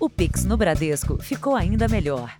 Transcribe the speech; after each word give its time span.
O 0.00 0.08
Pix 0.08 0.44
no 0.44 0.56
Bradesco 0.56 1.20
ficou 1.20 1.56
ainda 1.56 1.88
melhor. 1.88 2.38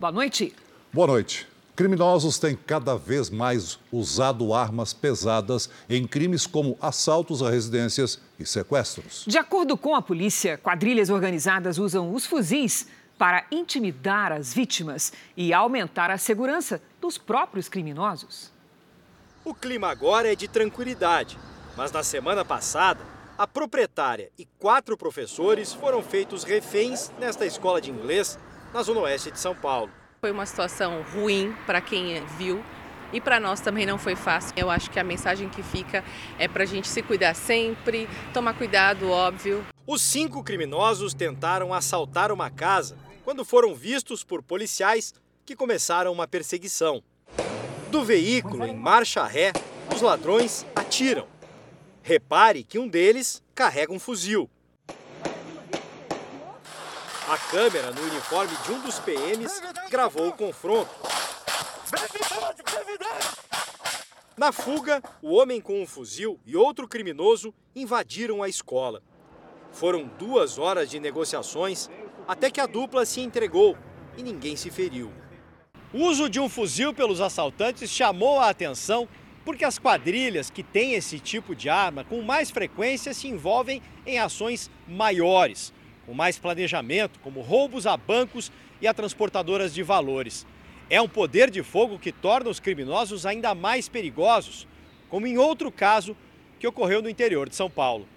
Boa 0.00 0.10
noite. 0.10 0.52
Boa 0.92 1.06
noite. 1.06 1.46
Criminosos 1.76 2.40
têm 2.40 2.56
cada 2.56 2.96
vez 2.96 3.30
mais 3.30 3.78
usado 3.92 4.52
armas 4.52 4.92
pesadas 4.92 5.70
em 5.88 6.08
crimes 6.08 6.44
como 6.44 6.76
assaltos 6.80 7.40
a 7.40 7.50
residências 7.50 8.20
e 8.36 8.44
sequestros. 8.44 9.24
De 9.28 9.38
acordo 9.38 9.76
com 9.76 9.94
a 9.94 10.02
polícia, 10.02 10.58
quadrilhas 10.58 11.08
organizadas 11.08 11.78
usam 11.78 12.12
os 12.12 12.26
fuzis 12.26 12.88
para 13.16 13.46
intimidar 13.52 14.32
as 14.32 14.52
vítimas 14.52 15.12
e 15.36 15.52
aumentar 15.52 16.10
a 16.10 16.18
segurança 16.18 16.82
dos 17.00 17.16
próprios 17.16 17.68
criminosos. 17.68 18.50
O 19.44 19.54
clima 19.54 19.88
agora 19.88 20.32
é 20.32 20.34
de 20.34 20.48
tranquilidade, 20.48 21.38
mas 21.76 21.92
na 21.92 22.02
semana 22.02 22.44
passada, 22.44 23.00
a 23.36 23.46
proprietária 23.46 24.30
e 24.38 24.46
quatro 24.58 24.96
professores 24.96 25.72
foram 25.74 26.02
feitos 26.02 26.42
reféns 26.42 27.10
nesta 27.18 27.44
escola 27.44 27.80
de 27.80 27.90
inglês 27.90 28.38
na 28.72 28.82
zona 28.82 29.00
oeste 29.00 29.30
de 29.30 29.38
São 29.38 29.54
Paulo. 29.54 29.92
Foi 30.20 30.30
uma 30.30 30.46
situação 30.46 31.04
ruim 31.12 31.54
para 31.66 31.80
quem 31.80 32.24
viu 32.38 32.64
e 33.12 33.20
para 33.20 33.38
nós 33.38 33.60
também 33.60 33.84
não 33.84 33.98
foi 33.98 34.16
fácil. 34.16 34.52
Eu 34.56 34.70
acho 34.70 34.90
que 34.90 34.98
a 34.98 35.04
mensagem 35.04 35.48
que 35.50 35.62
fica 35.62 36.02
é 36.38 36.48
para 36.48 36.62
a 36.62 36.66
gente 36.66 36.88
se 36.88 37.02
cuidar 37.02 37.34
sempre, 37.34 38.08
tomar 38.32 38.54
cuidado, 38.54 39.10
óbvio. 39.10 39.64
Os 39.86 40.00
cinco 40.00 40.42
criminosos 40.42 41.12
tentaram 41.12 41.74
assaltar 41.74 42.32
uma 42.32 42.50
casa 42.50 42.96
quando 43.22 43.44
foram 43.44 43.74
vistos 43.74 44.24
por 44.24 44.42
policiais 44.42 45.14
que 45.44 45.54
começaram 45.54 46.12
uma 46.12 46.26
perseguição. 46.26 47.02
Do 47.90 48.02
veículo 48.02 48.64
em 48.64 48.74
marcha 48.74 49.24
ré, 49.24 49.52
os 49.94 50.00
ladrões 50.00 50.66
atiram. 50.74 51.35
Repare 52.06 52.62
que 52.62 52.78
um 52.78 52.86
deles 52.86 53.42
carrega 53.52 53.92
um 53.92 53.98
fuzil. 53.98 54.48
A 57.28 57.36
câmera 57.50 57.90
no 57.90 58.00
uniforme 58.00 58.56
de 58.64 58.70
um 58.70 58.80
dos 58.80 59.00
PMs 59.00 59.60
gravou 59.90 60.28
o 60.28 60.32
confronto. 60.32 60.88
Na 64.36 64.52
fuga, 64.52 65.02
o 65.20 65.34
homem 65.34 65.60
com 65.60 65.82
um 65.82 65.86
fuzil 65.86 66.38
e 66.46 66.56
outro 66.56 66.86
criminoso 66.86 67.52
invadiram 67.74 68.40
a 68.40 68.48
escola. 68.48 69.02
Foram 69.72 70.06
duas 70.06 70.58
horas 70.58 70.88
de 70.88 71.00
negociações 71.00 71.90
até 72.28 72.52
que 72.52 72.60
a 72.60 72.66
dupla 72.66 73.04
se 73.04 73.20
entregou 73.20 73.76
e 74.16 74.22
ninguém 74.22 74.54
se 74.54 74.70
feriu. 74.70 75.12
O 75.92 76.04
uso 76.04 76.30
de 76.30 76.38
um 76.38 76.48
fuzil 76.48 76.94
pelos 76.94 77.20
assaltantes 77.20 77.90
chamou 77.90 78.38
a 78.38 78.48
atenção 78.48 79.08
porque 79.46 79.64
as 79.64 79.78
quadrilhas 79.78 80.50
que 80.50 80.62
têm 80.62 80.92
esse 80.92 81.18
tipo 81.18 81.54
de 81.54 81.70
arma 81.70 82.04
com 82.04 82.20
mais 82.20 82.50
frequência 82.50 83.14
se 83.14 83.28
envolvem 83.28 83.80
em 84.04 84.18
ações 84.18 84.70
maiores 84.86 85.72
com 86.06 86.14
mais 86.14 86.38
planejamento, 86.38 87.18
como 87.18 87.40
roubos 87.40 87.86
a 87.86 87.96
bancos 87.96 88.52
e 88.80 88.86
a 88.86 88.94
transportadoras 88.94 89.74
de 89.74 89.82
valores. 89.82 90.46
É 90.88 91.02
um 91.02 91.08
poder 91.08 91.50
de 91.50 91.64
fogo 91.64 91.98
que 91.98 92.12
torna 92.12 92.48
os 92.48 92.60
criminosos 92.60 93.26
ainda 93.26 93.54
mais 93.54 93.88
perigosos, 93.88 94.68
como 95.10 95.26
em 95.26 95.36
outro 95.36 95.70
caso 95.72 96.16
que 96.60 96.66
ocorreu 96.66 97.02
no 97.02 97.10
interior 97.10 97.48
de 97.48 97.56
São 97.56 97.68
Paulo. 97.68 98.08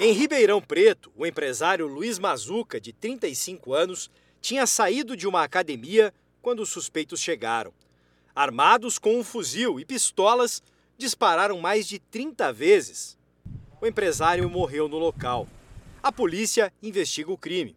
Em 0.00 0.12
Ribeirão 0.12 0.62
Preto, 0.62 1.12
o 1.14 1.26
empresário 1.26 1.86
Luiz 1.86 2.18
Mazuca, 2.18 2.80
de 2.80 2.92
35 2.94 3.74
anos, 3.74 4.10
tinha 4.40 4.66
saído 4.66 5.14
de 5.14 5.28
uma 5.28 5.44
academia 5.44 6.14
quando 6.40 6.60
os 6.60 6.70
suspeitos 6.70 7.20
chegaram. 7.20 7.74
Armados 8.40 8.98
com 8.98 9.20
um 9.20 9.22
fuzil 9.22 9.78
e 9.78 9.84
pistolas, 9.84 10.62
dispararam 10.96 11.60
mais 11.60 11.86
de 11.86 11.98
30 11.98 12.50
vezes. 12.54 13.18
O 13.78 13.86
empresário 13.86 14.48
morreu 14.48 14.88
no 14.88 14.96
local. 14.96 15.46
A 16.02 16.10
polícia 16.10 16.72
investiga 16.82 17.30
o 17.30 17.36
crime. 17.36 17.76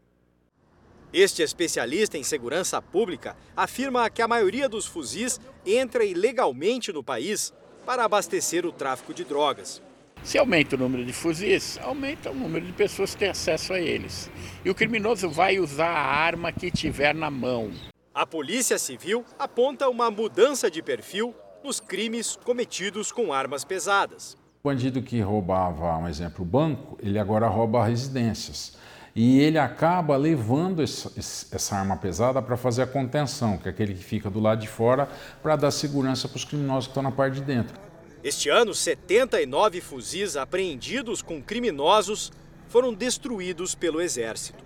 Este 1.12 1.42
especialista 1.42 2.18
em 2.18 2.24
segurança 2.24 2.82
pública 2.82 3.36
afirma 3.58 4.10
que 4.10 4.22
a 4.22 4.28
maioria 4.28 4.70
dos 4.70 4.86
fuzis 4.86 5.38
entra 5.66 6.06
ilegalmente 6.06 6.94
no 6.94 7.04
país 7.04 7.54
para 7.86 8.06
abastecer 8.06 8.66
o 8.66 8.72
tráfico 8.72 9.14
de 9.14 9.26
drogas. 9.26 9.82
Se 10.24 10.38
aumenta 10.38 10.78
o 10.78 10.80
número 10.80 11.04
de 11.04 11.12
fuzis, 11.12 11.78
aumenta 11.80 12.32
o 12.32 12.34
número 12.34 12.66
de 12.66 12.72
pessoas 12.72 13.12
que 13.12 13.20
têm 13.20 13.30
acesso 13.32 13.74
a 13.74 13.82
eles. 13.82 14.32
E 14.64 14.70
o 14.70 14.76
criminoso 14.76 15.30
vai 15.30 15.60
usar 15.60 15.90
a 15.90 16.06
arma 16.06 16.54
que 16.54 16.72
tiver 16.72 17.14
na 17.14 17.30
mão. 17.30 17.74
A 18.16 18.28
Polícia 18.28 18.78
Civil 18.78 19.26
aponta 19.40 19.90
uma 19.90 20.12
mudança 20.12 20.70
de 20.70 20.84
perfil 20.84 21.34
nos 21.64 21.80
crimes 21.80 22.36
cometidos 22.36 23.12
com 23.12 23.34
armas 23.34 23.66
pesadas. 23.66 24.38
O 24.64 24.70
bandido 24.70 25.02
que 25.02 25.20
roubava, 25.20 25.98
um 25.98 26.08
exemplo, 26.08 26.44
o 26.44 26.46
banco, 26.46 26.96
ele 27.02 27.18
agora 27.18 27.48
rouba 27.48 27.84
residências. 27.84 28.78
E 29.16 29.40
ele 29.40 29.58
acaba 29.58 30.16
levando 30.16 30.84
essa 30.84 31.76
arma 31.76 31.98
pesada 31.98 32.40
para 32.40 32.56
fazer 32.56 32.84
a 32.84 32.88
contenção, 32.88 33.58
que 33.58 33.68
é 33.68 33.72
aquele 33.72 33.96
que 33.96 34.04
fica 34.04 34.30
do 34.30 34.40
lado 34.40 34.62
de 34.62 34.68
fora, 34.68 35.10
para 35.42 35.56
dar 35.56 35.72
segurança 35.72 36.28
para 36.28 36.38
os 36.38 36.46
criminosos 36.46 36.86
que 36.86 36.92
estão 36.92 37.02
na 37.02 37.12
parte 37.12 37.36
de 37.36 37.42
dentro. 37.42 37.76
Este 38.24 38.48
ano, 38.48 38.76
79 38.76 39.82
fuzis 39.82 40.38
apreendidos 40.38 41.24
com 41.24 41.42
criminosos 41.42 42.32
foram 42.68 42.94
destruídos 42.94 43.74
pelo 43.74 44.00
Exército. 44.00 44.64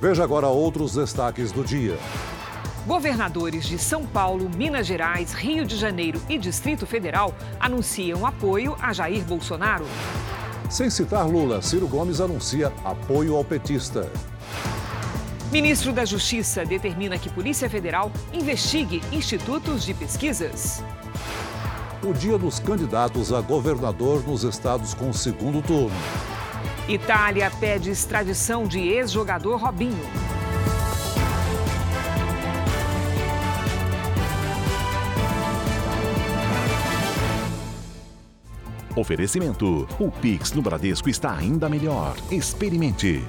Veja 0.00 0.22
agora 0.22 0.46
outros 0.46 0.94
destaques 0.94 1.50
do 1.50 1.64
dia. 1.64 1.98
Governadores 2.86 3.66
de 3.66 3.78
São 3.78 4.06
Paulo, 4.06 4.48
Minas 4.56 4.86
Gerais, 4.86 5.32
Rio 5.32 5.66
de 5.66 5.76
Janeiro 5.76 6.22
e 6.28 6.38
Distrito 6.38 6.86
Federal 6.86 7.34
anunciam 7.58 8.24
apoio 8.24 8.76
a 8.80 8.92
Jair 8.92 9.24
Bolsonaro. 9.24 9.84
Sem 10.70 10.88
citar 10.88 11.26
Lula, 11.26 11.60
Ciro 11.60 11.88
Gomes 11.88 12.20
anuncia 12.20 12.72
apoio 12.84 13.36
ao 13.36 13.44
petista. 13.44 14.10
Ministro 15.50 15.92
da 15.92 16.04
Justiça 16.04 16.64
determina 16.64 17.18
que 17.18 17.28
Polícia 17.28 17.68
Federal 17.68 18.12
investigue 18.32 19.02
institutos 19.10 19.84
de 19.84 19.94
pesquisas. 19.94 20.82
O 22.02 22.12
dia 22.12 22.38
dos 22.38 22.60
candidatos 22.60 23.32
a 23.32 23.40
governador 23.40 24.22
nos 24.26 24.44
estados 24.44 24.94
com 24.94 25.12
segundo 25.12 25.60
turno. 25.60 25.96
Itália 26.88 27.50
pede 27.50 27.90
extradição 27.90 28.66
de 28.66 28.80
ex-jogador 28.80 29.60
Robinho. 29.60 29.94
Oferecimento: 38.96 39.86
o 40.00 40.10
Pix 40.10 40.52
no 40.52 40.62
Bradesco 40.62 41.10
está 41.10 41.36
ainda 41.36 41.68
melhor. 41.68 42.16
Experimente. 42.30 43.22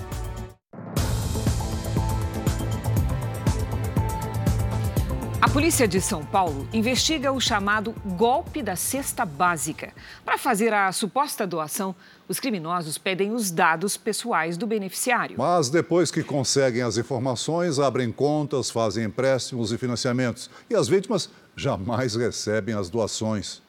Polícia 5.59 5.85
de 5.85 5.99
São 5.99 6.23
Paulo 6.23 6.65
investiga 6.71 7.33
o 7.33 7.41
chamado 7.41 7.93
golpe 8.15 8.63
da 8.63 8.77
cesta 8.77 9.25
básica. 9.25 9.91
Para 10.23 10.37
fazer 10.37 10.73
a 10.73 10.89
suposta 10.93 11.45
doação, 11.45 11.93
os 12.29 12.39
criminosos 12.39 12.97
pedem 12.97 13.33
os 13.33 13.51
dados 13.51 13.97
pessoais 13.97 14.55
do 14.55 14.65
beneficiário. 14.65 15.35
Mas 15.37 15.69
depois 15.69 16.11
que 16.11 16.23
conseguem 16.23 16.81
as 16.81 16.97
informações, 16.97 17.77
abrem 17.77 18.09
contas, 18.09 18.71
fazem 18.71 19.03
empréstimos 19.03 19.73
e 19.73 19.77
financiamentos. 19.77 20.49
E 20.69 20.75
as 20.75 20.87
vítimas 20.87 21.29
jamais 21.57 22.15
recebem 22.15 22.73
as 22.73 22.89
doações. 22.89 23.61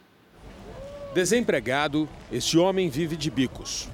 Desempregado, 1.12 2.08
este 2.30 2.56
homem 2.56 2.88
vive 2.88 3.16
de 3.16 3.32
bicos. 3.32 3.88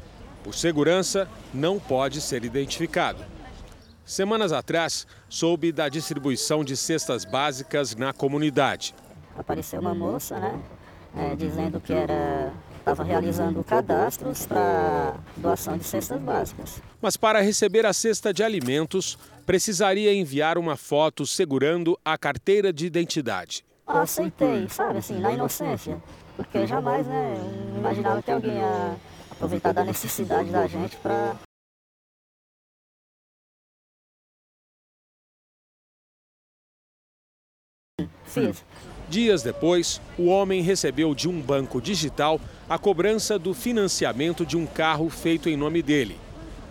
Por 0.45 0.55
segurança, 0.55 1.27
não 1.55 1.79
pode 1.79 2.21
ser 2.21 2.45
identificado. 2.45 3.25
Semanas 4.07 4.53
atrás, 4.53 5.05
soube 5.29 5.73
da 5.73 5.89
distribuição 5.89 6.63
de 6.63 6.77
cestas 6.77 7.25
básicas 7.25 7.97
na 7.97 8.13
comunidade. 8.13 8.95
Apareceu 9.37 9.81
uma 9.81 9.97
moça, 9.97 10.39
né, 10.39 10.63
é, 11.17 11.35
dizendo 11.35 11.81
que 11.81 11.93
era 11.93 12.53
estava 12.79 13.03
realizando 13.03 13.65
cadastros 13.65 14.47
para 14.47 15.17
doação 15.37 15.77
de 15.77 15.83
cestas 15.83 16.21
básicas. 16.21 16.81
Mas 17.03 17.17
para 17.17 17.41
receber 17.41 17.85
a 17.85 17.93
cesta 17.93 18.33
de 18.33 18.45
alimentos, 18.45 19.19
precisaria 19.45 20.15
enviar 20.15 20.57
uma 20.57 20.77
foto 20.77 21.27
segurando 21.27 21.99
a 22.05 22.17
carteira 22.17 22.73
de 22.73 22.87
identidade. 22.87 23.65
Ah, 23.85 24.03
aceitei, 24.03 24.69
sabe, 24.69 24.99
assim, 24.99 25.19
na 25.19 25.33
inocência. 25.33 26.01
Porque 26.37 26.65
jamais, 26.65 27.05
né, 27.09 27.35
imaginava 27.77 28.23
que 28.23 28.31
alguém 28.31 28.55
ia 28.55 28.97
aproveitar 29.33 29.73
da 29.73 29.83
necessidade 29.83 30.51
da 30.51 30.65
gente 30.69 30.97
para 30.99 31.35
Dias 39.09 39.43
depois, 39.43 40.01
o 40.19 40.27
homem 40.27 40.63
recebeu 40.63 41.15
de 41.15 41.29
um 41.29 41.41
banco 41.41 41.81
digital 41.81 42.41
a 42.69 42.77
cobrança 42.77 43.39
do 43.39 43.55
financiamento 43.55 44.45
de 44.45 44.57
um 44.57 44.67
carro 44.67 45.09
feito 45.09 45.49
em 45.49 45.57
nome 45.57 45.81
dele. 45.81 46.19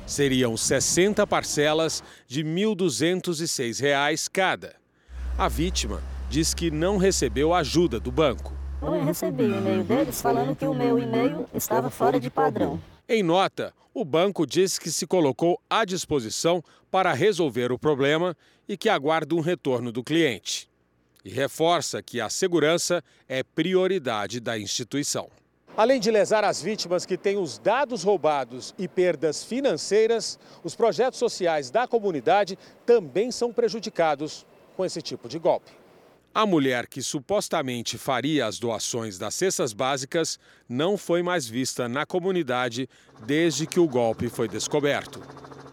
Seriam 0.06 0.56
60 0.58 1.26
parcelas 1.26 2.04
de 2.28 2.44
R$ 2.44 2.50
1.206 2.50 4.30
cada. 4.32 4.76
A 5.38 5.48
vítima 5.48 6.04
diz 6.30 6.54
que 6.54 6.70
não 6.70 6.98
recebeu 6.98 7.54
ajuda 7.54 8.00
do 8.00 8.12
banco. 8.12 8.54
Eu 8.82 9.04
recebi 9.04 9.44
o 9.44 9.58
e-mail 9.58 9.84
deles 9.84 10.22
falando 10.22 10.56
que 10.56 10.66
o 10.66 10.74
meu 10.74 11.00
e-mail 11.00 11.48
estava 11.54 11.90
fora 11.90 12.20
de 12.20 12.30
padrão. 12.30 12.80
Em 13.08 13.24
nota, 13.24 13.74
o 13.94 14.04
banco 14.04 14.46
disse 14.46 14.80
que 14.80 14.92
se 14.92 15.08
colocou 15.08 15.60
à 15.70 15.86
disposição 15.86 16.64
para 16.92 17.14
resolver 17.14 17.72
o 17.72 17.80
problema 17.80 18.36
e 18.68 18.76
que 18.76 18.90
aguarda 18.90 19.34
um 19.34 19.40
retorno 19.40 19.92
do 19.92 20.04
cliente. 20.04 20.70
E 21.26 21.30
reforça 21.32 22.04
que 22.04 22.22
a 22.22 22.30
segurança 22.30 23.04
é 23.28 23.42
prioridade 23.42 24.40
da 24.40 24.60
instituição. 24.60 25.28
Além 25.76 26.00
de 26.00 26.12
lesar 26.12 26.44
as 26.44 26.62
vítimas 26.62 27.04
que 27.04 27.18
têm 27.18 27.36
os 27.36 27.58
dados 27.58 28.04
roubados 28.04 28.76
e 28.78 28.88
perdas 28.88 29.44
financeiras, 29.44 30.38
os 30.64 30.76
projetos 30.76 31.18
sociais 31.18 31.72
da 31.72 31.88
comunidade 31.88 32.58
também 32.86 33.32
são 33.32 33.52
prejudicados 33.52 34.46
com 34.78 34.86
esse 34.86 35.02
tipo 35.02 35.28
de 35.28 35.40
golpe. 35.40 35.72
A 36.34 36.46
mulher 36.46 36.86
que 36.86 37.02
supostamente 37.02 37.98
faria 37.98 38.46
as 38.46 38.60
doações 38.60 39.18
das 39.18 39.34
cestas 39.34 39.74
básicas 39.74 40.38
não 40.70 40.96
foi 40.96 41.24
mais 41.24 41.48
vista 41.48 41.90
na 41.90 42.06
comunidade 42.06 42.88
desde 43.26 43.66
que 43.66 43.80
o 43.80 43.88
golpe 43.88 44.30
foi 44.30 44.48
descoberto. 44.48 45.20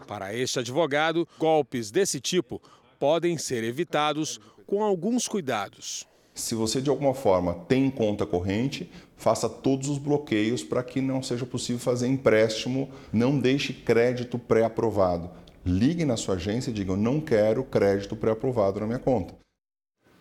Para 0.07 0.33
este 0.33 0.59
advogado, 0.59 1.27
golpes 1.37 1.91
desse 1.91 2.19
tipo 2.19 2.61
podem 2.97 3.37
ser 3.37 3.65
evitados 3.65 4.39
com 4.65 4.83
alguns 4.83 5.27
cuidados. 5.27 6.07
Se 6.33 6.55
você 6.55 6.81
de 6.81 6.89
alguma 6.89 7.13
forma 7.13 7.53
tem 7.67 7.91
conta 7.91 8.25
corrente, 8.25 8.89
faça 9.15 9.47
todos 9.47 9.87
os 9.87 9.99
bloqueios 9.99 10.63
para 10.63 10.81
que 10.83 10.99
não 10.99 11.21
seja 11.21 11.45
possível 11.45 11.79
fazer 11.79 12.07
empréstimo, 12.07 12.89
não 13.11 13.37
deixe 13.37 13.71
crédito 13.71 14.39
pré-aprovado. 14.39 15.29
Ligue 15.65 16.05
na 16.05 16.17
sua 16.17 16.35
agência 16.35 16.71
e 16.71 16.73
diga: 16.73 16.91
Eu 16.91 16.97
não 16.97 17.21
quero 17.21 17.63
crédito 17.63 18.15
pré-aprovado 18.15 18.79
na 18.79 18.87
minha 18.87 18.99
conta. 18.99 19.35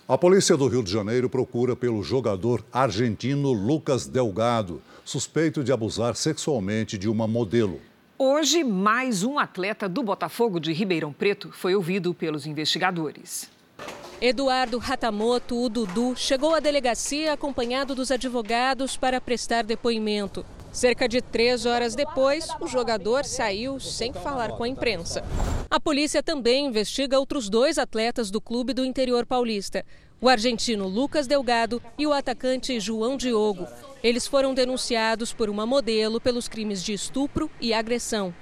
A 0.06 0.18
polícia 0.18 0.56
do 0.56 0.68
Rio 0.68 0.82
de 0.82 0.92
Janeiro 0.92 1.30
procura 1.30 1.74
pelo 1.74 2.02
jogador 2.02 2.64
argentino 2.72 3.52
Lucas 3.52 4.06
Delgado, 4.06 4.82
suspeito 5.04 5.64
de 5.64 5.72
abusar 5.72 6.14
sexualmente 6.14 6.98
de 6.98 7.08
uma 7.08 7.26
modelo. 7.26 7.80
Hoje, 8.18 8.62
mais 8.62 9.24
um 9.24 9.38
atleta 9.38 9.88
do 9.88 10.02
Botafogo 10.02 10.60
de 10.60 10.72
Ribeirão 10.72 11.12
Preto 11.12 11.50
foi 11.50 11.74
ouvido 11.74 12.12
pelos 12.12 12.46
investigadores. 12.46 13.50
Eduardo 14.24 14.78
Ratamoto, 14.78 15.60
o 15.60 15.68
Dudu, 15.68 16.14
chegou 16.14 16.54
à 16.54 16.60
delegacia 16.60 17.32
acompanhado 17.32 17.92
dos 17.92 18.12
advogados 18.12 18.96
para 18.96 19.20
prestar 19.20 19.64
depoimento. 19.64 20.46
Cerca 20.70 21.08
de 21.08 21.20
três 21.20 21.66
horas 21.66 21.96
depois, 21.96 22.46
o 22.60 22.68
jogador 22.68 23.24
saiu 23.24 23.80
sem 23.80 24.12
falar 24.12 24.52
com 24.52 24.62
a 24.62 24.68
imprensa. 24.68 25.24
A 25.68 25.80
polícia 25.80 26.22
também 26.22 26.66
investiga 26.66 27.18
outros 27.18 27.50
dois 27.50 27.78
atletas 27.78 28.30
do 28.30 28.40
clube 28.40 28.72
do 28.72 28.84
interior 28.84 29.26
paulista: 29.26 29.84
o 30.20 30.28
argentino 30.28 30.86
Lucas 30.86 31.26
Delgado 31.26 31.82
e 31.98 32.06
o 32.06 32.12
atacante 32.12 32.78
João 32.78 33.16
Diogo. 33.16 33.66
Eles 34.04 34.24
foram 34.24 34.54
denunciados 34.54 35.32
por 35.32 35.50
uma 35.50 35.66
modelo 35.66 36.20
pelos 36.20 36.46
crimes 36.46 36.80
de 36.84 36.92
estupro 36.92 37.50
e 37.60 37.74
agressão. 37.74 38.32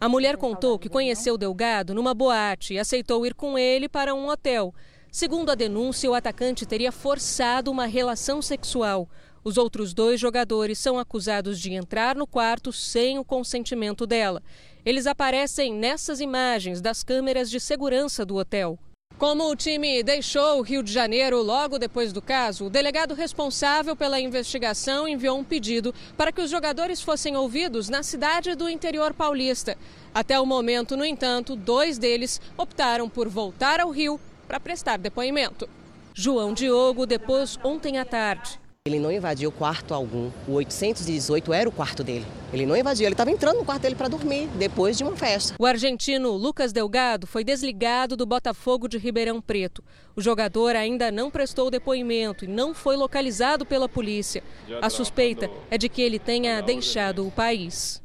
A 0.00 0.08
mulher 0.08 0.38
contou 0.38 0.78
que 0.78 0.88
conheceu 0.88 1.36
Delgado 1.36 1.94
numa 1.94 2.14
boate 2.14 2.72
e 2.72 2.78
aceitou 2.78 3.26
ir 3.26 3.34
com 3.34 3.58
ele 3.58 3.86
para 3.86 4.14
um 4.14 4.30
hotel. 4.30 4.74
Segundo 5.16 5.48
a 5.48 5.54
denúncia, 5.54 6.10
o 6.10 6.14
atacante 6.14 6.66
teria 6.66 6.92
forçado 6.92 7.70
uma 7.70 7.86
relação 7.86 8.42
sexual. 8.42 9.08
Os 9.42 9.56
outros 9.56 9.94
dois 9.94 10.20
jogadores 10.20 10.78
são 10.78 10.98
acusados 10.98 11.58
de 11.58 11.72
entrar 11.72 12.14
no 12.14 12.26
quarto 12.26 12.70
sem 12.70 13.18
o 13.18 13.24
consentimento 13.24 14.06
dela. 14.06 14.42
Eles 14.84 15.06
aparecem 15.06 15.72
nessas 15.72 16.20
imagens 16.20 16.82
das 16.82 17.02
câmeras 17.02 17.50
de 17.50 17.58
segurança 17.58 18.26
do 18.26 18.36
hotel. 18.36 18.78
Como 19.16 19.50
o 19.50 19.56
time 19.56 20.02
deixou 20.02 20.58
o 20.58 20.62
Rio 20.62 20.82
de 20.82 20.92
Janeiro 20.92 21.40
logo 21.40 21.78
depois 21.78 22.12
do 22.12 22.20
caso, 22.20 22.66
o 22.66 22.70
delegado 22.70 23.14
responsável 23.14 23.96
pela 23.96 24.20
investigação 24.20 25.08
enviou 25.08 25.38
um 25.38 25.44
pedido 25.44 25.94
para 26.14 26.30
que 26.30 26.42
os 26.42 26.50
jogadores 26.50 27.00
fossem 27.00 27.38
ouvidos 27.38 27.88
na 27.88 28.02
cidade 28.02 28.54
do 28.54 28.68
interior 28.68 29.14
paulista. 29.14 29.78
Até 30.12 30.38
o 30.38 30.44
momento, 30.44 30.94
no 30.94 31.06
entanto, 31.06 31.56
dois 31.56 31.96
deles 31.96 32.38
optaram 32.58 33.08
por 33.08 33.30
voltar 33.30 33.80
ao 33.80 33.88
Rio 33.88 34.20
para 34.46 34.60
prestar 34.60 34.96
depoimento. 34.98 35.68
João 36.14 36.54
Diogo 36.54 37.04
depôs 37.04 37.58
ontem 37.62 37.98
à 37.98 38.04
tarde. 38.04 38.58
Ele 38.86 39.00
não 39.00 39.10
invadiu 39.10 39.50
quarto 39.50 39.92
algum. 39.92 40.30
O 40.46 40.52
818 40.52 41.52
era 41.52 41.68
o 41.68 41.72
quarto 41.72 42.04
dele. 42.04 42.24
Ele 42.52 42.64
não 42.64 42.76
invadiu, 42.76 43.04
ele 43.04 43.14
estava 43.14 43.32
entrando 43.32 43.58
no 43.58 43.64
quarto 43.64 43.82
dele 43.82 43.96
para 43.96 44.06
dormir, 44.06 44.46
depois 44.56 44.96
de 44.96 45.02
uma 45.02 45.16
festa. 45.16 45.56
O 45.58 45.66
argentino 45.66 46.30
Lucas 46.30 46.72
Delgado 46.72 47.26
foi 47.26 47.42
desligado 47.42 48.16
do 48.16 48.24
Botafogo 48.24 48.86
de 48.86 48.96
Ribeirão 48.96 49.42
Preto. 49.42 49.82
O 50.14 50.22
jogador 50.22 50.76
ainda 50.76 51.10
não 51.10 51.32
prestou 51.32 51.68
depoimento 51.68 52.44
e 52.44 52.48
não 52.48 52.72
foi 52.72 52.94
localizado 52.94 53.66
pela 53.66 53.88
polícia. 53.88 54.40
A 54.80 54.88
suspeita 54.88 55.50
é 55.68 55.76
de 55.76 55.88
que 55.88 56.00
ele 56.00 56.20
tenha 56.20 56.60
deixado 56.60 57.26
o 57.26 57.32
país. 57.32 58.00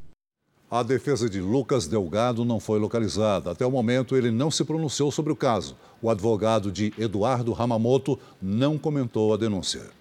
A 0.74 0.84
defesa 0.84 1.30
de 1.30 1.42
Lucas 1.42 1.86
Delgado 1.86 2.46
não 2.46 2.58
foi 2.58 2.80
localizada. 2.80 3.52
Até 3.52 3.66
o 3.66 3.70
momento, 3.70 4.16
ele 4.16 4.32
não 4.32 4.50
se 4.50 4.64
pronunciou 4.64 5.12
sobre 5.12 5.34
o 5.34 5.36
caso. 5.36 5.76
O 6.02 6.10
advogado 6.10 6.72
de 6.72 6.94
Eduardo 6.98 7.52
Ramamoto 7.52 8.18
não 8.42 8.78
comentou 8.78 9.34
a 9.34 9.38
denúncia. 9.38 10.01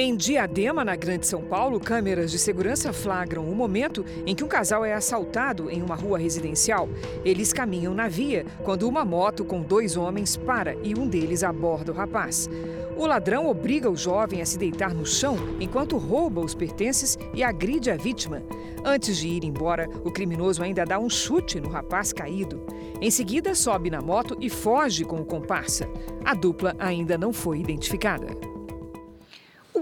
Em 0.00 0.14
Diadema, 0.14 0.84
na 0.84 0.94
Grande 0.94 1.26
São 1.26 1.42
Paulo, 1.42 1.80
câmeras 1.80 2.30
de 2.30 2.38
segurança 2.38 2.92
flagram 2.92 3.42
o 3.42 3.52
momento 3.52 4.04
em 4.24 4.32
que 4.32 4.44
um 4.44 4.46
casal 4.46 4.84
é 4.84 4.94
assaltado 4.94 5.68
em 5.68 5.82
uma 5.82 5.96
rua 5.96 6.16
residencial. 6.16 6.88
Eles 7.24 7.52
caminham 7.52 7.92
na 7.92 8.06
via 8.06 8.46
quando 8.62 8.88
uma 8.88 9.04
moto 9.04 9.44
com 9.44 9.60
dois 9.60 9.96
homens 9.96 10.36
para 10.36 10.76
e 10.84 10.94
um 10.96 11.08
deles 11.08 11.42
aborda 11.42 11.90
o 11.90 11.94
rapaz. 11.96 12.48
O 12.96 13.06
ladrão 13.06 13.48
obriga 13.48 13.90
o 13.90 13.96
jovem 13.96 14.40
a 14.40 14.46
se 14.46 14.56
deitar 14.56 14.94
no 14.94 15.04
chão 15.04 15.36
enquanto 15.58 15.98
rouba 15.98 16.42
os 16.42 16.54
pertences 16.54 17.18
e 17.34 17.42
agride 17.42 17.90
a 17.90 17.96
vítima. 17.96 18.40
Antes 18.84 19.16
de 19.16 19.26
ir 19.26 19.42
embora, 19.42 19.88
o 20.04 20.12
criminoso 20.12 20.62
ainda 20.62 20.84
dá 20.84 21.00
um 21.00 21.10
chute 21.10 21.60
no 21.60 21.68
rapaz 21.68 22.12
caído. 22.12 22.62
Em 23.00 23.10
seguida, 23.10 23.52
sobe 23.52 23.90
na 23.90 24.00
moto 24.00 24.36
e 24.40 24.48
foge 24.48 25.04
com 25.04 25.16
o 25.16 25.26
comparsa. 25.26 25.88
A 26.24 26.34
dupla 26.34 26.76
ainda 26.78 27.18
não 27.18 27.32
foi 27.32 27.58
identificada. 27.58 28.47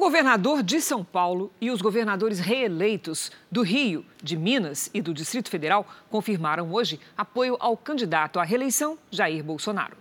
Governador 0.06 0.62
de 0.62 0.80
São 0.80 1.02
Paulo 1.02 1.50
e 1.60 1.68
os 1.68 1.82
governadores 1.82 2.38
reeleitos 2.38 3.32
do 3.50 3.62
Rio, 3.62 4.06
de 4.22 4.36
Minas 4.36 4.88
e 4.94 5.02
do 5.02 5.12
Distrito 5.12 5.50
Federal 5.50 5.84
confirmaram 6.08 6.72
hoje 6.72 7.00
apoio 7.18 7.56
ao 7.58 7.76
candidato 7.76 8.38
à 8.38 8.44
reeleição, 8.44 8.96
Jair 9.10 9.42
Bolsonaro. 9.42 9.96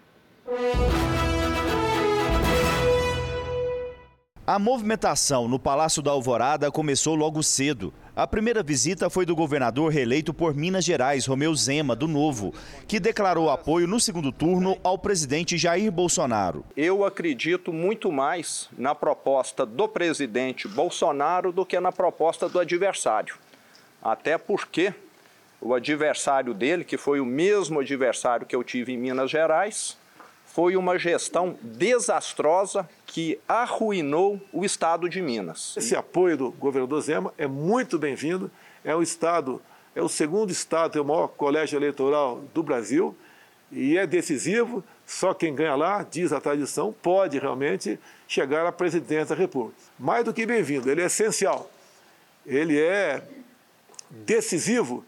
A 4.46 4.60
movimentação 4.60 5.48
no 5.48 5.58
Palácio 5.58 6.04
da 6.04 6.12
Alvorada 6.12 6.72
começou 6.72 7.16
logo 7.16 7.42
cedo. 7.42 7.92
A 8.16 8.26
primeira 8.26 8.64
visita 8.64 9.10
foi 9.10 9.26
do 9.26 9.36
governador 9.36 9.92
reeleito 9.92 10.34
por 10.34 10.56
Minas 10.56 10.86
Gerais, 10.86 11.26
Romeu 11.26 11.54
Zema, 11.54 11.94
do 11.94 12.08
Novo, 12.08 12.54
que 12.88 12.98
declarou 12.98 13.50
apoio 13.50 13.86
no 13.86 14.00
segundo 14.00 14.32
turno 14.32 14.78
ao 14.82 14.98
presidente 14.98 15.58
Jair 15.58 15.92
Bolsonaro. 15.92 16.64
Eu 16.78 17.04
acredito 17.04 17.74
muito 17.74 18.10
mais 18.14 18.70
na 18.78 18.96
proposta 18.96 19.66
do 19.66 19.86
presidente 19.90 20.66
Bolsonaro 20.66 21.52
do 21.52 21.66
que 21.66 21.78
na 21.78 21.92
proposta 21.92 22.48
do 22.48 22.58
adversário. 22.58 23.36
Até 24.02 24.38
porque 24.38 24.94
o 25.60 25.74
adversário 25.74 26.54
dele, 26.54 26.86
que 26.86 26.96
foi 26.96 27.20
o 27.20 27.26
mesmo 27.26 27.82
adversário 27.82 28.46
que 28.46 28.56
eu 28.56 28.64
tive 28.64 28.94
em 28.94 28.98
Minas 28.98 29.30
Gerais, 29.30 29.98
foi 30.56 30.78
uma 30.78 30.98
gestão 30.98 31.58
desastrosa 31.62 32.88
que 33.06 33.38
arruinou 33.46 34.40
o 34.54 34.64
estado 34.64 35.10
de 35.10 35.22
Minas. 35.22 35.76
Esse 35.76 35.98
apoio 35.98 36.38
do 36.38 36.52
governador 36.52 37.02
Zema 37.02 37.34
é 37.38 37.46
muito 37.46 38.00
bem-vindo. 38.00 38.50
É 38.82 38.96
o 38.96 39.04
estado, 39.04 39.62
é 39.94 40.02
o 40.02 40.08
segundo 40.08 40.52
estado, 40.52 40.94
tem 40.94 41.02
o 41.02 41.06
maior 41.06 41.28
colégio 41.28 41.78
eleitoral 41.78 42.42
do 42.54 42.64
Brasil 42.64 43.14
e 43.70 43.98
é 43.98 44.08
decisivo. 44.08 44.82
Só 45.06 45.34
quem 45.34 45.54
ganha 45.54 45.76
lá, 45.76 46.08
diz 46.10 46.32
a 46.32 46.40
tradição, 46.40 46.96
pode 47.02 47.38
realmente 47.38 48.00
chegar 48.26 48.66
à 48.66 48.72
presidência 48.72 49.36
da 49.36 49.42
República. 49.42 49.78
Mais 50.00 50.24
do 50.24 50.34
que 50.34 50.46
bem-vindo, 50.46 50.90
ele 50.90 51.02
é 51.02 51.08
essencial. 51.08 51.70
Ele 52.46 52.80
é 52.80 53.22
decisivo 54.10 55.04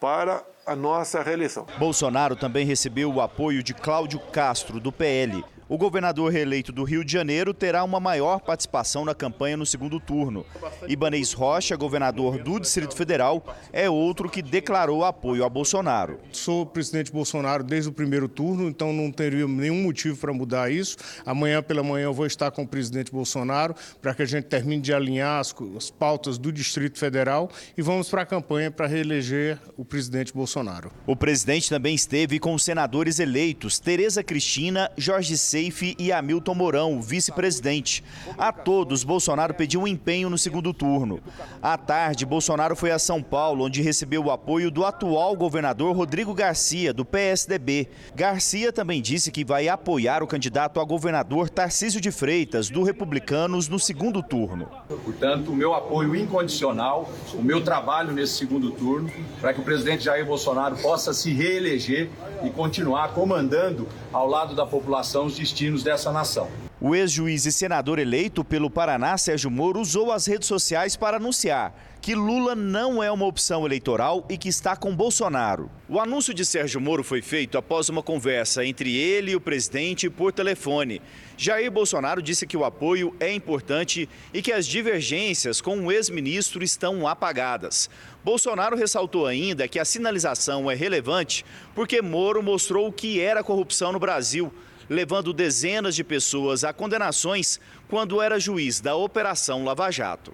para 0.00 0.42
a 0.68 0.76
nossa 0.76 1.22
reeleição. 1.22 1.66
Bolsonaro 1.78 2.36
também 2.36 2.66
recebeu 2.66 3.10
o 3.10 3.20
apoio 3.20 3.62
de 3.62 3.72
Cláudio 3.72 4.20
Castro, 4.20 4.78
do 4.78 4.92
PL. 4.92 5.42
O 5.70 5.76
governador 5.76 6.32
reeleito 6.32 6.72
do 6.72 6.82
Rio 6.82 7.04
de 7.04 7.12
Janeiro 7.12 7.52
terá 7.52 7.84
uma 7.84 8.00
maior 8.00 8.40
participação 8.40 9.04
na 9.04 9.14
campanha 9.14 9.54
no 9.54 9.66
segundo 9.66 10.00
turno. 10.00 10.46
Ibanez 10.88 11.34
Rocha, 11.34 11.76
governador 11.76 12.42
do 12.42 12.58
Distrito 12.58 12.96
Federal, 12.96 13.44
é 13.70 13.90
outro 13.90 14.30
que 14.30 14.40
declarou 14.40 15.04
apoio 15.04 15.44
a 15.44 15.48
Bolsonaro. 15.48 16.20
Sou 16.32 16.64
presidente 16.64 17.12
Bolsonaro 17.12 17.62
desde 17.62 17.90
o 17.90 17.92
primeiro 17.92 18.28
turno, 18.28 18.66
então 18.66 18.94
não 18.94 19.12
teria 19.12 19.46
nenhum 19.46 19.82
motivo 19.82 20.16
para 20.16 20.32
mudar 20.32 20.72
isso. 20.72 20.96
Amanhã 21.26 21.62
pela 21.62 21.82
manhã 21.82 22.04
eu 22.04 22.14
vou 22.14 22.24
estar 22.24 22.50
com 22.50 22.62
o 22.62 22.66
presidente 22.66 23.12
Bolsonaro 23.12 23.74
para 24.00 24.14
que 24.14 24.22
a 24.22 24.26
gente 24.26 24.44
termine 24.46 24.80
de 24.80 24.94
alinhar 24.94 25.38
as, 25.38 25.54
as 25.76 25.90
pautas 25.90 26.38
do 26.38 26.50
Distrito 26.50 26.98
Federal 26.98 27.50
e 27.76 27.82
vamos 27.82 28.08
para 28.08 28.22
a 28.22 28.26
campanha 28.26 28.70
para 28.70 28.86
reeleger 28.86 29.58
o 29.76 29.84
presidente 29.84 30.32
Bolsonaro. 30.32 30.90
O 31.06 31.14
presidente 31.14 31.68
também 31.68 31.94
esteve 31.94 32.38
com 32.38 32.54
os 32.54 32.64
senadores 32.64 33.18
eleitos 33.18 33.78
Tereza 33.78 34.24
Cristina, 34.24 34.90
Jorge 34.96 35.36
C 35.36 35.57
E 35.98 36.12
Hamilton 36.12 36.54
Mourão, 36.54 37.02
vice-presidente. 37.02 38.04
A 38.36 38.52
todos, 38.52 39.04
Bolsonaro 39.04 39.54
pediu 39.54 39.82
um 39.82 39.88
empenho 39.88 40.30
no 40.30 40.38
segundo 40.38 40.72
turno. 40.72 41.20
À 41.62 41.76
tarde, 41.76 42.24
Bolsonaro 42.24 42.76
foi 42.76 42.90
a 42.90 42.98
São 42.98 43.22
Paulo, 43.22 43.64
onde 43.64 43.82
recebeu 43.82 44.24
o 44.24 44.30
apoio 44.30 44.70
do 44.70 44.84
atual 44.84 45.36
governador 45.36 45.96
Rodrigo 45.96 46.34
Garcia, 46.34 46.92
do 46.92 47.04
PSDB. 47.04 47.88
Garcia 48.14 48.72
também 48.72 49.02
disse 49.02 49.30
que 49.30 49.44
vai 49.44 49.68
apoiar 49.68 50.22
o 50.22 50.26
candidato 50.26 50.80
a 50.80 50.84
governador 50.84 51.48
Tarcísio 51.48 52.00
de 52.00 52.10
Freitas, 52.10 52.70
do 52.70 52.82
Republicanos, 52.82 53.68
no 53.68 53.78
segundo 53.78 54.22
turno. 54.22 54.68
Portanto, 55.04 55.50
o 55.50 55.56
meu 55.56 55.74
apoio 55.74 56.14
incondicional, 56.14 57.10
o 57.34 57.42
meu 57.42 57.62
trabalho 57.62 58.12
nesse 58.12 58.34
segundo 58.34 58.70
turno, 58.70 59.10
para 59.40 59.52
que 59.52 59.60
o 59.60 59.64
presidente 59.64 60.04
Jair 60.04 60.24
Bolsonaro 60.24 60.76
possa 60.76 61.12
se 61.12 61.32
reeleger 61.32 62.10
e 62.42 62.50
continuar 62.50 63.12
comandando 63.12 63.88
ao 64.12 64.26
lado 64.26 64.54
da 64.54 64.66
população 64.66 65.26
os 65.26 65.38
destinos 65.48 65.82
dessa 65.82 66.12
nação. 66.12 66.48
O 66.80 66.94
ex-juiz 66.94 67.44
e 67.46 67.52
senador 67.52 67.98
eleito 67.98 68.44
pelo 68.44 68.70
Paraná, 68.70 69.16
Sérgio 69.18 69.50
Moro, 69.50 69.80
usou 69.80 70.12
as 70.12 70.26
redes 70.26 70.46
sociais 70.46 70.94
para 70.94 71.16
anunciar 71.16 71.74
que 72.00 72.14
Lula 72.14 72.54
não 72.54 73.02
é 73.02 73.10
uma 73.10 73.26
opção 73.26 73.66
eleitoral 73.66 74.24
e 74.30 74.38
que 74.38 74.48
está 74.48 74.76
com 74.76 74.94
Bolsonaro. 74.94 75.68
O 75.88 75.98
anúncio 75.98 76.32
de 76.32 76.44
Sérgio 76.44 76.80
Moro 76.80 77.02
foi 77.02 77.20
feito 77.20 77.58
após 77.58 77.88
uma 77.88 78.02
conversa 78.02 78.64
entre 78.64 78.96
ele 78.96 79.32
e 79.32 79.36
o 79.36 79.40
presidente 79.40 80.08
por 80.08 80.32
telefone. 80.32 81.02
Jair 81.36 81.70
Bolsonaro 81.70 82.22
disse 82.22 82.46
que 82.46 82.56
o 82.56 82.64
apoio 82.64 83.14
é 83.18 83.32
importante 83.32 84.08
e 84.32 84.40
que 84.40 84.52
as 84.52 84.66
divergências 84.66 85.60
com 85.60 85.84
o 85.84 85.90
ex-ministro 85.90 86.62
estão 86.62 87.06
apagadas. 87.08 87.90
Bolsonaro 88.24 88.76
ressaltou 88.76 89.26
ainda 89.26 89.66
que 89.66 89.80
a 89.80 89.84
sinalização 89.84 90.70
é 90.70 90.76
relevante 90.76 91.44
porque 91.74 92.00
Moro 92.00 92.42
mostrou 92.42 92.86
o 92.86 92.92
que 92.92 93.20
era 93.20 93.42
corrupção 93.42 93.92
no 93.92 93.98
Brasil 93.98 94.52
levando 94.88 95.32
dezenas 95.32 95.94
de 95.94 96.02
pessoas 96.02 96.64
a 96.64 96.72
condenações 96.72 97.60
quando 97.88 98.22
era 98.22 98.38
juiz 98.38 98.80
da 98.80 98.94
Operação 98.96 99.64
Lava 99.64 99.90
Jato. 99.90 100.32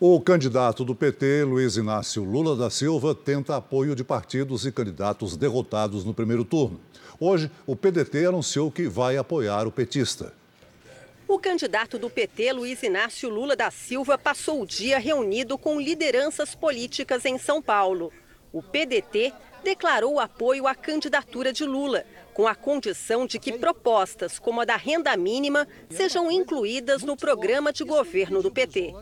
O 0.00 0.20
candidato 0.20 0.84
do 0.84 0.94
PT, 0.94 1.42
Luiz 1.42 1.76
Inácio 1.76 2.22
Lula 2.22 2.54
da 2.54 2.70
Silva, 2.70 3.14
tenta 3.14 3.56
apoio 3.56 3.96
de 3.96 4.04
partidos 4.04 4.64
e 4.64 4.70
candidatos 4.70 5.36
derrotados 5.36 6.04
no 6.04 6.14
primeiro 6.14 6.44
turno. 6.44 6.80
Hoje, 7.18 7.50
o 7.66 7.74
PDT 7.74 8.26
anunciou 8.26 8.70
que 8.70 8.86
vai 8.86 9.16
apoiar 9.16 9.66
o 9.66 9.72
petista. 9.72 10.32
O 11.26 11.36
candidato 11.36 11.98
do 11.98 12.08
PT, 12.08 12.52
Luiz 12.52 12.82
Inácio 12.82 13.28
Lula 13.28 13.56
da 13.56 13.72
Silva, 13.72 14.16
passou 14.16 14.62
o 14.62 14.66
dia 14.66 15.00
reunido 15.00 15.58
com 15.58 15.80
lideranças 15.80 16.54
políticas 16.54 17.24
em 17.24 17.36
São 17.36 17.60
Paulo. 17.60 18.12
O 18.52 18.62
PDT 18.62 19.32
declarou 19.64 20.20
apoio 20.20 20.66
à 20.66 20.74
candidatura 20.74 21.52
de 21.52 21.64
Lula, 21.64 22.04
com 22.38 22.46
a 22.46 22.54
condição 22.54 23.26
de 23.26 23.36
que 23.36 23.58
propostas 23.58 24.38
como 24.38 24.60
a 24.60 24.64
da 24.64 24.76
renda 24.76 25.16
mínima 25.16 25.66
sejam 25.90 26.30
incluídas 26.30 27.02
no 27.02 27.16
programa 27.16 27.72
de 27.72 27.82
governo 27.82 28.40
do 28.40 28.48
PT. 28.48 28.94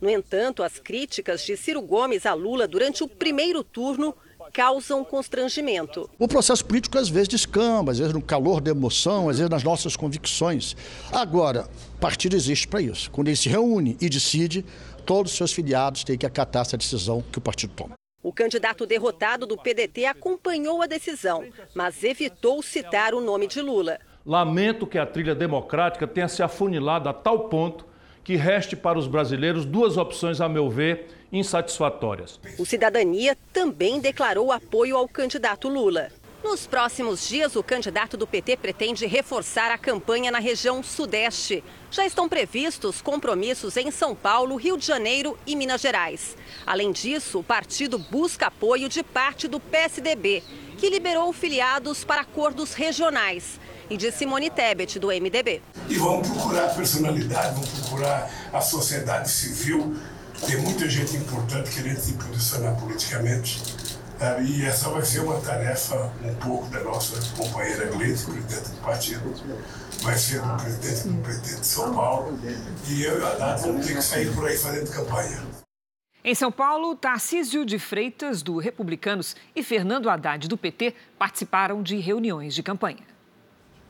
No 0.00 0.08
entanto, 0.08 0.62
as 0.62 0.78
críticas 0.78 1.44
de 1.44 1.56
Ciro 1.56 1.82
Gomes 1.82 2.24
a 2.24 2.34
Lula 2.34 2.68
durante 2.68 3.02
o 3.02 3.08
primeiro 3.08 3.64
turno 3.64 4.14
causam 4.52 5.04
constrangimento. 5.04 6.08
O 6.16 6.28
processo 6.28 6.64
político 6.64 6.96
às 6.96 7.08
vezes 7.08 7.26
descamba, 7.26 7.90
às 7.90 7.98
vezes 7.98 8.14
no 8.14 8.22
calor 8.22 8.60
da 8.60 8.70
emoção, 8.70 9.28
às 9.28 9.38
vezes 9.38 9.50
nas 9.50 9.64
nossas 9.64 9.96
convicções. 9.96 10.76
Agora, 11.10 11.68
partido 11.98 12.36
existe 12.36 12.68
para 12.68 12.80
isso. 12.80 13.10
Quando 13.10 13.26
ele 13.26 13.36
se 13.36 13.48
reúne 13.48 13.96
e 14.00 14.08
decide, 14.08 14.64
todos 15.04 15.32
os 15.32 15.36
seus 15.36 15.52
filiados 15.52 16.04
têm 16.04 16.16
que 16.16 16.26
acatar 16.26 16.62
essa 16.62 16.76
decisão 16.76 17.24
que 17.32 17.38
o 17.38 17.40
partido 17.40 17.72
toma. 17.74 17.96
O 18.24 18.32
candidato 18.32 18.86
derrotado 18.86 19.44
do 19.44 19.54
PDT 19.54 20.06
acompanhou 20.06 20.80
a 20.80 20.86
decisão, 20.86 21.44
mas 21.74 22.02
evitou 22.02 22.62
citar 22.62 23.12
o 23.12 23.20
nome 23.20 23.46
de 23.46 23.60
Lula. 23.60 23.98
Lamento 24.24 24.86
que 24.86 24.96
a 24.96 25.04
trilha 25.04 25.34
democrática 25.34 26.06
tenha 26.06 26.26
se 26.26 26.42
afunilado 26.42 27.06
a 27.06 27.12
tal 27.12 27.50
ponto 27.50 27.84
que 28.24 28.34
reste 28.34 28.74
para 28.74 28.98
os 28.98 29.06
brasileiros 29.06 29.66
duas 29.66 29.98
opções, 29.98 30.40
a 30.40 30.48
meu 30.48 30.70
ver, 30.70 31.06
insatisfatórias. 31.30 32.40
O 32.58 32.64
Cidadania 32.64 33.36
também 33.52 34.00
declarou 34.00 34.50
apoio 34.50 34.96
ao 34.96 35.06
candidato 35.06 35.68
Lula. 35.68 36.08
Nos 36.42 36.66
próximos 36.66 37.28
dias, 37.28 37.56
o 37.56 37.62
candidato 37.62 38.16
do 38.16 38.26
PT 38.26 38.56
pretende 38.56 39.06
reforçar 39.06 39.70
a 39.70 39.76
campanha 39.76 40.30
na 40.30 40.38
região 40.38 40.82
Sudeste. 40.82 41.62
Já 41.94 42.04
estão 42.04 42.28
previstos 42.28 43.00
compromissos 43.00 43.76
em 43.76 43.88
São 43.88 44.16
Paulo, 44.16 44.56
Rio 44.56 44.76
de 44.76 44.84
Janeiro 44.84 45.38
e 45.46 45.54
Minas 45.54 45.80
Gerais. 45.80 46.36
Além 46.66 46.90
disso, 46.90 47.38
o 47.38 47.44
partido 47.44 48.00
busca 48.00 48.48
apoio 48.48 48.88
de 48.88 49.00
parte 49.04 49.46
do 49.46 49.60
PSDB, 49.60 50.42
que 50.76 50.90
liberou 50.90 51.32
filiados 51.32 52.02
para 52.02 52.22
acordos 52.22 52.74
regionais, 52.74 53.60
e 53.88 53.96
de 53.96 54.10
Simone 54.10 54.50
Tebet, 54.50 54.98
do 54.98 55.06
MDB. 55.06 55.62
E 55.88 55.94
vamos 55.94 56.26
procurar 56.26 56.74
personalidade, 56.74 57.54
vamos 57.54 57.68
procurar 57.68 58.28
a 58.52 58.60
sociedade 58.60 59.30
civil. 59.30 59.96
Tem 60.44 60.56
muita 60.56 60.90
gente 60.90 61.16
importante 61.16 61.70
querendo 61.70 62.00
se 62.00 62.14
posicionar 62.14 62.74
politicamente 62.74 63.62
e 64.42 64.64
essa 64.64 64.88
vai 64.90 65.04
ser 65.04 65.20
uma 65.20 65.40
tarefa 65.40 66.10
um 66.24 66.34
pouco 66.36 66.66
da 66.68 66.80
nossa 66.80 67.16
companheira 67.36 67.86
Gleice, 67.86 68.24
presidente 68.24 68.70
do 68.70 68.80
partido, 68.80 69.34
vai 70.02 70.16
ser 70.16 70.40
o 70.40 70.56
presidente 70.56 71.08
do 71.08 71.22
PT 71.22 71.60
de 71.60 71.66
São 71.66 71.94
Paulo, 71.94 72.38
e 72.88 73.02
eu 73.02 73.18
e 73.18 73.20
o 73.20 73.26
Haddad 73.26 73.62
vamos 73.62 73.86
ter 73.86 73.94
que 73.94 74.02
sair 74.02 74.34
por 74.34 74.46
aí 74.46 74.56
fazendo 74.56 74.90
campanha. 74.90 75.42
Em 76.22 76.34
São 76.34 76.50
Paulo, 76.50 76.96
Tarcísio 76.96 77.66
de 77.66 77.78
Freitas, 77.78 78.42
do 78.42 78.56
Republicanos, 78.58 79.36
e 79.54 79.62
Fernando 79.62 80.08
Haddad, 80.08 80.48
do 80.48 80.56
PT, 80.56 80.94
participaram 81.18 81.82
de 81.82 81.96
reuniões 81.96 82.54
de 82.54 82.62
campanha. 82.62 83.04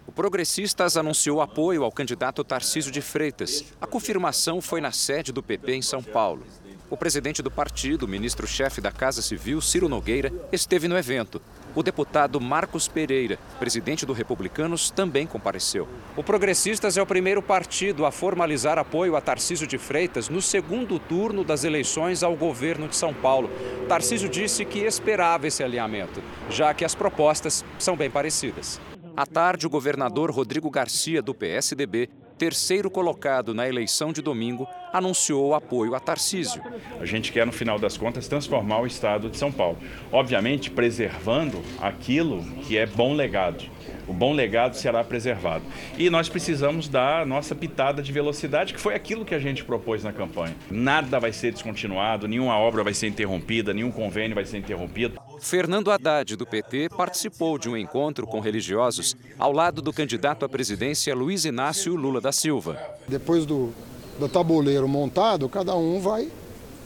O 0.06 0.12
Progressistas 0.12 0.96
anunciou 0.96 1.40
apoio 1.40 1.84
ao 1.84 1.92
candidato 1.92 2.44
Tarcísio 2.44 2.92
de 2.92 3.00
Freitas. 3.00 3.64
A 3.80 3.86
confirmação 3.86 4.60
foi 4.60 4.80
na 4.80 4.92
sede 4.92 5.32
do 5.32 5.42
PP 5.42 5.76
em 5.76 5.82
São 5.82 6.02
Paulo. 6.02 6.44
O 6.90 6.96
presidente 6.96 7.42
do 7.42 7.50
partido, 7.50 8.06
ministro-chefe 8.06 8.80
da 8.80 8.92
Casa 8.92 9.22
Civil, 9.22 9.60
Ciro 9.60 9.88
Nogueira, 9.88 10.30
esteve 10.52 10.86
no 10.86 10.98
evento. 10.98 11.40
O 11.74 11.82
deputado 11.82 12.40
Marcos 12.40 12.86
Pereira, 12.86 13.38
presidente 13.58 14.04
do 14.04 14.12
Republicanos, 14.12 14.90
também 14.90 15.26
compareceu. 15.26 15.88
O 16.14 16.22
Progressistas 16.22 16.96
é 16.96 17.02
o 17.02 17.06
primeiro 17.06 17.42
partido 17.42 18.04
a 18.04 18.12
formalizar 18.12 18.78
apoio 18.78 19.16
a 19.16 19.20
Tarcísio 19.20 19.66
de 19.66 19.78
Freitas 19.78 20.28
no 20.28 20.42
segundo 20.42 20.98
turno 20.98 21.42
das 21.42 21.64
eleições 21.64 22.22
ao 22.22 22.36
governo 22.36 22.86
de 22.86 22.96
São 22.96 23.14
Paulo. 23.14 23.50
Tarcísio 23.88 24.28
disse 24.28 24.64
que 24.64 24.80
esperava 24.80 25.46
esse 25.46 25.64
alinhamento, 25.64 26.22
já 26.50 26.74
que 26.74 26.84
as 26.84 26.94
propostas 26.94 27.64
são 27.78 27.96
bem 27.96 28.10
parecidas. 28.10 28.78
À 29.16 29.24
tarde, 29.24 29.66
o 29.66 29.70
governador 29.70 30.30
Rodrigo 30.30 30.70
Garcia, 30.70 31.22
do 31.22 31.34
PSDB, 31.34 32.10
terceiro 32.36 32.90
colocado 32.90 33.54
na 33.54 33.68
eleição 33.68 34.12
de 34.12 34.20
domingo, 34.20 34.66
anunciou 34.94 35.56
apoio 35.56 35.96
a 35.96 36.00
Tarcísio. 36.00 36.62
A 37.00 37.04
gente 37.04 37.32
quer, 37.32 37.44
no 37.44 37.50
final 37.50 37.80
das 37.80 37.96
contas, 37.96 38.28
transformar 38.28 38.78
o 38.80 38.86
estado 38.86 39.28
de 39.28 39.36
São 39.36 39.50
Paulo. 39.50 39.76
Obviamente, 40.12 40.70
preservando 40.70 41.60
aquilo 41.80 42.44
que 42.62 42.78
é 42.78 42.86
bom 42.86 43.12
legado. 43.12 43.64
O 44.06 44.12
bom 44.12 44.32
legado 44.32 44.74
será 44.76 45.02
preservado. 45.02 45.64
E 45.98 46.08
nós 46.08 46.28
precisamos 46.28 46.88
dar 46.88 47.26
nossa 47.26 47.54
pitada 47.56 48.02
de 48.02 48.12
velocidade, 48.12 48.72
que 48.72 48.80
foi 48.80 48.94
aquilo 48.94 49.24
que 49.24 49.34
a 49.34 49.38
gente 49.40 49.64
propôs 49.64 50.04
na 50.04 50.12
campanha. 50.12 50.54
Nada 50.70 51.18
vai 51.18 51.32
ser 51.32 51.50
descontinuado, 51.50 52.28
nenhuma 52.28 52.56
obra 52.56 52.84
vai 52.84 52.94
ser 52.94 53.08
interrompida, 53.08 53.74
nenhum 53.74 53.90
convênio 53.90 54.34
vai 54.34 54.44
ser 54.44 54.58
interrompido. 54.58 55.18
Fernando 55.40 55.90
Haddad, 55.90 56.36
do 56.36 56.46
PT, 56.46 56.90
participou 56.90 57.58
de 57.58 57.68
um 57.68 57.76
encontro 57.76 58.26
com 58.26 58.38
religiosos 58.38 59.16
ao 59.38 59.52
lado 59.52 59.82
do 59.82 59.92
candidato 59.92 60.44
à 60.44 60.48
presidência 60.48 61.14
Luiz 61.14 61.44
Inácio 61.44 61.96
Lula 61.96 62.20
da 62.20 62.30
Silva. 62.30 62.78
Depois 63.08 63.44
do, 63.44 63.72
do 64.18 64.28
tabuleiro 64.28 64.88
montado, 64.88 65.48
cada 65.48 65.74
um 65.74 66.00
vai 66.00 66.30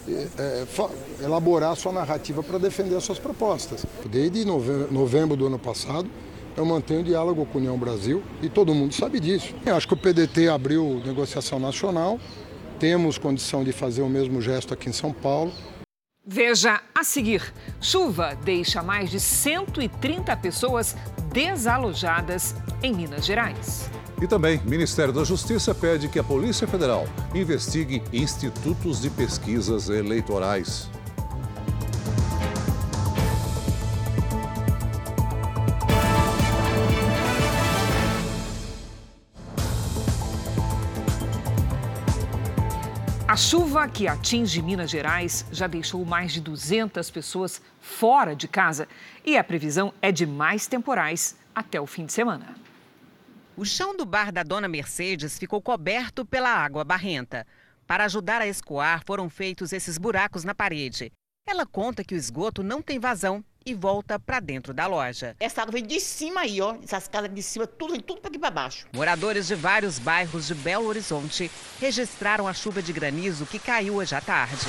é, 0.08 0.28
é 0.38 1.24
elaborar 1.24 1.76
sua 1.76 1.92
narrativa 1.92 2.42
para 2.42 2.58
defender 2.58 2.96
as 2.96 3.04
suas 3.04 3.18
propostas. 3.18 3.84
Desde 4.06 4.44
novembro 4.44 5.36
do 5.36 5.46
ano 5.46 5.58
passado, 5.58 6.08
eu 6.56 6.64
mantenho 6.64 7.04
diálogo 7.04 7.46
com 7.46 7.58
a 7.58 7.60
União 7.60 7.78
Brasil 7.78 8.22
e 8.42 8.48
todo 8.48 8.74
mundo 8.74 8.94
sabe 8.94 9.20
disso. 9.20 9.54
Eu 9.64 9.76
acho 9.76 9.86
que 9.86 9.94
o 9.94 9.96
PDT 9.96 10.48
abriu 10.48 11.00
negociação 11.04 11.60
nacional, 11.60 12.18
temos 12.78 13.18
condição 13.18 13.62
de 13.62 13.72
fazer 13.72 14.02
o 14.02 14.08
mesmo 14.08 14.40
gesto 14.40 14.74
aqui 14.74 14.88
em 14.88 14.92
São 14.92 15.12
Paulo. 15.12 15.52
Veja 16.26 16.80
a 16.94 17.04
seguir: 17.04 17.54
chuva 17.80 18.36
deixa 18.44 18.82
mais 18.82 19.10
de 19.10 19.20
130 19.20 20.36
pessoas 20.36 20.96
desalojadas 21.32 22.54
em 22.82 22.92
Minas 22.92 23.24
Gerais. 23.24 23.97
E 24.20 24.26
também, 24.26 24.60
Ministério 24.64 25.12
da 25.12 25.22
Justiça 25.22 25.72
pede 25.72 26.08
que 26.08 26.18
a 26.18 26.24
Polícia 26.24 26.66
Federal 26.66 27.06
investigue 27.32 28.02
institutos 28.12 29.00
de 29.00 29.10
pesquisas 29.10 29.88
eleitorais. 29.88 30.90
A 43.28 43.36
chuva 43.36 43.86
que 43.86 44.08
atinge 44.08 44.60
Minas 44.60 44.90
Gerais 44.90 45.46
já 45.52 45.68
deixou 45.68 46.04
mais 46.04 46.32
de 46.32 46.40
200 46.40 47.08
pessoas 47.08 47.62
fora 47.80 48.34
de 48.34 48.48
casa 48.48 48.88
e 49.24 49.38
a 49.38 49.44
previsão 49.44 49.94
é 50.02 50.10
de 50.10 50.26
mais 50.26 50.66
temporais 50.66 51.36
até 51.54 51.80
o 51.80 51.86
fim 51.86 52.04
de 52.04 52.12
semana. 52.12 52.67
O 53.58 53.64
chão 53.64 53.96
do 53.96 54.06
bar 54.06 54.30
da 54.30 54.44
Dona 54.44 54.68
Mercedes 54.68 55.36
ficou 55.36 55.60
coberto 55.60 56.24
pela 56.24 56.48
água 56.48 56.84
barrenta. 56.84 57.44
Para 57.88 58.04
ajudar 58.04 58.40
a 58.40 58.46
escoar, 58.46 59.02
foram 59.04 59.28
feitos 59.28 59.72
esses 59.72 59.98
buracos 59.98 60.44
na 60.44 60.54
parede. 60.54 61.10
Ela 61.44 61.66
conta 61.66 62.04
que 62.04 62.14
o 62.14 62.16
esgoto 62.16 62.62
não 62.62 62.80
tem 62.80 63.00
vazão 63.00 63.44
e 63.66 63.74
volta 63.74 64.16
para 64.16 64.38
dentro 64.38 64.72
da 64.72 64.86
loja. 64.86 65.34
Essa 65.40 65.62
água 65.62 65.72
vem 65.72 65.84
de 65.84 65.98
cima 65.98 66.42
aí, 66.42 66.60
ó. 66.60 66.76
Essas 66.84 67.08
casas 67.08 67.34
de 67.34 67.42
cima, 67.42 67.66
tudo 67.66 67.94
vem 67.94 68.00
tudo 68.00 68.20
para 68.20 68.30
aqui 68.30 68.38
para 68.38 68.52
baixo. 68.52 68.86
Moradores 68.92 69.48
de 69.48 69.56
vários 69.56 69.98
bairros 69.98 70.46
de 70.46 70.54
Belo 70.54 70.86
Horizonte 70.86 71.50
registraram 71.80 72.46
a 72.46 72.54
chuva 72.54 72.80
de 72.80 72.92
granizo 72.92 73.44
que 73.44 73.58
caiu 73.58 73.96
hoje 73.96 74.14
à 74.14 74.20
tarde. 74.20 74.68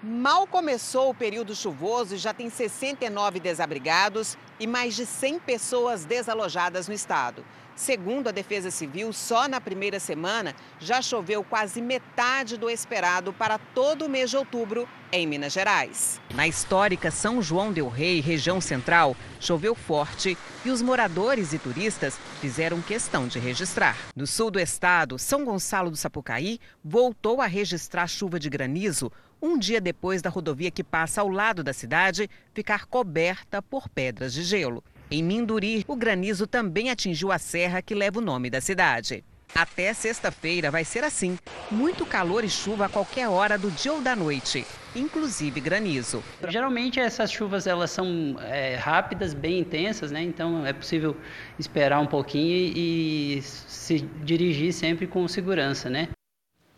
Mal 0.00 0.46
começou 0.46 1.10
o 1.10 1.14
período 1.14 1.56
chuvoso 1.56 2.14
e 2.14 2.18
já 2.18 2.32
tem 2.32 2.48
69 2.48 3.40
desabrigados 3.40 4.38
e 4.60 4.64
mais 4.64 4.94
de 4.94 5.04
100 5.04 5.40
pessoas 5.40 6.04
desalojadas 6.04 6.86
no 6.86 6.94
estado. 6.94 7.44
Segundo 7.74 8.28
a 8.28 8.32
Defesa 8.32 8.70
Civil, 8.70 9.12
só 9.12 9.48
na 9.48 9.60
primeira 9.60 9.98
semana 9.98 10.54
já 10.80 11.02
choveu 11.02 11.42
quase 11.42 11.80
metade 11.80 12.56
do 12.56 12.70
esperado 12.70 13.32
para 13.32 13.58
todo 13.58 14.06
o 14.06 14.08
mês 14.08 14.30
de 14.30 14.36
outubro 14.36 14.88
em 15.12 15.26
Minas 15.26 15.52
Gerais. 15.52 16.20
Na 16.34 16.46
histórica 16.46 17.10
São 17.10 17.40
João 17.40 17.72
del 17.72 17.88
Rei, 17.88 18.20
região 18.20 18.60
central, 18.60 19.16
choveu 19.40 19.74
forte 19.74 20.36
e 20.64 20.70
os 20.70 20.82
moradores 20.82 21.52
e 21.52 21.58
turistas 21.58 22.18
fizeram 22.40 22.82
questão 22.82 23.28
de 23.28 23.38
registrar. 23.38 23.96
No 24.14 24.26
sul 24.26 24.50
do 24.50 24.58
estado, 24.58 25.18
São 25.18 25.44
Gonçalo 25.44 25.90
do 25.90 25.96
Sapucaí 25.96 26.58
voltou 26.84 27.40
a 27.40 27.46
registrar 27.46 28.08
chuva 28.08 28.40
de 28.40 28.50
granizo 28.50 29.10
um 29.40 29.58
dia 29.58 29.80
depois 29.80 30.20
da 30.22 30.30
rodovia 30.30 30.70
que 30.70 30.84
passa 30.84 31.20
ao 31.20 31.28
lado 31.28 31.62
da 31.62 31.72
cidade 31.72 32.28
ficar 32.52 32.86
coberta 32.86 33.62
por 33.62 33.88
pedras 33.88 34.32
de 34.32 34.42
gelo. 34.42 34.82
Em 35.10 35.22
Minduri, 35.22 35.84
o 35.88 35.96
granizo 35.96 36.46
também 36.46 36.90
atingiu 36.90 37.32
a 37.32 37.38
serra 37.38 37.80
que 37.80 37.94
leva 37.94 38.18
o 38.18 38.22
nome 38.22 38.50
da 38.50 38.60
cidade. 38.60 39.24
Até 39.54 39.94
sexta-feira 39.94 40.70
vai 40.70 40.84
ser 40.84 41.02
assim: 41.02 41.38
muito 41.70 42.04
calor 42.04 42.44
e 42.44 42.50
chuva 42.50 42.86
a 42.86 42.88
qualquer 42.88 43.28
hora 43.28 43.56
do 43.56 43.70
dia 43.70 43.92
ou 43.92 44.00
da 44.00 44.14
noite, 44.14 44.66
inclusive 44.94 45.60
granizo. 45.60 46.22
Geralmente 46.48 47.00
essas 47.00 47.32
chuvas 47.32 47.66
elas 47.66 47.90
são 47.90 48.36
é, 48.42 48.76
rápidas, 48.76 49.32
bem 49.32 49.60
intensas, 49.60 50.10
né? 50.10 50.22
Então 50.22 50.66
é 50.66 50.72
possível 50.72 51.16
esperar 51.58 52.00
um 52.00 52.06
pouquinho 52.06 52.54
e, 52.54 53.38
e 53.38 53.42
se 53.42 54.00
dirigir 54.22 54.72
sempre 54.72 55.06
com 55.06 55.26
segurança, 55.26 55.88
né? 55.88 56.08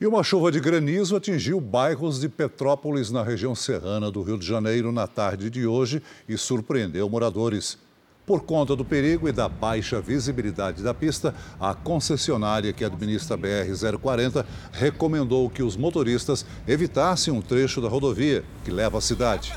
E 0.01 0.07
uma 0.07 0.25
chuva 0.25 0.51
de 0.51 0.59
granizo 0.59 1.15
atingiu 1.15 1.61
bairros 1.61 2.21
de 2.21 2.27
Petrópolis, 2.27 3.11
na 3.11 3.23
região 3.23 3.55
serrana 3.55 4.11
do 4.11 4.23
Rio 4.23 4.39
de 4.39 4.47
Janeiro, 4.47 4.91
na 4.91 5.07
tarde 5.07 5.51
de 5.51 5.67
hoje 5.67 6.03
e 6.27 6.39
surpreendeu 6.39 7.07
moradores. 7.07 7.77
Por 8.25 8.41
conta 8.45 8.75
do 8.75 8.83
perigo 8.83 9.29
e 9.29 9.33
da 9.33 9.47
baixa 9.47 10.01
visibilidade 10.01 10.83
da 10.83 10.95
pista, 10.95 11.35
a 11.61 11.75
concessionária 11.75 12.73
que 12.73 12.83
administra 12.83 13.35
a 13.35 13.39
BR-040 13.39 14.47
recomendou 14.73 15.51
que 15.51 15.63
os 15.63 15.77
motoristas 15.77 16.47
evitassem 16.67 17.31
um 17.31 17.43
trecho 17.43 17.83
da 17.83 17.89
rodovia 17.89 18.43
que 18.65 18.71
leva 18.71 18.97
à 18.97 19.01
cidade. 19.03 19.53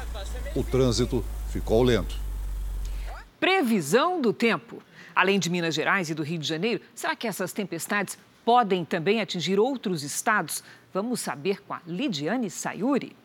O 0.54 0.62
trânsito 0.62 1.24
ficou 1.52 1.82
lento. 1.84 2.18
Previsão 3.40 4.20
do 4.20 4.34
tempo. 4.34 4.84
Além 5.16 5.40
de 5.40 5.50
Minas 5.50 5.74
Gerais 5.74 6.10
e 6.10 6.14
do 6.14 6.22
Rio 6.22 6.40
de 6.40 6.48
Janeiro, 6.48 6.82
será 6.94 7.16
que 7.16 7.28
essas 7.28 7.54
tempestades 7.54 8.18
podem 8.46 8.86
também 8.86 9.22
atingir 9.22 9.60
outros 9.60 10.04
estados? 10.04 10.64
Vamos 10.94 11.22
saber 11.22 11.62
com 11.64 11.74
a 11.74 11.82
Lidiane 11.88 12.50
Sayuri. 12.50 13.16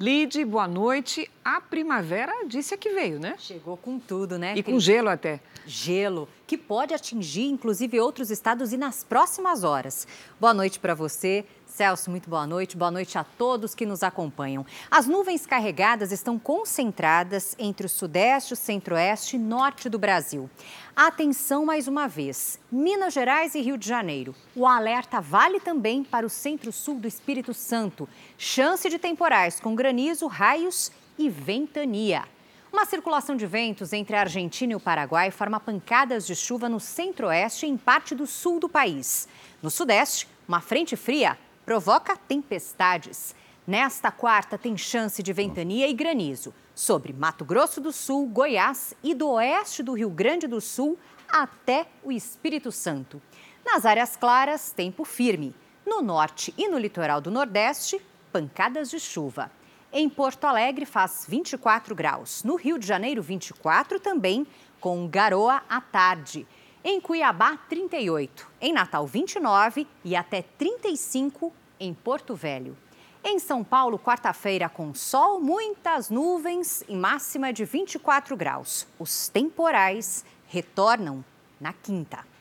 Lide, 0.00 0.44
boa 0.44 0.66
noite. 0.66 1.30
A 1.44 1.60
primavera 1.60 2.32
disse 2.46 2.76
que 2.76 2.90
veio, 2.90 3.20
né? 3.20 3.36
Chegou 3.38 3.76
com 3.76 3.98
tudo, 3.98 4.38
né? 4.38 4.54
E 4.56 4.62
com 4.62 4.80
gelo 4.80 5.08
até. 5.08 5.40
Gelo, 5.64 6.28
que 6.46 6.58
pode 6.58 6.92
atingir 6.92 7.44
inclusive 7.44 8.00
outros 8.00 8.30
estados 8.30 8.72
e 8.72 8.76
nas 8.76 9.04
próximas 9.04 9.62
horas. 9.62 10.08
Boa 10.40 10.52
noite 10.52 10.80
para 10.80 10.94
você. 10.94 11.44
Celso, 11.72 12.10
muito 12.10 12.28
boa 12.28 12.46
noite. 12.46 12.76
Boa 12.76 12.90
noite 12.90 13.16
a 13.16 13.24
todos 13.24 13.74
que 13.74 13.86
nos 13.86 14.02
acompanham. 14.02 14.64
As 14.90 15.06
nuvens 15.06 15.46
carregadas 15.46 16.12
estão 16.12 16.38
concentradas 16.38 17.56
entre 17.58 17.86
o 17.86 17.88
sudeste, 17.88 18.52
o 18.52 18.56
centro-oeste 18.56 19.36
e 19.36 19.38
norte 19.38 19.88
do 19.88 19.98
Brasil. 19.98 20.50
Atenção 20.94 21.64
mais 21.64 21.88
uma 21.88 22.06
vez: 22.06 22.60
Minas 22.70 23.14
Gerais 23.14 23.54
e 23.54 23.62
Rio 23.62 23.78
de 23.78 23.88
Janeiro. 23.88 24.34
O 24.54 24.66
alerta 24.66 25.18
vale 25.18 25.60
também 25.60 26.04
para 26.04 26.26
o 26.26 26.30
centro-sul 26.30 26.96
do 26.96 27.08
Espírito 27.08 27.54
Santo. 27.54 28.06
Chance 28.36 28.90
de 28.90 28.98
temporais 28.98 29.58
com 29.58 29.74
granizo, 29.74 30.26
raios 30.26 30.92
e 31.18 31.30
ventania. 31.30 32.24
Uma 32.70 32.84
circulação 32.84 33.34
de 33.34 33.46
ventos 33.46 33.94
entre 33.94 34.14
a 34.14 34.20
Argentina 34.20 34.74
e 34.74 34.76
o 34.76 34.80
Paraguai 34.80 35.30
forma 35.30 35.58
pancadas 35.58 36.26
de 36.26 36.36
chuva 36.36 36.68
no 36.68 36.78
centro-oeste 36.78 37.64
e 37.64 37.70
em 37.70 37.78
parte 37.78 38.14
do 38.14 38.26
sul 38.26 38.60
do 38.60 38.68
país. 38.68 39.26
No 39.62 39.70
sudeste, 39.70 40.28
uma 40.46 40.60
frente 40.60 40.96
fria 40.96 41.38
provoca 41.64 42.16
tempestades. 42.16 43.34
Nesta 43.66 44.10
quarta, 44.10 44.58
tem 44.58 44.76
chance 44.76 45.22
de 45.22 45.32
ventania 45.32 45.88
e 45.88 45.92
granizo 45.94 46.52
sobre 46.74 47.12
Mato 47.12 47.44
Grosso 47.44 47.80
do 47.80 47.92
Sul, 47.92 48.26
Goiás 48.26 48.94
e 49.02 49.14
do 49.14 49.28
oeste 49.30 49.82
do 49.82 49.92
Rio 49.92 50.10
Grande 50.10 50.46
do 50.46 50.60
Sul 50.60 50.98
até 51.28 51.86
o 52.02 52.10
Espírito 52.10 52.72
Santo. 52.72 53.22
Nas 53.64 53.86
áreas 53.86 54.16
claras, 54.16 54.72
tempo 54.72 55.04
firme. 55.04 55.54
No 55.86 56.02
norte 56.02 56.52
e 56.56 56.68
no 56.68 56.78
litoral 56.78 57.20
do 57.20 57.30
Nordeste, 57.30 58.00
pancadas 58.32 58.90
de 58.90 58.98
chuva. 58.98 59.50
Em 59.92 60.08
Porto 60.08 60.44
Alegre 60.44 60.86
faz 60.86 61.26
24 61.28 61.94
graus. 61.94 62.42
No 62.42 62.56
Rio 62.56 62.78
de 62.78 62.86
Janeiro, 62.86 63.22
24 63.22 64.00
também, 64.00 64.46
com 64.80 65.06
garoa 65.06 65.62
à 65.68 65.80
tarde. 65.80 66.46
Em 66.84 67.00
Cuiabá, 67.00 67.56
38. 67.68 68.48
Em 68.60 68.72
Natal, 68.72 69.06
29 69.06 69.86
e 70.04 70.16
até 70.16 70.42
35 70.42 71.52
em 71.78 71.94
Porto 71.94 72.34
Velho. 72.34 72.76
Em 73.22 73.38
São 73.38 73.62
Paulo, 73.62 73.96
quarta-feira, 73.96 74.68
com 74.68 74.92
sol, 74.92 75.40
muitas 75.40 76.10
nuvens 76.10 76.82
e 76.88 76.96
máxima 76.96 77.52
de 77.52 77.64
24 77.64 78.36
graus. 78.36 78.84
Os 78.98 79.28
temporais 79.28 80.24
retornam 80.48 81.24
na 81.60 81.72
quinta. 81.72 82.31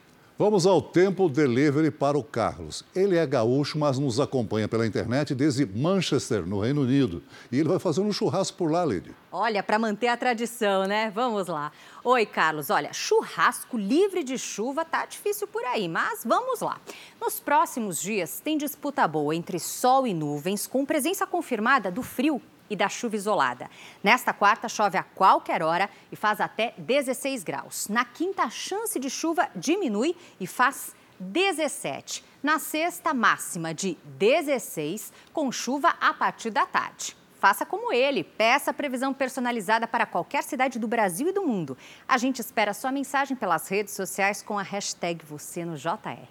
Vamos 0.42 0.66
ao 0.66 0.82
Tempo 0.82 1.30
Delivery 1.30 1.92
para 1.92 2.18
o 2.18 2.24
Carlos. 2.24 2.84
Ele 2.96 3.16
é 3.16 3.24
gaúcho, 3.28 3.78
mas 3.78 4.00
nos 4.00 4.20
acompanha 4.20 4.68
pela 4.68 4.88
internet 4.88 5.36
desde 5.36 5.68
Manchester, 5.68 6.48
no 6.48 6.60
Reino 6.60 6.82
Unido. 6.82 7.22
E 7.52 7.60
ele 7.60 7.70
vai 7.70 7.78
fazer 7.78 8.02
um 8.02 8.12
churrasco 8.12 8.58
por 8.58 8.72
lá, 8.72 8.84
Lady. 8.84 9.14
Olha, 9.32 9.62
para 9.62 9.78
manter 9.78 10.08
a 10.08 10.18
tradição, 10.18 10.88
né? 10.88 11.12
Vamos 11.14 11.48
lá. 11.48 11.72
Oi, 12.04 12.26
Carlos. 12.26 12.72
Olha, 12.72 12.92
churrasco 12.92 13.78
livre 13.78 14.24
de 14.24 14.36
chuva 14.36 14.84
tá 14.84 15.06
difícil 15.06 15.48
por 15.48 15.64
aí, 15.64 15.88
mas 15.88 16.24
vamos 16.26 16.60
lá. 16.60 16.82
Nos 17.22 17.40
próximos 17.40 18.02
dias, 18.02 18.42
tem 18.44 18.58
disputa 18.58 19.08
boa 19.08 19.36
entre 19.36 19.60
sol 19.60 20.08
e 20.08 20.14
nuvens, 20.16 20.66
com 20.66 20.84
presença 20.84 21.28
confirmada 21.28 21.92
do 21.92 22.02
frio 22.02 22.42
e 22.72 22.76
da 22.76 22.88
chuva 22.88 23.18
isolada. 23.18 23.70
Nesta 24.02 24.34
quarta, 24.34 24.70
chove 24.70 24.98
a 24.98 25.04
qualquer 25.04 25.62
hora 25.62 25.90
e 26.10 26.16
faz 26.16 26.40
até 26.40 26.74
16 26.78 27.44
graus. 27.44 27.90
Na 27.90 28.06
quinta, 28.06 28.44
a 28.44 28.50
chance 28.50 28.98
de 28.98 29.10
chuva 29.10 29.50
diminui 29.54 30.16
e 30.40 30.48
faz 30.48 30.96
17. 31.20 32.24
Na 32.42 32.58
sexta, 32.58 33.14
máxima 33.14 33.74
de 33.74 33.98
16, 34.18 35.12
com 35.34 35.52
chuva 35.52 35.90
a 36.00 36.14
partir 36.14 36.50
da 36.50 36.66
tarde. 36.66 37.16
Faça 37.40 37.66
como 37.66 37.92
ele, 37.92 38.24
peça 38.24 38.72
previsão 38.72 39.14
personalizada 39.14 39.86
para 39.88 40.06
qualquer 40.06 40.44
cidade 40.44 40.80
do 40.80 40.88
Brasil 40.88 41.28
e 41.28 41.34
do 41.34 41.44
mundo. 41.44 41.78
A 42.08 42.18
gente 42.18 42.40
espera 42.40 42.74
sua 42.74 42.92
mensagem 42.92 43.36
pelas 43.36 43.68
redes 43.68 43.94
sociais 43.94 44.42
com 44.42 44.58
a 44.58 44.64
hashtag 44.64 45.26
você 45.26 45.66
no 45.66 45.76
JR. 45.76 46.28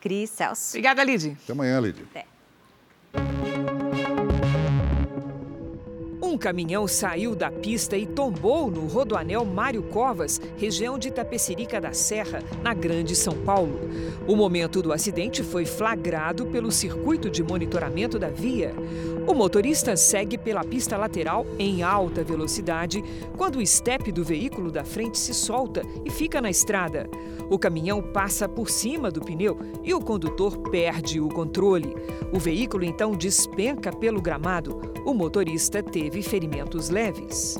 Cris, 0.00 0.30
Celso. 0.30 0.70
Obrigada, 0.70 1.04
Lidy. 1.04 1.36
Até 1.42 1.52
amanhã, 1.52 1.80
Lidy. 1.80 2.02
Até. 2.10 2.26
Um 6.30 6.38
caminhão 6.38 6.86
saiu 6.86 7.34
da 7.34 7.50
pista 7.50 7.96
e 7.96 8.06
tombou 8.06 8.70
no 8.70 8.86
rodoanel 8.86 9.44
Mário 9.44 9.82
Covas, 9.82 10.40
região 10.56 10.96
de 10.96 11.10
Tapecerica 11.10 11.80
da 11.80 11.92
Serra, 11.92 12.40
na 12.62 12.72
Grande 12.72 13.16
São 13.16 13.34
Paulo. 13.38 13.80
O 14.28 14.36
momento 14.36 14.80
do 14.80 14.92
acidente 14.92 15.42
foi 15.42 15.66
flagrado 15.66 16.46
pelo 16.46 16.70
circuito 16.70 17.28
de 17.28 17.42
monitoramento 17.42 18.16
da 18.16 18.28
via. 18.28 18.72
O 19.26 19.34
motorista 19.34 19.96
segue 19.96 20.38
pela 20.38 20.62
pista 20.62 20.96
lateral 20.96 21.44
em 21.58 21.82
alta 21.82 22.22
velocidade 22.22 23.02
quando 23.36 23.56
o 23.56 23.62
estepe 23.62 24.12
do 24.12 24.22
veículo 24.22 24.70
da 24.70 24.84
frente 24.84 25.18
se 25.18 25.34
solta 25.34 25.82
e 26.04 26.10
fica 26.10 26.40
na 26.40 26.48
estrada. 26.48 27.10
O 27.50 27.58
caminhão 27.58 28.00
passa 28.00 28.48
por 28.48 28.70
cima 28.70 29.10
do 29.10 29.20
pneu 29.20 29.58
e 29.82 29.92
o 29.92 30.00
condutor 30.00 30.58
perde 30.70 31.20
o 31.20 31.28
controle. 31.28 31.92
O 32.32 32.38
veículo 32.38 32.84
então 32.84 33.16
despenca 33.16 33.92
pelo 33.92 34.22
gramado. 34.22 34.80
O 35.04 35.12
motorista 35.12 35.82
teve 35.82 36.19
ferimentos 36.22 36.88
leves. 36.88 37.56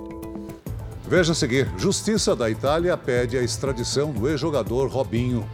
Veja 1.07 1.33
a 1.33 1.35
seguir: 1.35 1.69
Justiça 1.77 2.37
da 2.37 2.49
Itália 2.49 2.97
pede 2.97 3.37
a 3.37 3.43
extradição 3.43 4.13
do 4.13 4.29
ex-jogador 4.29 4.89
Robinho. 4.89 5.49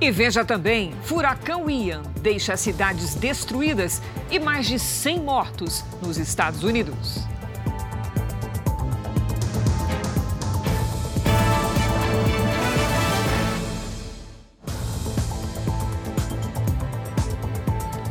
E 0.00 0.10
veja 0.10 0.44
também: 0.44 0.94
furacão 1.02 1.68
Ian 1.68 2.02
deixa 2.20 2.56
cidades 2.56 3.14
destruídas 3.14 4.00
e 4.30 4.38
mais 4.38 4.66
de 4.66 4.78
100 4.78 5.20
mortos 5.20 5.84
nos 6.00 6.16
Estados 6.16 6.62
Unidos. 6.62 7.24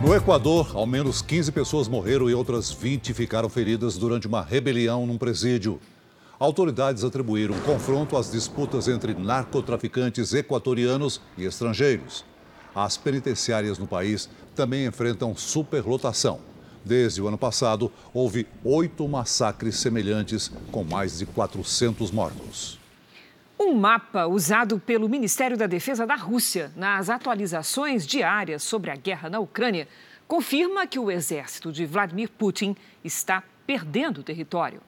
No 0.10 0.16
Equador, 0.16 0.72
ao 0.74 0.88
menos 0.88 1.22
15 1.22 1.52
pessoas 1.52 1.88
morreram 1.88 2.28
e 2.28 2.34
outras 2.34 2.72
20 2.72 3.14
ficaram 3.14 3.48
feridas 3.48 3.96
durante 3.96 4.26
uma 4.26 4.42
rebelião 4.42 5.06
num 5.06 5.20
presídio. 5.20 5.80
Autoridades 6.40 7.04
atribuíram 7.04 7.56
o 7.56 7.62
confronto 7.62 8.18
às 8.18 8.32
disputas 8.32 8.88
entre 8.88 9.14
narcotraficantes 9.14 10.34
equatorianos 10.34 11.22
e 11.38 11.46
estrangeiros. 11.46 12.26
As 12.74 12.98
penitenciárias 12.98 13.78
no 13.78 13.86
país 13.86 14.28
também 14.56 14.88
enfrentam 14.88 15.36
superlotação. 15.36 16.40
Desde 16.84 17.22
o 17.22 17.28
ano 17.28 17.38
passado, 17.38 17.92
houve 18.12 18.48
oito 18.64 19.08
massacres 19.08 19.76
semelhantes, 19.76 20.52
com 20.72 20.84
mais 20.84 21.20
de 21.20 21.28
400 21.28 22.10
mortos. 22.10 22.79
Um 23.62 23.74
mapa 23.74 24.26
usado 24.26 24.80
pelo 24.80 25.10
Ministério 25.10 25.58
da 25.58 25.68
Defesa 25.68 26.08
da 26.08 26.16
Rússia 26.16 26.72
nas 26.78 27.10
atualizações 27.10 28.08
diárias 28.08 28.64
sobre 28.64 28.90
a 28.90 28.96
guerra 28.96 29.30
na 29.30 29.38
Ucrânia 29.40 29.86
confirma 30.26 30.88
que 30.88 30.98
o 30.98 31.12
exército 31.12 31.70
de 31.70 31.86
Vladimir 31.86 32.30
Putin 32.30 32.74
está 33.04 33.44
perdendo 33.68 34.24
território. 34.24 34.80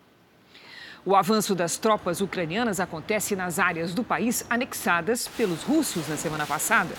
O 1.04 1.18
avanço 1.18 1.54
das 1.54 1.78
tropas 1.78 2.22
ucranianas 2.22 2.80
acontece 2.80 3.36
nas 3.36 3.60
áreas 3.60 3.94
do 3.94 4.06
país 4.06 4.46
anexadas 4.50 5.28
pelos 5.28 5.64
russos 5.64 6.08
na 6.08 6.16
semana 6.16 6.48
passada 6.48 6.96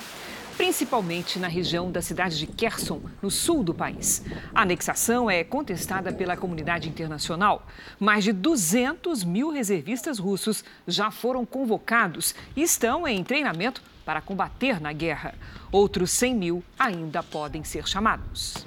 principalmente 0.63 1.41
na 1.41 1.49
região 1.49 1.91
da 1.91 2.01
cidade 2.01 2.39
de 2.39 2.47
Kherson, 2.47 3.01
no 3.21 3.33
sul 3.33 3.65
do 3.65 3.75
país. 3.75 4.23
A 4.55 4.63
anexação 4.63 5.29
é 5.29 5.43
contestada 5.43 6.13
pela 6.13 6.37
comunidade 6.37 6.89
internacional. 6.89 7.67
Mais 7.99 8.23
de 8.23 8.33
200 8.33 9.25
mil 9.25 9.51
reservistas 9.51 10.21
russos 10.21 10.65
já 10.87 11.11
foram 11.11 11.45
convocados 11.45 12.33
e 12.55 12.63
estão 12.63 13.09
em 13.09 13.25
treinamento 13.25 13.83
para 14.05 14.21
combater 14.21 14.81
na 14.81 14.93
guerra. 14.93 15.35
Outros 15.73 16.13
100 16.13 16.35
mil 16.37 16.63
ainda 16.79 17.25
podem 17.25 17.65
ser 17.65 17.89
chamados. 17.89 18.65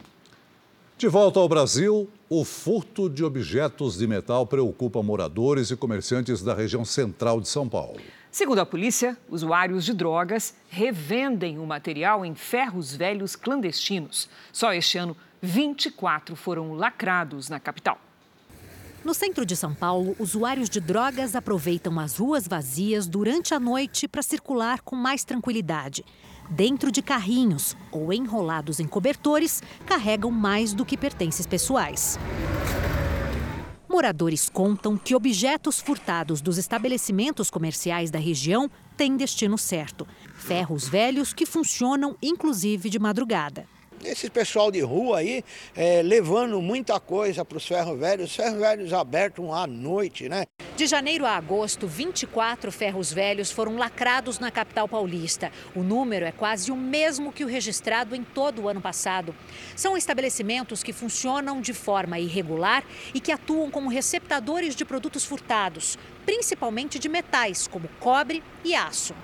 De 0.98 1.08
volta 1.08 1.40
ao 1.40 1.48
Brasil, 1.48 2.10
o 2.30 2.44
furto 2.44 3.10
de 3.10 3.24
objetos 3.24 3.98
de 3.98 4.08
metal 4.08 4.48
preocupa 4.48 5.04
moradores 5.04 5.70
e 5.70 5.76
comerciantes 5.76 6.42
da 6.42 6.54
região 6.54 6.84
central 6.84 7.40
de 7.40 7.48
São 7.48 7.70
Paulo. 7.70 8.02
Segundo 8.32 8.60
a 8.60 8.66
polícia, 8.66 9.18
usuários 9.30 9.86
de 9.86 9.94
drogas 9.94 10.56
revendem 10.68 11.58
o 11.58 11.66
material 11.66 12.26
em 12.26 12.36
ferros 12.36 12.96
velhos 12.96 13.36
clandestinos. 13.36 14.28
Só 14.52 14.74
este 14.74 14.98
ano, 14.98 15.16
24 15.42 16.36
foram 16.36 16.74
lacrados 16.74 17.48
na 17.48 17.60
capital. 17.60 18.00
No 19.06 19.14
centro 19.14 19.46
de 19.46 19.56
São 19.56 19.72
Paulo, 19.72 20.16
usuários 20.18 20.68
de 20.68 20.80
drogas 20.80 21.36
aproveitam 21.36 22.00
as 22.00 22.18
ruas 22.18 22.48
vazias 22.48 23.08
durante 23.08 23.54
a 23.54 23.60
noite 23.60 24.08
para 24.08 24.24
circular 24.24 24.82
com 24.82 24.96
mais 24.96 25.24
tranquilidade. 25.24 26.04
Dentro 26.50 26.92
de 26.92 27.04
carrinhos 27.04 27.78
ou 27.92 28.12
enrolados 28.12 28.80
em 28.80 28.88
cobertores, 28.88 29.62
carregam 29.86 30.32
mais 30.32 30.74
do 30.74 30.84
que 30.84 30.98
pertences 30.98 31.46
pessoais. 31.46 32.18
Moradores 33.88 34.50
contam 34.50 34.98
que 34.98 35.14
objetos 35.14 35.80
furtados 35.80 36.42
dos 36.42 36.58
estabelecimentos 36.58 37.52
comerciais 37.52 38.10
da 38.10 38.18
região 38.18 38.68
têm 38.98 39.16
destino 39.16 39.56
certo: 39.56 40.08
ferros 40.34 40.88
velhos 40.88 41.32
que 41.32 41.46
funcionam 41.46 42.18
inclusive 42.24 42.90
de 42.90 42.98
madrugada. 42.98 43.68
Esse 44.06 44.30
pessoal 44.30 44.72
de 44.72 44.82
rua 44.82 45.18
aí, 45.18 45.44
é, 45.76 46.04
levando 46.04 46.62
muita 46.62 47.00
coisa 47.00 47.44
para 47.44 47.58
os 47.58 47.66
ferros 47.66 48.00
velhos, 48.00 48.30
os 48.30 48.36
ferros 48.36 48.60
velhos 48.60 48.94
abertos 48.94 49.50
à 49.50 49.66
noite, 49.66 50.30
né? 50.30 50.46
De 50.78 50.86
janeiro 50.86 51.26
a 51.26 51.32
agosto, 51.32 51.88
24 51.88 52.72
ferros 52.72 53.12
velhos 53.12 53.50
foram 53.50 53.78
lacrados 53.78 54.38
na 54.38 54.52
capital 54.52 54.88
paulista. 54.88 55.52
O 55.76 55.82
número 55.82 56.24
é 56.24 56.32
quase 56.32 56.72
o 56.72 56.76
mesmo 56.76 57.34
que 57.34 57.44
o 57.44 57.48
registrado 57.48 58.16
em 58.16 58.24
todo 58.24 58.62
o 58.62 58.70
ano 58.70 58.80
passado. 58.80 59.34
São 59.76 59.98
estabelecimentos 59.98 60.84
que 60.84 60.94
funcionam 60.94 61.60
de 61.60 61.74
forma 61.74 62.20
irregular 62.20 62.84
e 63.12 63.20
que 63.20 63.32
atuam 63.32 63.72
como 63.72 63.90
receptadores 63.90 64.76
de 64.76 64.86
produtos 64.86 65.26
furtados, 65.26 65.98
principalmente 66.28 67.00
de 67.00 67.10
metais 67.10 67.68
como 67.68 67.90
cobre 68.00 68.44
e 68.64 68.76
aço. 68.76 69.16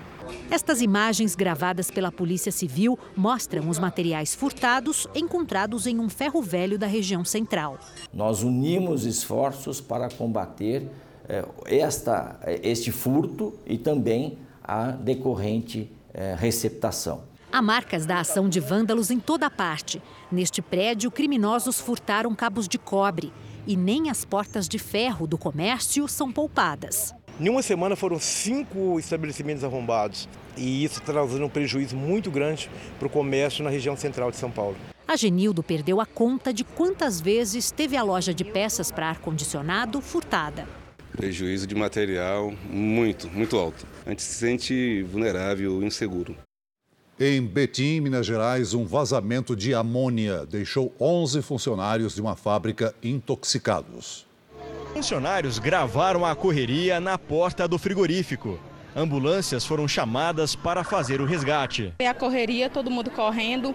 Estas 0.50 0.80
imagens 0.80 1.34
gravadas 1.34 1.90
pela 1.90 2.12
Polícia 2.12 2.52
Civil 2.52 2.98
mostram 3.16 3.68
os 3.68 3.78
materiais 3.78 4.34
furtados 4.34 5.06
encontrados 5.14 5.86
em 5.86 5.98
um 5.98 6.08
ferro 6.08 6.42
velho 6.42 6.78
da 6.78 6.86
região 6.86 7.24
central. 7.24 7.78
Nós 8.12 8.42
unimos 8.42 9.04
esforços 9.04 9.80
para 9.80 10.08
combater 10.10 10.88
eh, 11.28 11.44
esta, 11.66 12.38
este 12.62 12.92
furto 12.92 13.54
e 13.66 13.78
também 13.78 14.38
a 14.62 14.90
decorrente 14.90 15.90
eh, 16.12 16.36
receptação. 16.38 17.22
Há 17.50 17.60
marcas 17.60 18.06
da 18.06 18.20
ação 18.20 18.48
de 18.48 18.60
vândalos 18.60 19.10
em 19.10 19.20
toda 19.20 19.50
parte. 19.50 20.00
Neste 20.30 20.62
prédio, 20.62 21.10
criminosos 21.10 21.80
furtaram 21.80 22.34
cabos 22.34 22.66
de 22.66 22.78
cobre 22.78 23.32
e 23.66 23.76
nem 23.76 24.10
as 24.10 24.24
portas 24.24 24.68
de 24.68 24.78
ferro 24.78 25.26
do 25.26 25.36
comércio 25.36 26.08
são 26.08 26.32
poupadas. 26.32 27.14
Em 27.40 27.48
uma 27.48 27.62
semana 27.62 27.96
foram 27.96 28.20
cinco 28.20 28.98
estabelecimentos 28.98 29.64
arrombados 29.64 30.28
e 30.56 30.84
isso 30.84 31.00
está 31.00 31.12
trazendo 31.12 31.46
um 31.46 31.48
prejuízo 31.48 31.96
muito 31.96 32.30
grande 32.30 32.70
para 32.98 33.06
o 33.06 33.10
comércio 33.10 33.64
na 33.64 33.70
região 33.70 33.96
central 33.96 34.30
de 34.30 34.36
São 34.36 34.50
Paulo. 34.50 34.76
A 35.08 35.16
Genildo 35.16 35.62
perdeu 35.62 36.00
a 36.00 36.06
conta 36.06 36.52
de 36.52 36.62
quantas 36.62 37.20
vezes 37.20 37.70
teve 37.70 37.96
a 37.96 38.02
loja 38.02 38.34
de 38.34 38.44
peças 38.44 38.90
para 38.90 39.08
ar-condicionado 39.08 40.00
furtada. 40.00 40.66
Prejuízo 41.16 41.66
de 41.66 41.74
material 41.74 42.52
muito, 42.70 43.28
muito 43.28 43.56
alto. 43.56 43.86
A 44.06 44.10
gente 44.10 44.22
se 44.22 44.34
sente 44.34 45.02
vulnerável, 45.02 45.82
inseguro. 45.82 46.36
Em 47.20 47.42
Betim, 47.42 48.00
Minas 48.00 48.26
Gerais, 48.26 48.72
um 48.72 48.84
vazamento 48.84 49.54
de 49.54 49.74
amônia 49.74 50.46
deixou 50.46 50.94
11 50.98 51.42
funcionários 51.42 52.14
de 52.14 52.20
uma 52.20 52.36
fábrica 52.36 52.94
intoxicados. 53.02 54.26
Funcionários 54.92 55.58
gravaram 55.58 56.24
a 56.24 56.36
correria 56.36 57.00
na 57.00 57.16
porta 57.16 57.66
do 57.66 57.78
frigorífico. 57.78 58.60
Ambulâncias 58.94 59.64
foram 59.64 59.88
chamadas 59.88 60.54
para 60.54 60.84
fazer 60.84 61.18
o 61.18 61.24
resgate. 61.24 61.94
A 61.98 62.12
correria, 62.12 62.68
todo 62.68 62.90
mundo 62.90 63.10
correndo. 63.10 63.74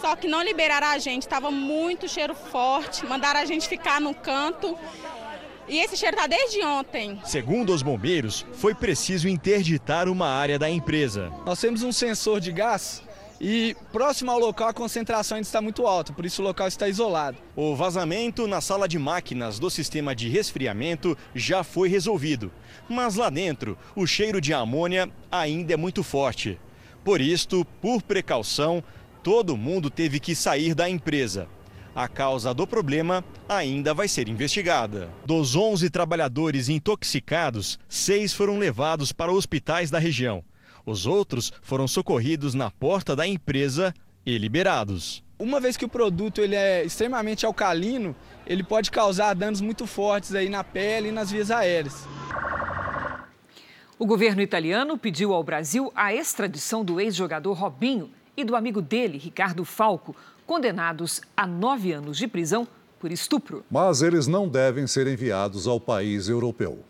Só 0.00 0.16
que 0.16 0.26
não 0.26 0.42
liberaram 0.42 0.86
a 0.86 0.98
gente, 0.98 1.22
estava 1.22 1.50
muito 1.50 2.08
cheiro 2.08 2.34
forte, 2.34 3.04
mandaram 3.04 3.40
a 3.40 3.44
gente 3.44 3.68
ficar 3.68 4.00
no 4.00 4.14
canto. 4.14 4.74
E 5.68 5.78
esse 5.78 5.98
cheiro 5.98 6.16
está 6.16 6.26
desde 6.26 6.64
ontem. 6.64 7.20
Segundo 7.24 7.74
os 7.74 7.82
bombeiros, 7.82 8.46
foi 8.54 8.74
preciso 8.74 9.28
interditar 9.28 10.08
uma 10.08 10.28
área 10.28 10.58
da 10.58 10.70
empresa. 10.70 11.30
Nós 11.44 11.60
temos 11.60 11.82
um 11.82 11.92
sensor 11.92 12.40
de 12.40 12.50
gás 12.50 13.02
e 13.40 13.76
próximo 13.92 14.30
ao 14.30 14.38
local 14.38 14.68
a 14.68 14.74
concentração 14.74 15.36
ainda 15.36 15.46
está 15.46 15.60
muito 15.60 15.86
alta, 15.86 16.12
por 16.12 16.24
isso 16.24 16.40
o 16.40 16.44
local 16.44 16.68
está 16.68 16.88
isolado. 16.88 17.38
O 17.56 17.74
vazamento 17.74 18.46
na 18.46 18.60
sala 18.60 18.88
de 18.88 18.98
máquinas 18.98 19.58
do 19.58 19.70
sistema 19.70 20.14
de 20.14 20.28
resfriamento 20.28 21.16
já 21.34 21.64
foi 21.64 21.88
resolvido, 21.88 22.52
mas 22.88 23.16
lá 23.16 23.30
dentro 23.30 23.76
o 23.94 24.06
cheiro 24.06 24.40
de 24.40 24.52
amônia 24.52 25.10
ainda 25.30 25.74
é 25.74 25.76
muito 25.76 26.02
forte. 26.02 26.58
Por 27.04 27.20
isto, 27.20 27.66
por 27.80 28.02
precaução, 28.02 28.82
todo 29.22 29.56
mundo 29.56 29.90
teve 29.90 30.18
que 30.20 30.34
sair 30.34 30.74
da 30.74 30.88
empresa. 30.88 31.48
A 31.94 32.08
causa 32.08 32.52
do 32.52 32.66
problema 32.66 33.24
ainda 33.48 33.94
vai 33.94 34.08
ser 34.08 34.28
investigada. 34.28 35.10
Dos 35.24 35.54
11 35.54 35.88
trabalhadores 35.90 36.68
intoxicados, 36.68 37.78
seis 37.88 38.32
foram 38.32 38.58
levados 38.58 39.12
para 39.12 39.30
hospitais 39.30 39.90
da 39.90 39.98
região. 39.98 40.42
Os 40.86 41.06
outros 41.06 41.52
foram 41.62 41.88
socorridos 41.88 42.54
na 42.54 42.70
porta 42.70 43.16
da 43.16 43.26
empresa 43.26 43.94
e 44.24 44.36
liberados. 44.36 45.24
Uma 45.38 45.58
vez 45.58 45.76
que 45.76 45.84
o 45.84 45.88
produto 45.88 46.40
ele 46.40 46.54
é 46.54 46.84
extremamente 46.84 47.44
alcalino, 47.44 48.14
ele 48.46 48.62
pode 48.62 48.90
causar 48.90 49.34
danos 49.34 49.60
muito 49.60 49.86
fortes 49.86 50.34
aí 50.34 50.48
na 50.48 50.62
pele 50.62 51.08
e 51.08 51.12
nas 51.12 51.30
vias 51.30 51.50
aéreas. 51.50 52.06
O 53.98 54.06
governo 54.06 54.42
italiano 54.42 54.98
pediu 54.98 55.32
ao 55.32 55.42
Brasil 55.42 55.92
a 55.94 56.14
extradição 56.14 56.84
do 56.84 57.00
ex-jogador 57.00 57.52
Robinho 57.52 58.10
e 58.36 58.44
do 58.44 58.54
amigo 58.54 58.82
dele, 58.82 59.18
Ricardo 59.18 59.64
Falco, 59.64 60.14
condenados 60.46 61.20
a 61.36 61.46
nove 61.46 61.92
anos 61.92 62.18
de 62.18 62.26
prisão 62.26 62.66
por 63.00 63.10
estupro. 63.10 63.64
Mas 63.70 64.02
eles 64.02 64.26
não 64.26 64.48
devem 64.48 64.86
ser 64.86 65.06
enviados 65.06 65.66
ao 65.66 65.80
país 65.80 66.28
europeu. 66.28 66.84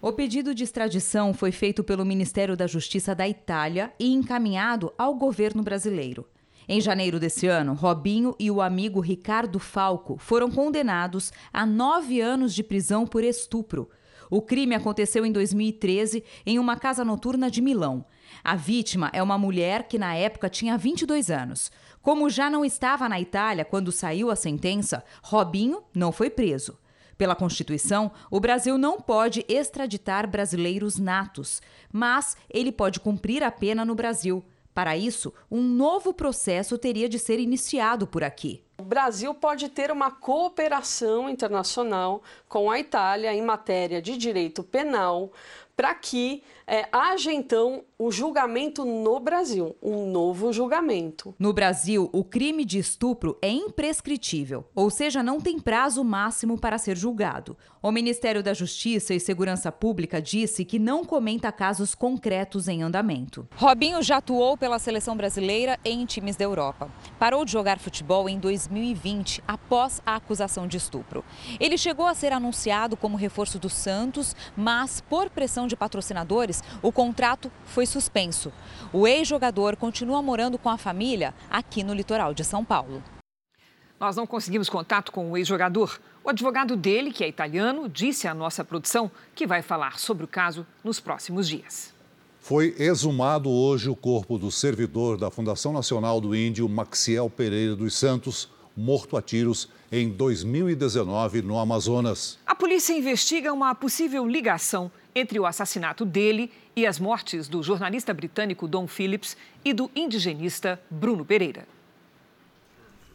O 0.00 0.12
pedido 0.12 0.54
de 0.54 0.62
extradição 0.62 1.32
foi 1.32 1.50
feito 1.50 1.82
pelo 1.82 2.04
Ministério 2.04 2.54
da 2.54 2.66
Justiça 2.66 3.14
da 3.14 3.26
Itália 3.26 3.92
e 3.98 4.12
encaminhado 4.12 4.92
ao 4.98 5.14
governo 5.14 5.62
brasileiro. 5.62 6.28
Em 6.68 6.82
janeiro 6.82 7.18
desse 7.18 7.46
ano, 7.46 7.72
Robinho 7.72 8.34
e 8.38 8.50
o 8.50 8.60
amigo 8.60 9.00
Ricardo 9.00 9.58
Falco 9.58 10.18
foram 10.18 10.50
condenados 10.50 11.32
a 11.50 11.64
nove 11.64 12.20
anos 12.20 12.54
de 12.54 12.62
prisão 12.62 13.06
por 13.06 13.24
estupro. 13.24 13.88
O 14.28 14.42
crime 14.42 14.74
aconteceu 14.74 15.24
em 15.24 15.32
2013 15.32 16.22
em 16.44 16.58
uma 16.58 16.76
casa 16.76 17.02
noturna 17.02 17.50
de 17.50 17.62
Milão. 17.62 18.04
A 18.44 18.54
vítima 18.54 19.10
é 19.14 19.22
uma 19.22 19.38
mulher 19.38 19.84
que 19.84 19.98
na 19.98 20.14
época 20.14 20.50
tinha 20.50 20.76
22 20.76 21.30
anos. 21.30 21.70
Como 22.02 22.28
já 22.28 22.50
não 22.50 22.64
estava 22.64 23.08
na 23.08 23.18
Itália 23.18 23.64
quando 23.64 23.90
saiu 23.90 24.30
a 24.30 24.36
sentença, 24.36 25.02
Robinho 25.22 25.82
não 25.94 26.12
foi 26.12 26.28
preso. 26.28 26.76
Pela 27.18 27.34
Constituição, 27.34 28.10
o 28.30 28.38
Brasil 28.38 28.76
não 28.76 29.00
pode 29.00 29.44
extraditar 29.48 30.28
brasileiros 30.28 30.98
natos, 30.98 31.62
mas 31.90 32.36
ele 32.50 32.70
pode 32.70 33.00
cumprir 33.00 33.42
a 33.42 33.50
pena 33.50 33.84
no 33.84 33.94
Brasil. 33.94 34.44
Para 34.74 34.94
isso, 34.94 35.32
um 35.50 35.62
novo 35.62 36.12
processo 36.12 36.76
teria 36.76 37.08
de 37.08 37.18
ser 37.18 37.40
iniciado 37.40 38.06
por 38.06 38.22
aqui. 38.22 38.62
O 38.76 38.82
Brasil 38.82 39.32
pode 39.32 39.70
ter 39.70 39.90
uma 39.90 40.10
cooperação 40.10 41.30
internacional 41.30 42.22
com 42.46 42.70
a 42.70 42.78
Itália 42.78 43.32
em 43.32 43.40
matéria 43.40 44.02
de 44.02 44.18
direito 44.18 44.62
penal 44.62 45.32
para 45.74 45.94
que 45.94 46.42
é, 46.66 46.88
haja 46.90 47.32
então 47.32 47.84
o 47.98 48.10
julgamento 48.10 48.84
no 48.84 49.18
Brasil, 49.20 49.74
um 49.82 50.10
novo 50.10 50.52
julgamento. 50.52 51.34
No 51.38 51.52
Brasil, 51.52 52.10
o 52.12 52.22
crime 52.22 52.64
de 52.64 52.78
estupro 52.78 53.38
é 53.40 53.48
imprescritível, 53.48 54.66
ou 54.74 54.90
seja, 54.90 55.22
não 55.22 55.40
tem 55.40 55.58
prazo 55.58 56.04
máximo 56.04 56.58
para 56.58 56.76
ser 56.76 56.96
julgado. 56.96 57.56
O 57.82 57.92
Ministério 57.92 58.42
da 58.42 58.52
Justiça 58.52 59.14
e 59.14 59.20
Segurança 59.20 59.70
Pública 59.70 60.20
disse 60.20 60.64
que 60.64 60.78
não 60.78 61.04
comenta 61.04 61.52
casos 61.52 61.94
concretos 61.94 62.68
em 62.68 62.82
andamento. 62.82 63.48
Robinho 63.56 64.02
já 64.02 64.16
atuou 64.16 64.58
pela 64.58 64.78
seleção 64.78 65.16
brasileira 65.16 65.78
em 65.84 66.04
times 66.04 66.36
da 66.36 66.44
Europa. 66.44 66.90
Parou 67.18 67.44
de 67.44 67.52
jogar 67.52 67.78
futebol 67.78 68.28
em 68.28 68.38
2020, 68.38 69.42
após 69.46 70.02
a 70.04 70.16
acusação 70.16 70.66
de 70.66 70.76
estupro. 70.76 71.24
Ele 71.60 71.78
chegou 71.78 72.06
a 72.06 72.14
ser 72.14 72.32
anunciado 72.32 72.96
como 72.96 73.16
reforço 73.16 73.58
do 73.58 73.70
Santos, 73.70 74.34
mas 74.56 75.00
por 75.00 75.30
pressão 75.30 75.66
de 75.66 75.76
patrocinadores, 75.76 76.55
o 76.82 76.92
contrato 76.92 77.50
foi 77.64 77.86
suspenso. 77.86 78.52
O 78.92 79.06
ex-jogador 79.06 79.76
continua 79.76 80.22
morando 80.22 80.58
com 80.58 80.68
a 80.68 80.78
família 80.78 81.34
aqui 81.50 81.82
no 81.82 81.94
litoral 81.94 82.32
de 82.34 82.44
São 82.44 82.64
Paulo. 82.64 83.02
Nós 83.98 84.14
não 84.14 84.26
conseguimos 84.26 84.68
contato 84.68 85.10
com 85.10 85.30
o 85.30 85.36
ex-jogador. 85.36 85.98
O 86.22 86.28
advogado 86.28 86.76
dele, 86.76 87.10
que 87.10 87.24
é 87.24 87.28
italiano, 87.28 87.88
disse 87.88 88.28
à 88.28 88.34
nossa 88.34 88.62
produção 88.62 89.10
que 89.34 89.46
vai 89.46 89.62
falar 89.62 89.98
sobre 89.98 90.24
o 90.24 90.28
caso 90.28 90.66
nos 90.84 91.00
próximos 91.00 91.48
dias. 91.48 91.94
Foi 92.38 92.76
exumado 92.78 93.50
hoje 93.50 93.88
o 93.88 93.96
corpo 93.96 94.38
do 94.38 94.50
servidor 94.52 95.16
da 95.16 95.30
Fundação 95.30 95.72
Nacional 95.72 96.20
do 96.20 96.34
Índio, 96.34 96.68
Maxiel 96.68 97.28
Pereira 97.28 97.74
dos 97.74 97.94
Santos, 97.94 98.48
morto 98.76 99.16
a 99.16 99.22
tiros 99.22 99.68
em 99.90 100.10
2019 100.10 101.42
no 101.42 101.58
Amazonas. 101.58 102.38
A 102.46 102.54
polícia 102.54 102.92
investiga 102.92 103.52
uma 103.52 103.74
possível 103.74 104.26
ligação 104.26 104.90
entre 105.16 105.40
o 105.40 105.46
assassinato 105.46 106.04
dele 106.04 106.52
e 106.76 106.86
as 106.86 107.00
mortes 107.00 107.48
do 107.48 107.62
jornalista 107.62 108.12
britânico 108.12 108.68
Don 108.68 108.86
Phillips 108.86 109.34
e 109.64 109.72
do 109.72 109.90
indigenista 109.96 110.78
Bruno 110.90 111.24
Pereira. 111.24 111.66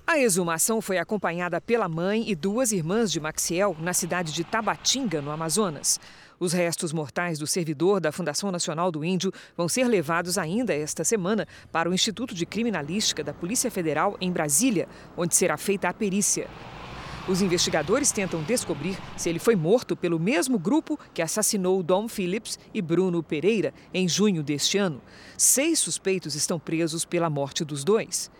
A 0.07 0.17
exumação 0.17 0.81
foi 0.81 0.97
acompanhada 0.97 1.61
pela 1.61 1.87
mãe 1.87 2.27
e 2.27 2.35
duas 2.35 2.71
irmãs 2.71 3.11
de 3.11 3.19
Maxiel 3.19 3.77
na 3.79 3.93
cidade 3.93 4.33
de 4.33 4.43
Tabatinga, 4.43 5.21
no 5.21 5.29
Amazonas. 5.29 5.99
Os 6.39 6.53
restos 6.53 6.91
mortais 6.91 7.37
do 7.37 7.45
servidor 7.45 8.01
da 8.01 8.11
Fundação 8.11 8.51
Nacional 8.51 8.91
do 8.91 9.05
Índio 9.05 9.31
vão 9.55 9.69
ser 9.69 9.83
levados 9.87 10.39
ainda 10.39 10.73
esta 10.73 11.03
semana 11.03 11.47
para 11.71 11.87
o 11.87 11.93
Instituto 11.93 12.33
de 12.33 12.47
Criminalística 12.47 13.23
da 13.23 13.31
Polícia 13.31 13.69
Federal 13.69 14.17
em 14.19 14.31
Brasília, 14.31 14.87
onde 15.15 15.35
será 15.35 15.55
feita 15.55 15.87
a 15.87 15.93
perícia. 15.93 16.49
Os 17.27 17.41
investigadores 17.41 18.11
tentam 18.11 18.41
descobrir 18.41 18.97
se 19.15 19.29
ele 19.29 19.37
foi 19.37 19.55
morto 19.55 19.95
pelo 19.95 20.19
mesmo 20.19 20.57
grupo 20.57 20.99
que 21.13 21.21
assassinou 21.21 21.83
Dom 21.83 22.07
Phillips 22.07 22.57
e 22.73 22.81
Bruno 22.81 23.21
Pereira 23.21 23.73
em 23.93 24.07
junho 24.07 24.41
deste 24.41 24.79
ano. 24.79 24.99
Seis 25.37 25.79
suspeitos 25.79 26.33
estão 26.33 26.59
presos 26.59 27.05
pela 27.05 27.29
morte 27.29 27.63
dos 27.63 27.83
dois. 27.83 28.31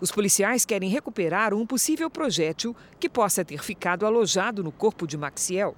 Os 0.00 0.10
policiais 0.10 0.64
querem 0.64 0.90
recuperar 0.90 1.54
um 1.54 1.64
possível 1.64 2.10
projétil 2.10 2.74
que 2.98 3.08
possa 3.08 3.44
ter 3.44 3.62
ficado 3.62 4.04
alojado 4.04 4.64
no 4.64 4.72
corpo 4.72 5.06
de 5.06 5.16
Maxiel. 5.16 5.76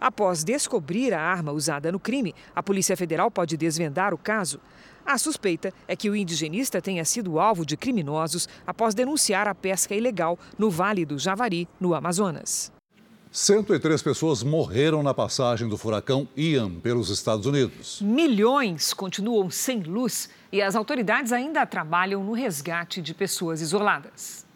Após 0.00 0.42
descobrir 0.42 1.12
a 1.12 1.20
arma 1.20 1.52
usada 1.52 1.92
no 1.92 2.00
crime, 2.00 2.34
a 2.54 2.62
Polícia 2.62 2.96
Federal 2.96 3.30
pode 3.30 3.56
desvendar 3.56 4.12
o 4.14 4.18
caso. 4.18 4.58
A 5.06 5.18
suspeita 5.18 5.72
é 5.86 5.94
que 5.94 6.08
o 6.08 6.16
indigenista 6.16 6.80
tenha 6.80 7.04
sido 7.04 7.38
alvo 7.38 7.66
de 7.66 7.76
criminosos 7.76 8.48
após 8.66 8.94
denunciar 8.94 9.46
a 9.46 9.54
pesca 9.54 9.94
ilegal 9.94 10.38
no 10.58 10.70
Vale 10.70 11.04
do 11.04 11.18
Javari, 11.18 11.68
no 11.78 11.94
Amazonas. 11.94 12.72
103 13.30 14.00
pessoas 14.00 14.42
morreram 14.42 15.02
na 15.02 15.12
passagem 15.12 15.68
do 15.68 15.76
furacão 15.76 16.26
Ian 16.36 16.70
pelos 16.80 17.10
Estados 17.10 17.44
Unidos. 17.46 18.00
Milhões 18.00 18.94
continuam 18.94 19.50
sem 19.50 19.82
luz 19.82 20.30
e 20.50 20.62
as 20.62 20.76
autoridades 20.76 21.32
ainda 21.32 21.66
trabalham 21.66 22.22
no 22.22 22.32
resgate 22.32 23.02
de 23.02 23.12
pessoas 23.12 23.60
isoladas. 23.60 24.46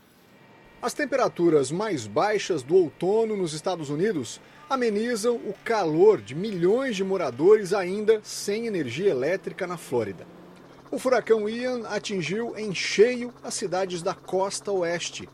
As 0.81 0.95
temperaturas 0.95 1.73
mais 1.73 2.07
baixas 2.07 2.63
do 2.63 2.77
outono 2.77 3.37
nos 3.37 3.53
Estados 3.53 3.91
Unidos 3.91 4.41
amenizam 4.71 5.35
o 5.35 5.55
calor 5.65 6.21
de 6.21 6.35
milhões 6.35 6.95
de 6.95 7.03
moradores 7.03 7.73
ainda 7.73 8.21
sem 8.23 8.67
energia 8.67 9.11
elétrica 9.11 9.67
na 9.67 9.77
Flórida. 9.77 10.38
O 10.91 10.99
furacão 10.99 11.47
Ian 11.47 11.87
atingiu 11.87 12.57
em 12.57 12.75
cheio 12.75 13.33
as 13.43 13.53
cidades 13.53 14.03
da 14.03 14.15
costa 14.15 14.73
oeste. 14.73 15.29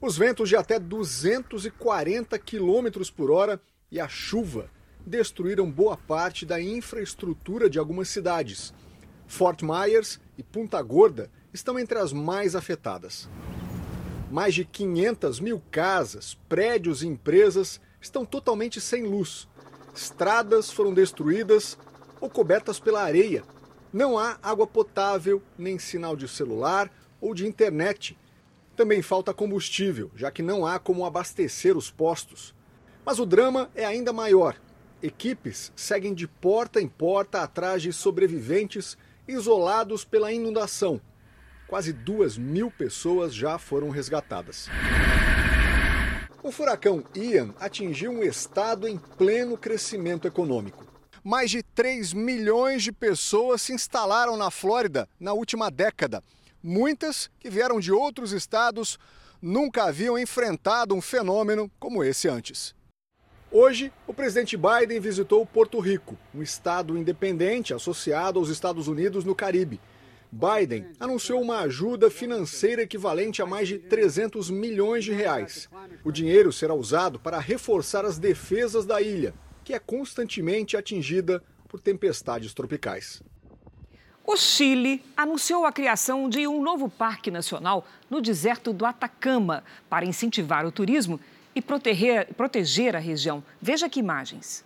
Os 0.00 0.16
ventos 0.16 0.48
de 0.48 0.56
até 0.56 0.80
240 0.80 2.36
km 2.38 3.10
por 3.14 3.30
hora 3.30 3.60
e 3.90 4.00
a 4.00 4.08
chuva 4.08 4.68
destruíram 5.06 5.70
boa 5.70 5.96
parte 5.96 6.44
da 6.44 6.60
infraestrutura 6.60 7.70
de 7.70 7.78
algumas 7.78 8.08
cidades. 8.08 8.74
Fort 9.28 9.62
Myers 9.62 10.18
e 10.36 10.42
Punta 10.42 10.82
Gorda 10.82 11.30
estão 11.54 11.78
entre 11.78 11.98
as 11.98 12.12
mais 12.12 12.56
afetadas. 12.56 13.28
Mais 14.28 14.54
de 14.54 14.64
500 14.64 15.38
mil 15.38 15.62
casas, 15.70 16.36
prédios 16.48 17.02
e 17.02 17.06
empresas 17.06 17.80
estão 18.00 18.24
totalmente 18.24 18.80
sem 18.80 19.04
luz. 19.04 19.48
Estradas 19.94 20.70
foram 20.70 20.92
destruídas 20.92 21.78
ou 22.20 22.28
cobertas 22.28 22.80
pela 22.80 23.02
areia. 23.02 23.44
Não 23.92 24.16
há 24.16 24.38
água 24.40 24.66
potável, 24.66 25.42
nem 25.58 25.78
sinal 25.78 26.14
de 26.14 26.28
celular 26.28 26.90
ou 27.20 27.34
de 27.34 27.46
internet. 27.46 28.16
Também 28.76 29.02
falta 29.02 29.34
combustível, 29.34 30.10
já 30.14 30.30
que 30.30 30.42
não 30.42 30.64
há 30.64 30.78
como 30.78 31.04
abastecer 31.04 31.76
os 31.76 31.90
postos. 31.90 32.54
Mas 33.04 33.18
o 33.18 33.26
drama 33.26 33.68
é 33.74 33.84
ainda 33.84 34.12
maior. 34.12 34.56
Equipes 35.02 35.72
seguem 35.74 36.14
de 36.14 36.28
porta 36.28 36.80
em 36.80 36.86
porta 36.86 37.42
atrás 37.42 37.82
de 37.82 37.92
sobreviventes 37.92 38.96
isolados 39.26 40.04
pela 40.04 40.32
inundação. 40.32 41.00
Quase 41.66 41.92
duas 41.92 42.38
mil 42.38 42.70
pessoas 42.70 43.34
já 43.34 43.58
foram 43.58 43.90
resgatadas. 43.90 44.68
O 46.42 46.52
furacão 46.52 47.04
Ian 47.14 47.54
atingiu 47.58 48.12
um 48.12 48.22
estado 48.22 48.86
em 48.86 48.96
pleno 48.96 49.56
crescimento 49.56 50.26
econômico. 50.26 50.89
Mais 51.22 51.50
de 51.50 51.62
3 51.62 52.14
milhões 52.14 52.82
de 52.82 52.92
pessoas 52.92 53.60
se 53.62 53.72
instalaram 53.72 54.36
na 54.36 54.50
Flórida 54.50 55.08
na 55.18 55.32
última 55.32 55.70
década. 55.70 56.22
Muitas 56.62 57.30
que 57.38 57.50
vieram 57.50 57.78
de 57.78 57.92
outros 57.92 58.32
estados 58.32 58.98
nunca 59.40 59.84
haviam 59.84 60.18
enfrentado 60.18 60.94
um 60.94 61.00
fenômeno 61.00 61.70
como 61.78 62.02
esse 62.02 62.28
antes. 62.28 62.74
Hoje, 63.52 63.92
o 64.06 64.14
presidente 64.14 64.56
Biden 64.56 65.00
visitou 65.00 65.44
Porto 65.44 65.78
Rico, 65.80 66.16
um 66.34 66.40
estado 66.40 66.96
independente 66.96 67.74
associado 67.74 68.38
aos 68.38 68.48
Estados 68.48 68.86
Unidos 68.86 69.24
no 69.24 69.34
Caribe. 69.34 69.80
Biden 70.30 70.86
anunciou 71.00 71.42
uma 71.42 71.60
ajuda 71.60 72.08
financeira 72.08 72.82
equivalente 72.82 73.42
a 73.42 73.46
mais 73.46 73.66
de 73.66 73.78
300 73.78 74.48
milhões 74.48 75.04
de 75.04 75.12
reais. 75.12 75.68
O 76.04 76.12
dinheiro 76.12 76.52
será 76.52 76.72
usado 76.72 77.18
para 77.18 77.40
reforçar 77.40 78.04
as 78.04 78.18
defesas 78.18 78.86
da 78.86 79.02
ilha, 79.02 79.34
que 79.70 79.74
é 79.74 79.78
constantemente 79.78 80.76
atingida 80.76 81.40
por 81.68 81.80
tempestades 81.80 82.52
tropicais. 82.52 83.22
O 84.26 84.36
Chile 84.36 85.00
anunciou 85.16 85.64
a 85.64 85.70
criação 85.70 86.28
de 86.28 86.44
um 86.48 86.60
novo 86.60 86.88
parque 86.88 87.30
nacional 87.30 87.86
no 88.10 88.20
deserto 88.20 88.72
do 88.72 88.84
Atacama 88.84 89.62
para 89.88 90.04
incentivar 90.04 90.66
o 90.66 90.72
turismo 90.72 91.20
e 91.54 91.62
proteger, 91.62 92.34
proteger 92.34 92.96
a 92.96 92.98
região. 92.98 93.44
Veja 93.62 93.88
que 93.88 94.00
imagens. 94.00 94.64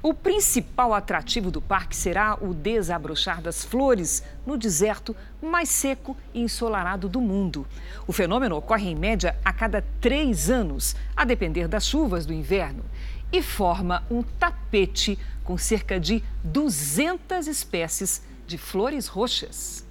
O 0.00 0.14
principal 0.14 0.94
atrativo 0.94 1.50
do 1.50 1.60
parque 1.60 1.96
será 1.96 2.38
o 2.40 2.54
desabrochar 2.54 3.42
das 3.42 3.64
flores 3.64 4.22
no 4.46 4.56
deserto 4.56 5.14
mais 5.42 5.68
seco 5.70 6.16
e 6.32 6.40
ensolarado 6.40 7.08
do 7.08 7.20
mundo. 7.20 7.66
O 8.06 8.12
fenômeno 8.12 8.56
ocorre 8.56 8.88
em 8.88 8.94
média 8.94 9.36
a 9.44 9.52
cada 9.52 9.84
três 10.00 10.48
anos, 10.48 10.94
a 11.16 11.24
depender 11.24 11.66
das 11.66 11.84
chuvas 11.84 12.24
do 12.24 12.32
inverno, 12.32 12.84
e 13.32 13.42
forma 13.42 14.04
um 14.08 14.22
tapete 14.22 15.18
com 15.42 15.58
cerca 15.58 15.98
de 15.98 16.22
200 16.44 17.48
espécies 17.48 18.22
de 18.46 18.56
flores 18.56 19.08
roxas. 19.08 19.87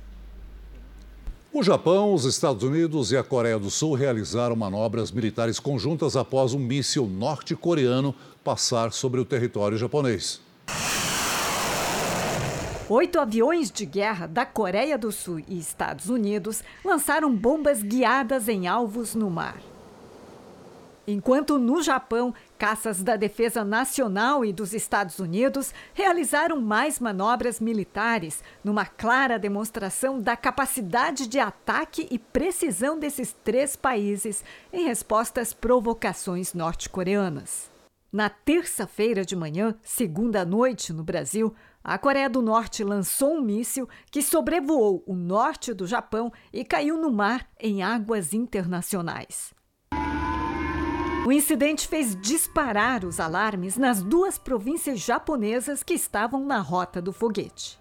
O 1.57 1.63
Japão, 1.63 2.13
os 2.13 2.23
Estados 2.23 2.61
Unidos 2.61 3.11
e 3.11 3.17
a 3.17 3.23
Coreia 3.23 3.57
do 3.57 3.71
Sul 3.71 3.95
realizaram 3.95 4.55
manobras 4.55 5.11
militares 5.11 5.59
conjuntas 5.59 6.15
após 6.15 6.53
um 6.53 6.59
míssil 6.59 7.07
norte-coreano 7.07 8.13
passar 8.43 8.93
sobre 8.93 9.19
o 9.19 9.25
território 9.25 9.75
japonês. 9.75 10.39
Oito 12.87 13.19
aviões 13.19 13.71
de 13.71 13.87
guerra 13.87 14.27
da 14.27 14.45
Coreia 14.45 14.99
do 14.99 15.11
Sul 15.11 15.39
e 15.47 15.57
Estados 15.57 16.09
Unidos 16.09 16.63
lançaram 16.85 17.35
bombas 17.35 17.81
guiadas 17.81 18.47
em 18.47 18.67
alvos 18.67 19.15
no 19.15 19.31
mar. 19.31 19.57
Enquanto 21.07 21.57
no 21.57 21.81
Japão, 21.81 22.35
caças 22.57 23.03
da 23.03 23.15
Defesa 23.15 23.63
Nacional 23.63 24.43
e 24.43 24.51
dos 24.51 24.73
Estados 24.73 25.19
Unidos 25.19 25.73
realizaram 25.93 26.59
mais 26.59 26.99
manobras 26.99 27.59
militares, 27.59 28.43
numa 28.63 28.85
clara 28.85 29.37
demonstração 29.37 30.19
da 30.19 30.35
capacidade 30.35 31.27
de 31.27 31.39
ataque 31.39 32.07
e 32.09 32.17
precisão 32.17 32.97
desses 32.97 33.35
três 33.43 33.75
países 33.75 34.43
em 34.73 34.85
resposta 34.85 35.39
às 35.39 35.53
provocações 35.53 36.53
norte-coreanas. 36.53 37.69
Na 38.11 38.29
terça-feira 38.29 39.25
de 39.25 39.35
manhã, 39.35 39.75
segunda 39.83 40.45
noite 40.45 40.93
no 40.93 41.03
Brasil, 41.03 41.53
a 41.83 41.97
Coreia 41.97 42.29
do 42.29 42.41
Norte 42.41 42.83
lançou 42.83 43.35
um 43.35 43.41
míssil 43.41 43.87
que 44.09 44.21
sobrevoou 44.21 45.03
o 45.05 45.13
norte 45.15 45.73
do 45.73 45.85
Japão 45.85 46.31
e 46.51 46.65
caiu 46.65 46.97
no 46.97 47.11
mar 47.11 47.47
em 47.59 47.83
águas 47.83 48.33
internacionais. 48.33 49.56
O 51.27 51.31
incidente 51.33 51.89
fez 51.89 52.15
disparar 52.15 53.03
os 53.03 53.19
alarmes 53.19 53.75
nas 53.75 54.01
duas 54.01 54.37
províncias 54.37 55.01
japonesas 55.01 55.83
que 55.83 55.93
estavam 55.93 56.45
na 56.45 56.59
rota 56.59 57.01
do 57.01 57.11
foguete. 57.11 57.77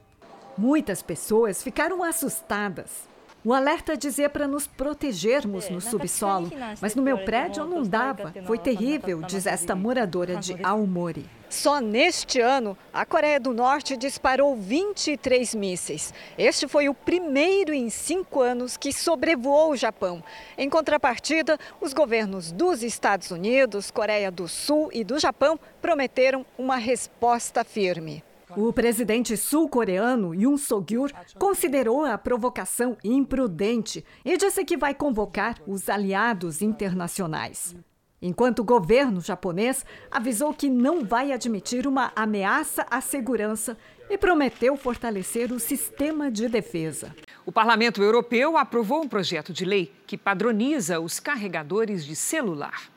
Muitas 0.59 1.01
pessoas 1.01 1.63
ficaram 1.63 2.03
assustadas. 2.03 3.09
O 3.45 3.55
alerta 3.55 3.97
dizia 3.97 4.29
para 4.29 4.49
nos 4.49 4.67
protegermos 4.67 5.71
no 5.71 5.81
subsolo, 5.81 6.51
mas 6.83 6.97
no 6.97 7.03
meu 7.05 7.19
prédio 7.19 7.65
não 7.65 7.85
dava. 7.85 8.35
Foi 8.45 8.59
terrível, 8.59 9.23
diz 9.23 9.47
esta 9.47 9.77
moradora 9.77 10.39
de 10.39 10.59
Aomori. 10.65 11.25
Só 11.49 11.81
neste 11.81 12.41
ano, 12.41 12.77
a 12.93 13.07
Coreia 13.07 13.39
do 13.39 13.53
Norte 13.53 13.97
disparou 13.97 14.57
23 14.57 15.55
mísseis. 15.55 16.13
Este 16.37 16.67
foi 16.67 16.89
o 16.89 16.95
primeiro 16.95 17.73
em 17.73 17.89
cinco 17.89 18.41
anos 18.41 18.77
que 18.77 18.93
sobrevoou 18.93 19.71
o 19.71 19.77
Japão. 19.77 20.23
Em 20.59 20.69
contrapartida, 20.69 21.59
os 21.81 21.93
governos 21.93 22.51
dos 22.51 22.83
Estados 22.83 23.31
Unidos, 23.31 23.91
Coreia 23.91 24.31
do 24.31 24.49
Sul 24.49 24.91
e 24.93 25.05
do 25.05 25.19
Japão 25.19 25.59
prometeram 25.81 26.45
uma 26.59 26.77
resposta 26.77 27.65
firme. 27.65 28.25
O 28.57 28.73
presidente 28.73 29.37
sul-coreano 29.37 30.35
Yoon 30.35 30.57
Suk-yeol 30.57 31.09
considerou 31.39 32.05
a 32.05 32.17
provocação 32.17 32.97
imprudente 33.03 34.05
e 34.25 34.37
disse 34.37 34.65
que 34.65 34.77
vai 34.77 34.95
convocar 34.95 35.57
os 35.67 35.89
aliados 35.89 36.63
internacionais. 36.63 37.75
Enquanto 38.21 38.61
o 38.61 38.65
governo 38.65 39.21
japonês 39.21 39.85
avisou 40.11 40.55
que 40.55 40.71
não 40.71 41.05
vai 41.05 41.33
admitir 41.33 41.87
uma 41.87 42.13
ameaça 42.17 42.87
à 42.91 43.01
segurança 43.01 43.77
e 44.09 44.17
prometeu 44.17 44.77
fortalecer 44.77 45.53
o 45.53 45.61
sistema 45.61 46.31
de 46.31 46.49
defesa. 46.49 47.15
O 47.45 47.53
Parlamento 47.53 48.03
Europeu 48.03 48.57
aprovou 48.57 49.03
um 49.03 49.09
projeto 49.09 49.53
de 49.53 49.65
lei 49.65 49.93
que 50.07 50.17
padroniza 50.17 50.99
os 50.99 51.21
carregadores 51.21 52.05
de 52.05 52.17
celular. 52.17 52.91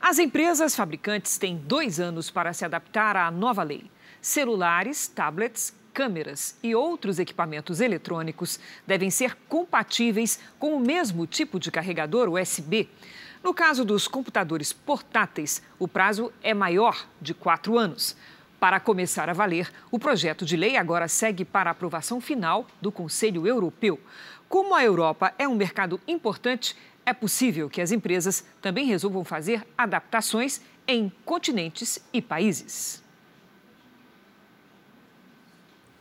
As 0.00 0.18
empresas 0.18 0.74
fabricantes 0.74 1.36
têm 1.38 1.56
dois 1.56 2.00
anos 2.00 2.30
para 2.30 2.52
se 2.52 2.64
adaptar 2.64 3.16
à 3.16 3.30
nova 3.30 3.62
lei. 3.62 3.90
Celulares, 4.20 5.08
tablets, 5.08 5.74
câmeras 5.92 6.56
e 6.62 6.74
outros 6.74 7.18
equipamentos 7.18 7.80
eletrônicos 7.80 8.60
devem 8.86 9.10
ser 9.10 9.36
compatíveis 9.48 10.38
com 10.58 10.76
o 10.76 10.80
mesmo 10.80 11.26
tipo 11.26 11.58
de 11.58 11.72
carregador 11.72 12.28
USB. 12.28 12.88
No 13.42 13.54
caso 13.54 13.84
dos 13.84 14.08
computadores 14.08 14.72
portáteis, 14.72 15.62
o 15.78 15.86
prazo 15.86 16.32
é 16.42 16.52
maior 16.52 17.06
de 17.20 17.32
quatro 17.32 17.78
anos. 17.78 18.16
Para 18.58 18.80
começar 18.80 19.28
a 19.28 19.32
valer, 19.32 19.70
o 19.90 19.98
projeto 19.98 20.44
de 20.44 20.56
lei 20.56 20.76
agora 20.76 21.06
segue 21.06 21.44
para 21.44 21.70
a 21.70 21.72
aprovação 21.72 22.20
final 22.20 22.66
do 22.80 22.90
Conselho 22.90 23.46
Europeu. 23.46 24.00
Como 24.48 24.74
a 24.74 24.82
Europa 24.82 25.32
é 25.38 25.46
um 25.46 25.54
mercado 25.54 26.00
importante, 26.08 26.74
é 27.06 27.12
possível 27.14 27.70
que 27.70 27.80
as 27.80 27.92
empresas 27.92 28.44
também 28.60 28.86
resolvam 28.86 29.24
fazer 29.24 29.64
adaptações 29.76 30.60
em 30.86 31.12
continentes 31.24 32.00
e 32.12 32.20
países. 32.20 33.02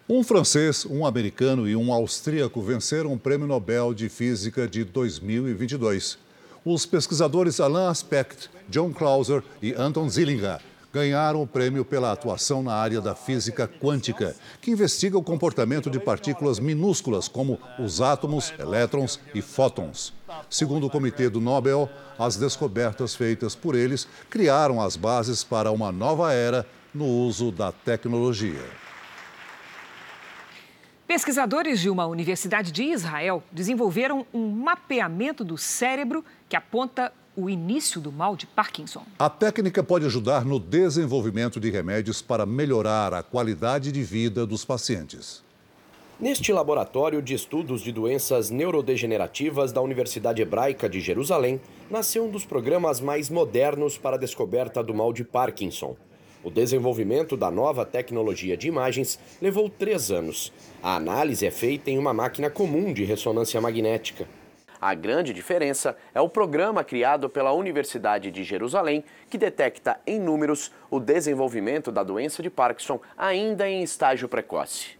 Um 0.09 0.23
francês, 0.23 0.85
um 0.85 1.05
americano 1.05 1.67
e 1.67 1.75
um 1.75 1.91
austríaco 1.93 2.61
venceram 2.61 3.13
o 3.13 3.19
Prêmio 3.19 3.45
Nobel 3.45 3.93
de 3.93 4.09
Física 4.09 4.67
de 4.67 4.83
2022. 4.83 6.26
Os 6.69 6.85
pesquisadores 6.85 7.61
Alain 7.61 7.87
Aspect, 7.87 8.49
John 8.67 8.91
Clauser 8.91 9.41
e 9.61 9.73
Anton 9.73 10.09
Zillinger 10.09 10.59
ganharam 10.91 11.41
o 11.41 11.47
prêmio 11.47 11.85
pela 11.85 12.11
atuação 12.11 12.61
na 12.61 12.73
área 12.73 12.99
da 12.99 13.15
física 13.15 13.69
quântica, 13.69 14.35
que 14.61 14.71
investiga 14.71 15.17
o 15.17 15.23
comportamento 15.23 15.89
de 15.89 15.97
partículas 15.97 16.59
minúsculas 16.59 17.29
como 17.29 17.57
os 17.79 18.01
átomos, 18.01 18.53
elétrons 18.59 19.17
e 19.33 19.41
fótons. 19.41 20.11
Segundo 20.49 20.87
o 20.87 20.89
Comitê 20.89 21.29
do 21.29 21.39
Nobel, 21.39 21.89
as 22.19 22.35
descobertas 22.35 23.15
feitas 23.15 23.55
por 23.55 23.73
eles 23.73 24.05
criaram 24.29 24.81
as 24.81 24.97
bases 24.97 25.45
para 25.45 25.71
uma 25.71 25.89
nova 25.89 26.33
era 26.33 26.65
no 26.93 27.05
uso 27.05 27.49
da 27.49 27.71
tecnologia. 27.71 28.86
Pesquisadores 31.07 31.79
de 31.79 31.89
uma 31.89 32.05
universidade 32.05 32.69
de 32.69 32.83
Israel 32.83 33.41
desenvolveram 33.49 34.27
um 34.33 34.49
mapeamento 34.49 35.41
do 35.41 35.57
cérebro 35.57 36.23
que 36.49 36.55
aponta 36.55 37.13
o 37.33 37.49
início 37.49 38.01
do 38.01 38.11
mal 38.11 38.35
de 38.35 38.45
Parkinson. 38.45 39.03
A 39.17 39.29
técnica 39.29 39.81
pode 39.81 40.05
ajudar 40.05 40.43
no 40.43 40.59
desenvolvimento 40.59 41.61
de 41.61 41.69
remédios 41.69 42.21
para 42.21 42.45
melhorar 42.45 43.13
a 43.13 43.23
qualidade 43.23 43.89
de 43.89 44.03
vida 44.03 44.45
dos 44.45 44.65
pacientes. 44.65 45.41
Neste 46.19 46.51
laboratório 46.51 47.21
de 47.21 47.33
estudos 47.33 47.81
de 47.81 47.93
doenças 47.93 48.49
neurodegenerativas 48.49 49.71
da 49.71 49.81
Universidade 49.81 50.41
Hebraica 50.41 50.89
de 50.89 50.99
Jerusalém, 50.99 51.61
nasceu 51.89 52.25
um 52.25 52.29
dos 52.29 52.43
programas 52.43 52.99
mais 52.99 53.29
modernos 53.29 53.97
para 53.97 54.17
a 54.17 54.19
descoberta 54.19 54.83
do 54.83 54.93
mal 54.93 55.13
de 55.13 55.23
Parkinson. 55.23 55.95
O 56.43 56.49
desenvolvimento 56.49 57.35
da 57.35 57.49
nova 57.49 57.85
tecnologia 57.85 58.55
de 58.55 58.67
imagens 58.67 59.19
levou 59.41 59.69
três 59.69 60.11
anos. 60.11 60.53
A 60.81 60.95
análise 60.95 61.45
é 61.45 61.51
feita 61.51 61.89
em 61.89 61.97
uma 61.97 62.13
máquina 62.13 62.49
comum 62.49 62.93
de 62.93 63.03
ressonância 63.03 63.59
magnética. 63.59 64.27
A 64.79 64.93
grande 64.93 65.33
diferença 65.33 65.97
é 66.13 66.21
o 66.21 66.29
programa 66.29 66.83
criado 66.83 67.29
pela 67.29 67.51
Universidade 67.51 68.29
de 68.29 68.43
Jerusalém, 68.43 69.03
que 69.27 69.37
detecta 69.37 69.99
em 70.05 70.19
números 70.19 70.71
o 70.91 70.99
desenvolvimento 70.99 71.91
da 71.91 72.03
doença 72.03 72.43
de 72.43 72.49
Parkinson 72.49 72.99
ainda 73.17 73.67
em 73.67 73.81
estágio 73.81 74.29
precoce. 74.29 74.96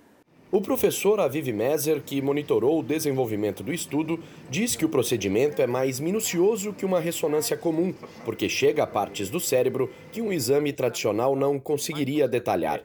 O 0.50 0.62
professor 0.62 1.20
Aviv 1.20 1.52
Mezer, 1.52 2.02
que 2.02 2.22
monitorou 2.22 2.80
o 2.80 2.84
desenvolvimento 2.84 3.62
do 3.62 3.74
estudo, 3.74 4.18
diz 4.50 4.78
que 4.78 4.86
o 4.86 4.90
procedimento 4.90 5.62
é 5.62 5.68
mais 5.68 6.00
minucioso 6.00 6.72
que 6.72 6.86
uma 6.86 7.02
ressonância 7.02 7.58
comum, 7.58 7.94
porque 8.24 8.48
chega 8.48 8.84
a 8.84 8.88
partes 8.88 9.30
do 9.30 9.42
cérebro 9.42 9.92
que 10.10 10.22
um 10.22 10.32
exame 10.32 10.72
tradicional 10.72 11.36
não 11.36 11.60
conseguiria 11.60 12.30
detalhar. 12.30 12.82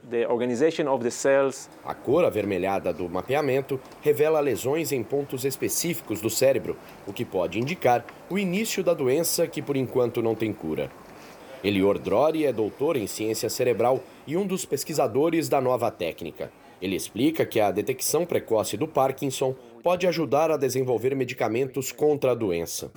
A 1.85 1.95
cor 1.95 2.25
avermelhada 2.25 2.93
do 2.93 3.09
mapeamento 3.09 3.81
revela 4.01 4.41
lesões 4.41 4.91
em 4.91 5.05
pontos 5.05 5.45
específicos 5.45 6.21
do 6.21 6.29
cérebro, 6.29 6.77
o 7.07 7.13
que 7.13 7.25
pode 7.25 7.61
indicar 7.61 8.05
o 8.29 8.37
início 8.37 8.83
da 8.83 8.93
doença 8.93 9.47
que 9.47 9.63
por 9.63 9.77
enquanto 9.77 10.21
não 10.21 10.35
tem 10.35 10.53
cura. 10.53 10.91
Elior 11.63 11.97
Drori 12.01 12.45
é 12.45 12.53
doutor 12.53 12.97
em 12.97 13.07
ciência 13.07 13.49
cerebral 13.49 14.03
e 14.27 14.37
um 14.37 14.45
dos 14.45 14.65
pesquisadores 14.65 15.49
da 15.49 15.61
nova 15.61 15.93
técnica. 15.93 16.51
Ele 16.83 16.97
explica 16.97 17.47
que 17.47 17.61
a 17.61 17.71
detecção 17.71 18.27
precoce 18.27 18.77
do 18.77 18.89
Parkinson 18.89 19.55
pode 19.85 20.05
ajudar 20.09 20.51
a 20.51 20.57
desenvolver 20.57 21.15
medicamentos 21.15 21.93
contra 21.93 22.33
a 22.33 22.35
doença. 22.35 22.91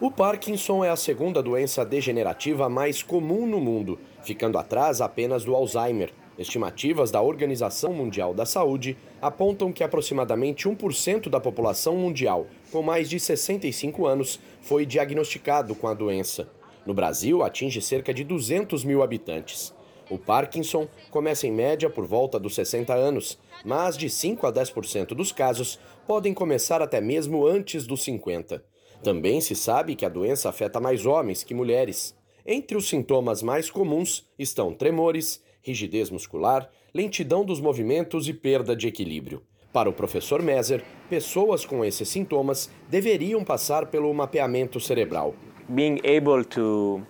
O 0.00 0.08
Parkinson 0.08 0.84
é 0.84 0.90
a 0.90 0.96
segunda 0.96 1.42
doença 1.42 1.84
degenerativa 1.84 2.68
mais 2.68 3.02
comum 3.02 3.44
no 3.44 3.60
mundo, 3.60 3.98
ficando 4.22 4.56
atrás 4.56 5.00
apenas 5.00 5.44
do 5.44 5.52
Alzheimer. 5.52 6.12
Estimativas 6.38 7.10
da 7.10 7.20
Organização 7.20 7.92
Mundial 7.92 8.32
da 8.32 8.46
Saúde 8.46 8.96
apontam 9.20 9.72
que 9.72 9.82
aproximadamente 9.82 10.68
1% 10.68 11.28
da 11.28 11.40
população 11.40 11.96
mundial 11.96 12.46
com 12.70 12.82
mais 12.82 13.10
de 13.10 13.18
65 13.18 14.06
anos 14.06 14.40
foi 14.60 14.86
diagnosticado 14.86 15.74
com 15.74 15.88
a 15.88 15.94
doença. 15.94 16.48
No 16.86 16.94
Brasil, 16.94 17.42
atinge 17.42 17.82
cerca 17.82 18.14
de 18.14 18.24
200 18.24 18.84
mil 18.84 19.02
habitantes. 19.02 19.74
O 20.12 20.18
Parkinson 20.18 20.86
começa 21.10 21.46
em 21.46 21.50
média 21.50 21.88
por 21.88 22.06
volta 22.06 22.38
dos 22.38 22.54
60 22.54 22.92
anos, 22.92 23.38
mas 23.64 23.96
de 23.96 24.10
5 24.10 24.46
a 24.46 24.52
10% 24.52 25.14
dos 25.14 25.32
casos 25.32 25.80
podem 26.06 26.34
começar 26.34 26.82
até 26.82 27.00
mesmo 27.00 27.46
antes 27.46 27.86
dos 27.86 28.02
50. 28.04 28.62
Também 29.02 29.40
se 29.40 29.56
sabe 29.56 29.94
que 29.94 30.04
a 30.04 30.10
doença 30.10 30.50
afeta 30.50 30.78
mais 30.78 31.06
homens 31.06 31.42
que 31.42 31.54
mulheres. 31.54 32.14
Entre 32.44 32.76
os 32.76 32.90
sintomas 32.90 33.42
mais 33.42 33.70
comuns 33.70 34.28
estão 34.38 34.74
tremores, 34.74 35.42
rigidez 35.62 36.10
muscular, 36.10 36.70
lentidão 36.92 37.42
dos 37.42 37.58
movimentos 37.58 38.28
e 38.28 38.34
perda 38.34 38.76
de 38.76 38.88
equilíbrio. 38.88 39.42
Para 39.72 39.88
o 39.88 39.94
professor 39.94 40.42
Meser, 40.42 40.84
pessoas 41.08 41.64
com 41.64 41.82
esses 41.82 42.06
sintomas 42.06 42.70
deveriam 42.90 43.42
passar 43.42 43.86
pelo 43.86 44.12
mapeamento 44.12 44.78
cerebral. 44.78 45.34
Being 45.70 46.00
able 46.04 46.44
to 46.50 47.00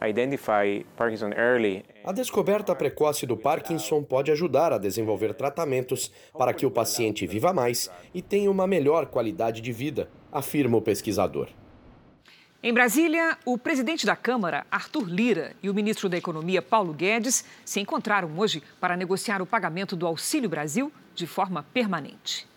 identify 0.00 0.84
Parkinson 0.96 1.32
early 1.32 1.82
a 2.04 2.12
descoberta 2.12 2.74
precoce 2.74 3.26
do 3.26 3.36
Parkinson 3.36 4.02
pode 4.02 4.30
ajudar 4.30 4.72
a 4.72 4.78
desenvolver 4.78 5.34
tratamentos 5.34 6.10
para 6.36 6.52
que 6.52 6.66
o 6.66 6.70
paciente 6.70 7.26
viva 7.26 7.52
mais 7.52 7.90
e 8.12 8.20
tenha 8.20 8.50
uma 8.50 8.66
melhor 8.66 9.06
qualidade 9.06 9.60
de 9.60 9.72
vida, 9.72 10.10
afirma 10.30 10.76
o 10.76 10.82
pesquisador. 10.82 11.48
Em 12.62 12.72
Brasília, 12.72 13.36
o 13.44 13.58
presidente 13.58 14.06
da 14.06 14.14
Câmara, 14.14 14.64
Arthur 14.70 15.08
Lira, 15.08 15.56
e 15.60 15.68
o 15.68 15.74
ministro 15.74 16.08
da 16.08 16.16
Economia, 16.16 16.62
Paulo 16.62 16.92
Guedes, 16.92 17.44
se 17.64 17.80
encontraram 17.80 18.38
hoje 18.38 18.62
para 18.80 18.96
negociar 18.96 19.42
o 19.42 19.46
pagamento 19.46 19.96
do 19.96 20.06
Auxílio 20.06 20.48
Brasil 20.48 20.92
de 21.12 21.26
forma 21.26 21.64
permanente. 21.74 22.51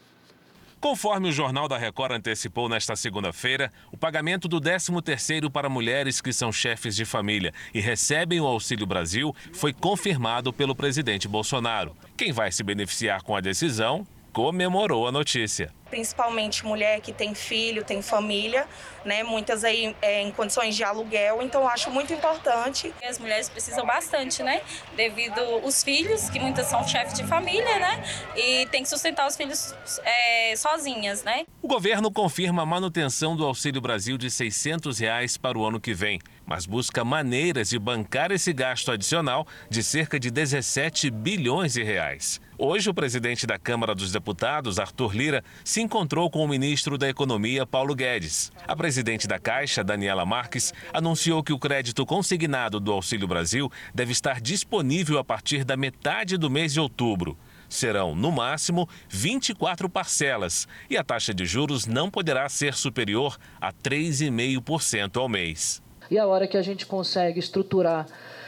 Conforme 0.80 1.30
o 1.30 1.32
Jornal 1.32 1.68
da 1.68 1.78
Record 1.78 2.12
antecipou 2.12 2.70
nesta 2.70 2.96
segunda-feira, 2.96 3.72
o 3.92 3.98
pagamento 3.98 4.48
do 4.48 4.62
13º 4.62 5.50
para 5.50 5.70
mulheres 5.70 6.22
que 6.22 6.32
são 6.32 6.52
chefes 6.52 6.96
de 6.96 7.06
família 7.06 7.54
e 7.74 7.80
recebem 7.80 8.40
o 8.40 8.46
Auxílio 8.46 8.86
Brasil 8.86 9.36
foi 9.52 9.74
confirmado 9.74 10.54
pelo 10.54 10.76
presidente 10.76 11.28
Bolsonaro. 11.28 11.96
Quem 12.16 12.32
vai 12.32 12.52
se 12.52 12.64
beneficiar 12.64 13.24
com 13.24 13.36
a 13.36 13.42
decisão 13.42 14.06
comemorou 14.36 15.08
a 15.08 15.14
notícia 15.14 15.72
principalmente 15.90 16.66
mulher 16.66 17.00
que 17.00 17.14
tem 17.14 17.34
filho, 17.34 17.82
tem 17.82 18.02
família, 18.02 18.68
né? 19.06 19.24
Muitas 19.24 19.64
aí 19.64 19.96
é, 20.02 20.22
em 20.24 20.32
condições 20.32 20.76
de 20.76 20.84
aluguel, 20.84 21.42
então 21.42 21.66
acho 21.70 21.90
muito 21.90 22.12
importante. 22.12 22.94
As 23.08 23.18
mulheres 23.18 23.48
precisam 23.48 23.86
bastante, 23.86 24.44
né? 24.44 24.62
Devido 24.98 25.40
os 25.64 25.84
filhos, 25.84 26.30
que 26.30 26.38
muitas 26.38 26.68
são 26.68 26.86
chefes 26.86 27.14
de 27.14 27.24
família, 27.24 27.80
né? 27.80 28.04
E 28.36 28.66
tem 28.66 28.84
que 28.84 28.90
sustentar 28.90 29.26
os 29.26 29.38
filhos 29.38 29.74
é, 30.04 30.54
sozinhas, 30.58 31.24
né? 31.24 31.46
O 31.62 31.68
governo 31.68 32.12
confirma 32.12 32.64
a 32.64 32.66
manutenção 32.66 33.34
do 33.34 33.46
Auxílio 33.46 33.80
Brasil 33.80 34.18
de 34.18 34.30
600 34.30 35.00
reais 35.00 35.38
para 35.38 35.58
o 35.58 35.66
ano 35.66 35.80
que 35.80 35.94
vem, 35.94 36.20
mas 36.46 36.66
busca 36.66 37.06
maneiras 37.06 37.70
de 37.70 37.80
bancar 37.80 38.32
esse 38.32 38.52
gasto 38.52 38.92
adicional 38.92 39.48
de 39.70 39.82
cerca 39.82 40.20
de 40.20 40.30
17 40.30 41.10
bilhões 41.10 41.74
de 41.74 41.84
reais. 41.84 42.42
Hoje, 42.58 42.89
o 42.89 42.93
presidente 42.93 43.45
da 43.45 43.60
Câmara 43.60 43.93
dos 43.93 44.14
Deputados, 44.14 44.80
Arthur 44.80 45.14
Lira, 45.14 45.43
se 45.62 45.82
encontrou 45.82 46.30
com 46.30 46.39
o 46.39 46.47
ministro 46.47 46.97
da 46.97 47.10
Economia, 47.10 47.66
Paulo 47.66 47.93
Guedes. 47.93 48.49
A 48.66 48.74
presidente 48.74 49.28
da 49.28 49.38
Caixa, 49.38 49.84
Daniela 49.84 50.26
Marques, 50.26 50.74
anunciou 50.93 51.43
que 51.43 51.51
o 51.51 51.60
crédito 51.60 52.06
consignado 52.06 52.80
do 52.80 52.93
Auxílio 52.93 53.28
Brasil 53.28 53.70
deve 53.93 54.14
estar 54.14 54.39
disponível 54.39 55.20
a 55.20 55.24
partir 55.24 55.66
da 55.66 55.76
metade 55.76 56.38
do 56.38 56.49
mês 56.49 56.72
de 56.72 56.80
outubro. 56.80 57.38
Serão, 57.68 58.16
no 58.16 58.32
máximo, 58.32 58.88
24 59.10 59.89
parcelas 59.89 60.66
e 60.89 60.95
a 60.95 61.03
taxa 61.03 61.34
de 61.34 61.45
juros 61.45 61.86
não 61.86 62.10
poderá 62.10 62.47
ser 62.47 62.74
superior 62.74 63.38
a 63.60 63.74
3,5% 63.74 65.18
ao 65.18 65.28
mês. 65.28 65.84
E 66.10 66.18
a 66.18 66.26
hora 66.26 66.47
que 66.47 66.56
a 66.56 66.62
gente 66.62 66.86
consegue 66.86 67.39
estruturar 67.39 68.06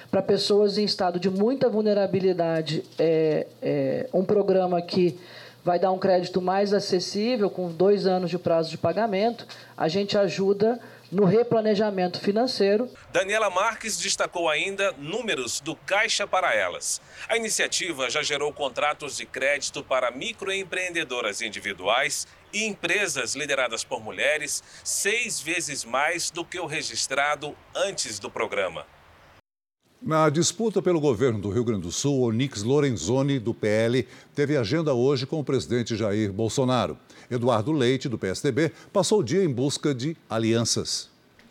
para 0.09 0.21
pessoas 0.21 0.77
em 0.77 0.85
estado 0.85 1.19
de 1.19 1.29
muita 1.29 1.69
vulnerabilidade 1.69 2.83
é, 2.97 3.47
é 3.61 4.09
um 4.13 4.23
programa 4.23 4.81
que 4.81 5.19
vai 5.67 5.77
dar 5.77 5.91
um 5.91 5.99
crédito 5.99 6.41
mais 6.41 6.73
acessível, 6.73 7.49
com 7.49 7.69
dois 7.69 8.07
anos 8.07 8.29
de 8.29 8.39
prazo 8.39 8.69
de 8.69 8.77
pagamento, 8.77 9.45
a 9.75 9.89
gente 9.89 10.17
ajuda 10.17 10.79
no 11.11 11.25
replanejamento 11.25 12.21
financeiro. 12.21 12.89
Daniela 13.11 13.49
Marques 13.49 13.97
destacou 13.97 14.49
ainda 14.49 14.93
números 14.97 15.59
do 15.59 15.75
Caixa 15.75 16.25
para 16.25 16.53
Elas. 16.53 17.01
A 17.27 17.35
iniciativa 17.35 18.09
já 18.09 18.23
gerou 18.23 18.53
contratos 18.53 19.17
de 19.17 19.25
crédito 19.25 19.83
para 19.83 20.09
microempreendedoras 20.09 21.41
individuais 21.41 22.25
e 22.53 22.65
empresas 22.65 23.35
lideradas 23.35 23.83
por 23.83 24.01
mulheres, 24.01 24.63
seis 24.83 25.41
vezes 25.41 25.83
mais 25.83 26.31
do 26.31 26.45
que 26.45 26.59
o 26.59 26.65
registrado 26.65 27.55
antes 27.75 28.19
do 28.19 28.29
programa. 28.29 28.85
Na 30.01 30.29
disputa 30.29 30.79
pelo 30.79 30.99
governo 30.99 31.39
do 31.39 31.49
Rio 31.49 31.63
Grande 31.63 31.81
do 31.81 31.91
Sul, 31.91 32.21
Onix 32.21 32.61
Lorenzoni, 32.61 33.39
do 33.39 33.51
PL, 33.51 34.07
teve 34.35 34.55
agenda 34.55 34.93
hoje 34.93 35.25
com 35.25 35.39
o 35.39 35.43
presidente 35.43 35.95
Jair 35.95 36.31
Bolsonaro. 36.31 36.95
Eduardo 37.31 37.71
Leite, 37.71 38.07
do 38.07 38.17
PSDB, 38.17 38.71
passou 38.93 39.19
o 39.19 39.23
dia 39.23 39.43
em 39.43 39.51
busca 39.51 39.95
de 39.95 40.15
alianças. 40.29 41.09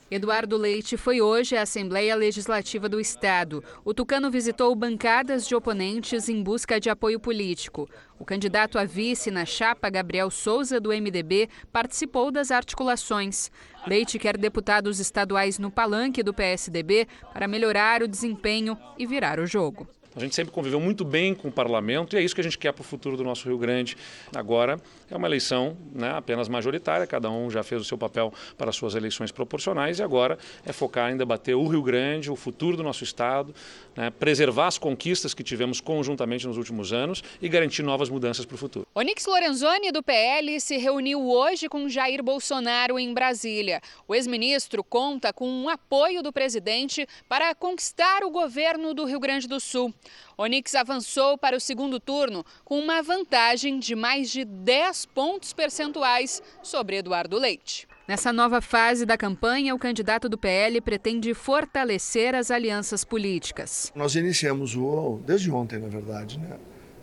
Eduardo 0.08 0.56
Leite 0.56 0.96
foi 0.96 1.20
hoje 1.20 1.56
à 1.56 1.62
Assembleia 1.62 2.14
Legislativa 2.14 2.88
do 2.88 3.00
Estado. 3.00 3.62
O 3.84 3.92
tucano 3.92 4.30
visitou 4.30 4.72
bancadas 4.76 5.48
de 5.48 5.52
oponentes 5.52 6.28
em 6.28 6.44
busca 6.44 6.78
de 6.78 6.88
apoio 6.88 7.18
político. 7.18 7.88
O 8.16 8.24
candidato 8.24 8.78
a 8.78 8.84
vice 8.84 9.32
na 9.32 9.44
chapa, 9.44 9.90
Gabriel 9.90 10.30
Souza, 10.30 10.78
do 10.78 10.90
MDB, 10.90 11.48
participou 11.72 12.30
das 12.30 12.52
articulações. 12.52 13.50
Leite 13.84 14.16
quer 14.16 14.36
deputados 14.36 15.00
estaduais 15.00 15.58
no 15.58 15.72
palanque 15.72 16.22
do 16.22 16.32
PSDB 16.32 17.08
para 17.32 17.48
melhorar 17.48 18.00
o 18.00 18.08
desempenho 18.08 18.78
e 18.96 19.06
virar 19.06 19.40
o 19.40 19.46
jogo. 19.46 19.88
A 20.16 20.20
gente 20.20 20.34
sempre 20.34 20.50
conviveu 20.50 20.80
muito 20.80 21.04
bem 21.04 21.34
com 21.34 21.48
o 21.48 21.52
parlamento 21.52 22.16
e 22.16 22.18
é 22.18 22.22
isso 22.22 22.34
que 22.34 22.40
a 22.40 22.44
gente 22.44 22.56
quer 22.56 22.72
para 22.72 22.80
o 22.80 22.84
futuro 22.84 23.18
do 23.18 23.22
nosso 23.22 23.46
Rio 23.46 23.58
Grande. 23.58 23.98
Agora 24.34 24.80
é 25.10 25.16
uma 25.16 25.26
eleição 25.26 25.76
né, 25.94 26.10
apenas 26.10 26.48
majoritária, 26.48 27.06
cada 27.06 27.30
um 27.30 27.50
já 27.50 27.62
fez 27.62 27.80
o 27.80 27.84
seu 27.84 27.96
papel 27.96 28.32
para 28.56 28.70
as 28.70 28.76
suas 28.76 28.94
eleições 28.94 29.30
proporcionais 29.30 29.98
e 29.98 30.02
agora 30.02 30.38
é 30.64 30.72
focar 30.72 31.12
em 31.12 31.16
debater 31.16 31.54
o 31.54 31.66
Rio 31.66 31.82
Grande, 31.82 32.30
o 32.30 32.36
futuro 32.36 32.76
do 32.76 32.82
nosso 32.82 33.04
Estado, 33.04 33.54
né, 33.94 34.10
preservar 34.10 34.66
as 34.66 34.78
conquistas 34.78 35.32
que 35.32 35.44
tivemos 35.44 35.80
conjuntamente 35.80 36.46
nos 36.46 36.56
últimos 36.56 36.92
anos 36.92 37.22
e 37.40 37.48
garantir 37.48 37.82
novas 37.82 38.08
mudanças 38.08 38.44
para 38.44 38.54
o 38.54 38.58
futuro. 38.58 38.86
Onix 38.94 39.26
Lorenzoni, 39.26 39.92
do 39.92 40.02
PL, 40.02 40.60
se 40.60 40.76
reuniu 40.76 41.28
hoje 41.28 41.68
com 41.68 41.88
Jair 41.88 42.22
Bolsonaro 42.22 42.98
em 42.98 43.12
Brasília. 43.14 43.80
O 44.08 44.14
ex-ministro 44.14 44.82
conta 44.82 45.32
com 45.32 45.48
um 45.48 45.68
apoio 45.68 46.22
do 46.22 46.32
presidente 46.32 47.06
para 47.28 47.54
conquistar 47.54 48.24
o 48.24 48.30
governo 48.30 48.92
do 48.92 49.04
Rio 49.04 49.20
Grande 49.20 49.46
do 49.46 49.60
Sul. 49.60 49.94
Onix 50.38 50.74
avançou 50.74 51.38
para 51.38 51.56
o 51.56 51.60
segundo 51.60 51.98
turno 51.98 52.44
com 52.64 52.78
uma 52.78 53.02
vantagem 53.02 53.78
de 53.78 53.94
mais 53.94 54.30
de 54.30 54.44
10 54.44 54.95
pontos 55.04 55.52
percentuais 55.52 56.42
sobre 56.62 56.96
Eduardo 56.96 57.38
Leite. 57.38 57.86
Nessa 58.06 58.32
nova 58.32 58.60
fase 58.60 59.04
da 59.04 59.18
campanha, 59.18 59.74
o 59.74 59.78
candidato 59.78 60.28
do 60.28 60.38
PL 60.38 60.80
pretende 60.80 61.34
fortalecer 61.34 62.36
as 62.36 62.52
alianças 62.52 63.04
políticas. 63.04 63.92
Nós 63.96 64.14
iniciamos 64.14 64.76
o, 64.76 65.18
desde 65.26 65.50
ontem, 65.50 65.78
na 65.78 65.88
verdade, 65.88 66.38
né? 66.38 66.56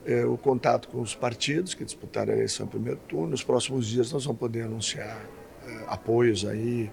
É, 0.05 0.25
o 0.25 0.37
contato 0.37 0.87
com 0.89 1.01
os 1.01 1.13
partidos 1.13 1.73
que 1.73 1.83
disputaram 1.85 2.31
a 2.33 2.35
eleição 2.35 2.65
em 2.65 2.69
primeiro 2.69 2.99
turno. 3.07 3.29
Nos 3.29 3.43
próximos 3.43 3.87
dias 3.87 4.11
nós 4.11 4.25
vamos 4.25 4.39
poder 4.39 4.63
anunciar 4.63 5.25
é, 5.67 5.83
apoios 5.87 6.45
aí, 6.45 6.89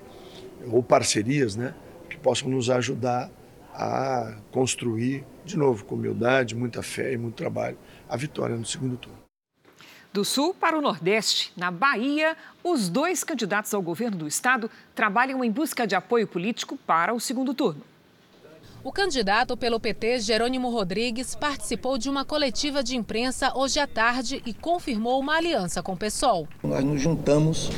ou 0.66 0.82
parcerias, 0.82 1.54
né? 1.54 1.74
Que 2.08 2.16
possam 2.16 2.48
nos 2.48 2.68
ajudar 2.68 3.30
a 3.72 4.36
construir, 4.50 5.24
de 5.44 5.56
novo, 5.56 5.84
com 5.84 5.94
humildade, 5.94 6.54
muita 6.54 6.82
fé 6.82 7.12
e 7.12 7.16
muito 7.16 7.34
trabalho, 7.34 7.78
a 8.08 8.16
vitória 8.16 8.56
no 8.56 8.64
segundo 8.64 8.96
turno. 8.96 9.19
Do 10.12 10.24
sul 10.24 10.52
para 10.52 10.76
o 10.76 10.80
nordeste, 10.80 11.52
na 11.56 11.70
Bahia, 11.70 12.36
os 12.64 12.88
dois 12.88 13.22
candidatos 13.22 13.72
ao 13.72 13.80
governo 13.80 14.18
do 14.18 14.26
estado 14.26 14.68
trabalham 14.92 15.44
em 15.44 15.50
busca 15.50 15.86
de 15.86 15.94
apoio 15.94 16.26
político 16.26 16.76
para 16.76 17.14
o 17.14 17.20
segundo 17.20 17.54
turno. 17.54 17.89
O 18.82 18.90
candidato 18.90 19.58
pelo 19.58 19.78
PT, 19.78 20.20
Jerônimo 20.20 20.70
Rodrigues, 20.70 21.34
participou 21.34 21.98
de 21.98 22.08
uma 22.08 22.24
coletiva 22.24 22.82
de 22.82 22.96
imprensa 22.96 23.52
hoje 23.54 23.78
à 23.78 23.86
tarde 23.86 24.42
e 24.46 24.54
confirmou 24.54 25.20
uma 25.20 25.36
aliança 25.36 25.82
com 25.82 25.92
o 25.92 25.96
PSOL. 25.98 26.48
Nós 26.62 26.82
nos 26.82 26.98
juntamos 26.98 27.68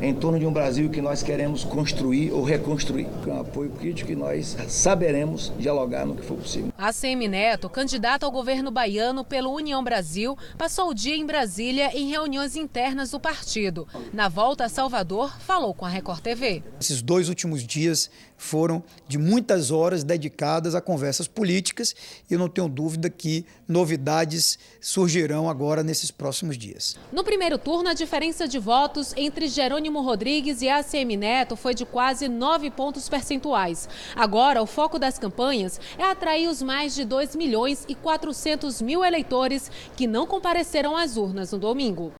em 0.00 0.14
torno 0.14 0.38
de 0.38 0.46
um 0.46 0.52
Brasil 0.52 0.88
que 0.88 1.00
nós 1.00 1.22
queremos 1.22 1.64
construir 1.64 2.32
ou 2.32 2.44
reconstruir. 2.44 3.06
Com 3.24 3.40
apoio 3.40 3.70
político 3.70 4.08
que 4.08 4.16
nós 4.16 4.56
saberemos 4.68 5.52
dialogar 5.58 6.06
no 6.06 6.14
que 6.14 6.22
for 6.22 6.36
possível. 6.36 6.72
A 6.78 6.92
CM 6.92 7.26
Neto, 7.28 7.68
candidato 7.68 8.24
ao 8.24 8.30
governo 8.30 8.70
baiano 8.70 9.24
pelo 9.24 9.52
União 9.52 9.82
Brasil, 9.82 10.36
passou 10.56 10.90
o 10.90 10.94
dia 10.94 11.16
em 11.16 11.26
Brasília 11.26 11.90
em 11.96 12.08
reuniões 12.08 12.54
internas 12.56 13.10
do 13.10 13.20
partido. 13.20 13.86
Na 14.12 14.28
volta 14.28 14.64
a 14.64 14.68
Salvador, 14.68 15.36
falou 15.40 15.74
com 15.74 15.84
a 15.84 15.88
Record 15.88 16.20
TV. 16.20 16.62
Esses 16.80 17.02
dois 17.02 17.28
últimos 17.28 17.64
dias 17.64 18.10
foram 18.36 18.82
de 19.06 19.18
muitas 19.18 19.70
horas 19.70 20.02
dedicadas 20.02 20.51
a 20.74 20.80
conversas 20.80 21.26
políticas 21.26 21.94
e 22.28 22.34
eu 22.34 22.38
não 22.38 22.48
tenho 22.48 22.68
dúvida 22.68 23.08
que 23.08 23.46
novidades 23.66 24.58
surgirão 24.80 25.48
agora 25.48 25.82
nesses 25.82 26.10
próximos 26.10 26.58
dias. 26.58 26.96
No 27.12 27.24
primeiro 27.24 27.56
turno, 27.56 27.88
a 27.88 27.94
diferença 27.94 28.46
de 28.46 28.58
votos 28.58 29.14
entre 29.16 29.48
Jerônimo 29.48 30.02
Rodrigues 30.02 30.60
e 30.60 30.68
ACM 30.68 31.16
Neto 31.16 31.56
foi 31.56 31.74
de 31.74 31.86
quase 31.86 32.28
9 32.28 32.70
pontos 32.70 33.08
percentuais. 33.08 33.88
Agora, 34.14 34.62
o 34.62 34.66
foco 34.66 34.98
das 34.98 35.18
campanhas 35.18 35.80
é 35.96 36.04
atrair 36.04 36.48
os 36.48 36.60
mais 36.60 36.94
de 36.94 37.04
2 37.04 37.34
milhões 37.36 37.84
e 37.88 37.94
400 37.94 38.82
mil 38.82 39.04
eleitores 39.04 39.70
que 39.96 40.06
não 40.06 40.26
compareceram 40.26 40.96
às 40.96 41.16
urnas 41.16 41.52
no 41.52 41.58
domingo. 41.58 42.12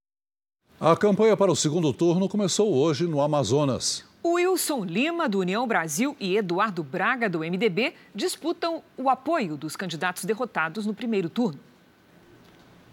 A 0.81 0.97
campanha 0.97 1.37
para 1.37 1.53
o 1.53 1.57
segundo 1.57 1.93
turno 1.93 2.29
começou 2.29 2.75
hoje 2.75 3.07
no 3.07 3.21
Amazonas. 3.21 4.05
Wilson 4.25 4.85
Lima, 4.85 5.29
do 5.29 5.41
União 5.41 5.67
Brasil, 5.67 6.17
e 6.21 6.37
Eduardo 6.37 6.85
Braga, 6.85 7.29
do 7.29 7.41
MDB, 7.41 7.95
disputam 8.15 8.83
o 8.97 9.11
apoio 9.11 9.57
dos 9.57 9.75
candidatos 9.75 10.25
derrotados 10.25 10.87
no 10.87 10.95
primeiro 10.95 11.29
turno. 11.29 11.59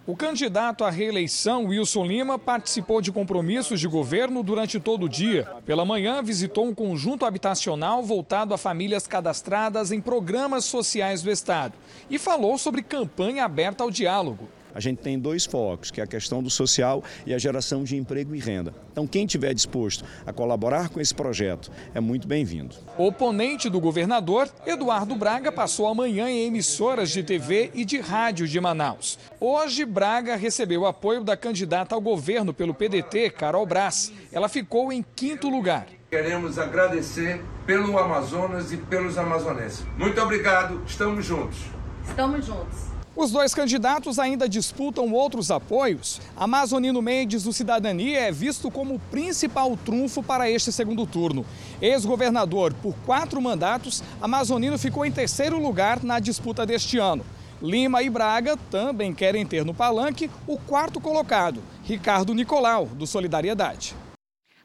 O 0.08 0.16
candidato 0.16 0.84
à 0.84 0.90
reeleição, 0.90 1.66
Wilson 1.66 2.04
Lima, 2.04 2.40
participou 2.40 3.00
de 3.00 3.12
compromissos 3.12 3.80
de 3.80 3.88
governo 3.88 4.42
durante 4.42 4.80
todo 4.80 5.06
o 5.06 5.10
dia. 5.10 5.48
Pela 5.68 5.86
manhã, 5.86 6.24
visitou 6.24 6.66
um 6.66 6.74
conjunto 6.74 7.28
habitacional 7.28 8.02
voltado 8.02 8.52
a 8.52 8.58
famílias 8.58 9.06
cadastradas 9.06 9.92
em 9.92 10.02
programas 10.02 10.66
sociais 10.66 11.22
do 11.22 11.30
Estado 11.30 11.76
e 12.10 12.18
falou 12.18 12.58
sobre 12.58 12.82
campanha 12.82 13.46
aberta 13.46 13.84
ao 13.84 13.92
diálogo. 13.92 14.50
A 14.74 14.80
gente 14.80 15.00
tem 15.00 15.18
dois 15.18 15.46
focos, 15.46 15.92
que 15.92 16.00
é 16.00 16.04
a 16.04 16.08
questão 16.08 16.44
do 16.44 16.50
social 16.50 17.04
e 17.26 17.34
a 17.34 17.38
geração 17.38 17.84
de 17.84 17.98
emprego 17.98 18.36
e 18.36 18.40
renda. 18.40 18.74
Então, 18.92 19.08
quem 19.08 19.26
estiver 19.26 19.54
disposto 19.54 20.04
a 20.26 20.34
colaborar 20.34 20.90
com 20.90 21.00
esse 21.00 21.14
projeto 21.14 21.72
é 21.94 22.00
muito 22.00 22.28
bem-vindo. 22.28 22.76
Oponente 22.98 23.70
do 23.70 23.80
governador, 23.80 24.50
Eduardo 24.66 25.16
Braga 25.16 25.52
passou 25.52 25.88
a 25.88 25.96
manhã 25.96 26.30
em 26.30 26.46
emissoras 26.46 27.10
de 27.10 27.24
TV 27.24 27.72
e 27.74 27.84
de 27.84 28.00
rádio 28.00 28.48
de 28.48 28.60
Manaus. 28.60 29.18
Hoje, 29.40 29.86
Braga 29.86 30.36
recebeu 30.36 30.86
apoio 30.86 31.24
da 31.24 31.36
candidata 31.36 31.96
ao 31.96 32.02
governo 32.02 32.54
pelo 32.54 32.74
PDT, 32.74 33.32
Carol 33.32 33.66
Brás. 33.66 34.12
Ela 34.32 34.50
ficou 34.50 34.92
em 34.92 35.04
quinto 35.16 35.50
lugar. 35.50 35.88
Queremos 36.10 36.58
agradecer 36.58 37.40
pelo 37.68 37.98
Amazonas 38.00 38.72
e 38.72 38.78
pelos 38.78 39.18
amazonenses. 39.18 39.86
Muito 39.96 40.20
obrigado, 40.20 40.82
estamos 40.88 41.24
juntos. 41.24 41.60
Estamos 42.04 42.46
juntos. 42.46 42.89
Os 43.16 43.32
dois 43.32 43.54
candidatos 43.54 44.18
ainda 44.18 44.48
disputam 44.48 45.12
outros 45.12 45.52
apoios. 45.52 46.22
Amazonino 46.38 47.02
Mendes, 47.02 47.44
do 47.44 47.52
Cidadania, 47.52 48.20
é 48.20 48.32
visto 48.32 48.72
como 48.72 48.96
o 48.96 49.00
principal 49.00 49.76
trunfo 49.76 50.24
para 50.24 50.50
este 50.50 50.72
segundo 50.72 51.06
turno. 51.06 51.46
Ex-governador 51.82 52.74
por 52.82 52.96
quatro 53.06 53.42
mandatos, 53.42 54.02
Amazonino 54.22 54.78
ficou 54.78 55.06
em 55.06 55.12
terceiro 55.12 55.60
lugar 55.60 56.04
na 56.04 56.20
disputa 56.20 56.66
deste 56.66 56.98
ano. 56.98 57.26
Lima 57.62 58.02
e 58.02 58.10
Braga 58.10 58.56
também 58.72 59.14
querem 59.14 59.46
ter 59.46 59.66
no 59.66 59.74
palanque 59.74 60.30
o 60.48 60.58
quarto 60.58 61.02
colocado, 61.02 61.62
Ricardo 61.84 62.34
Nicolau, 62.34 62.86
do 62.86 63.06
Solidariedade. 63.06 63.94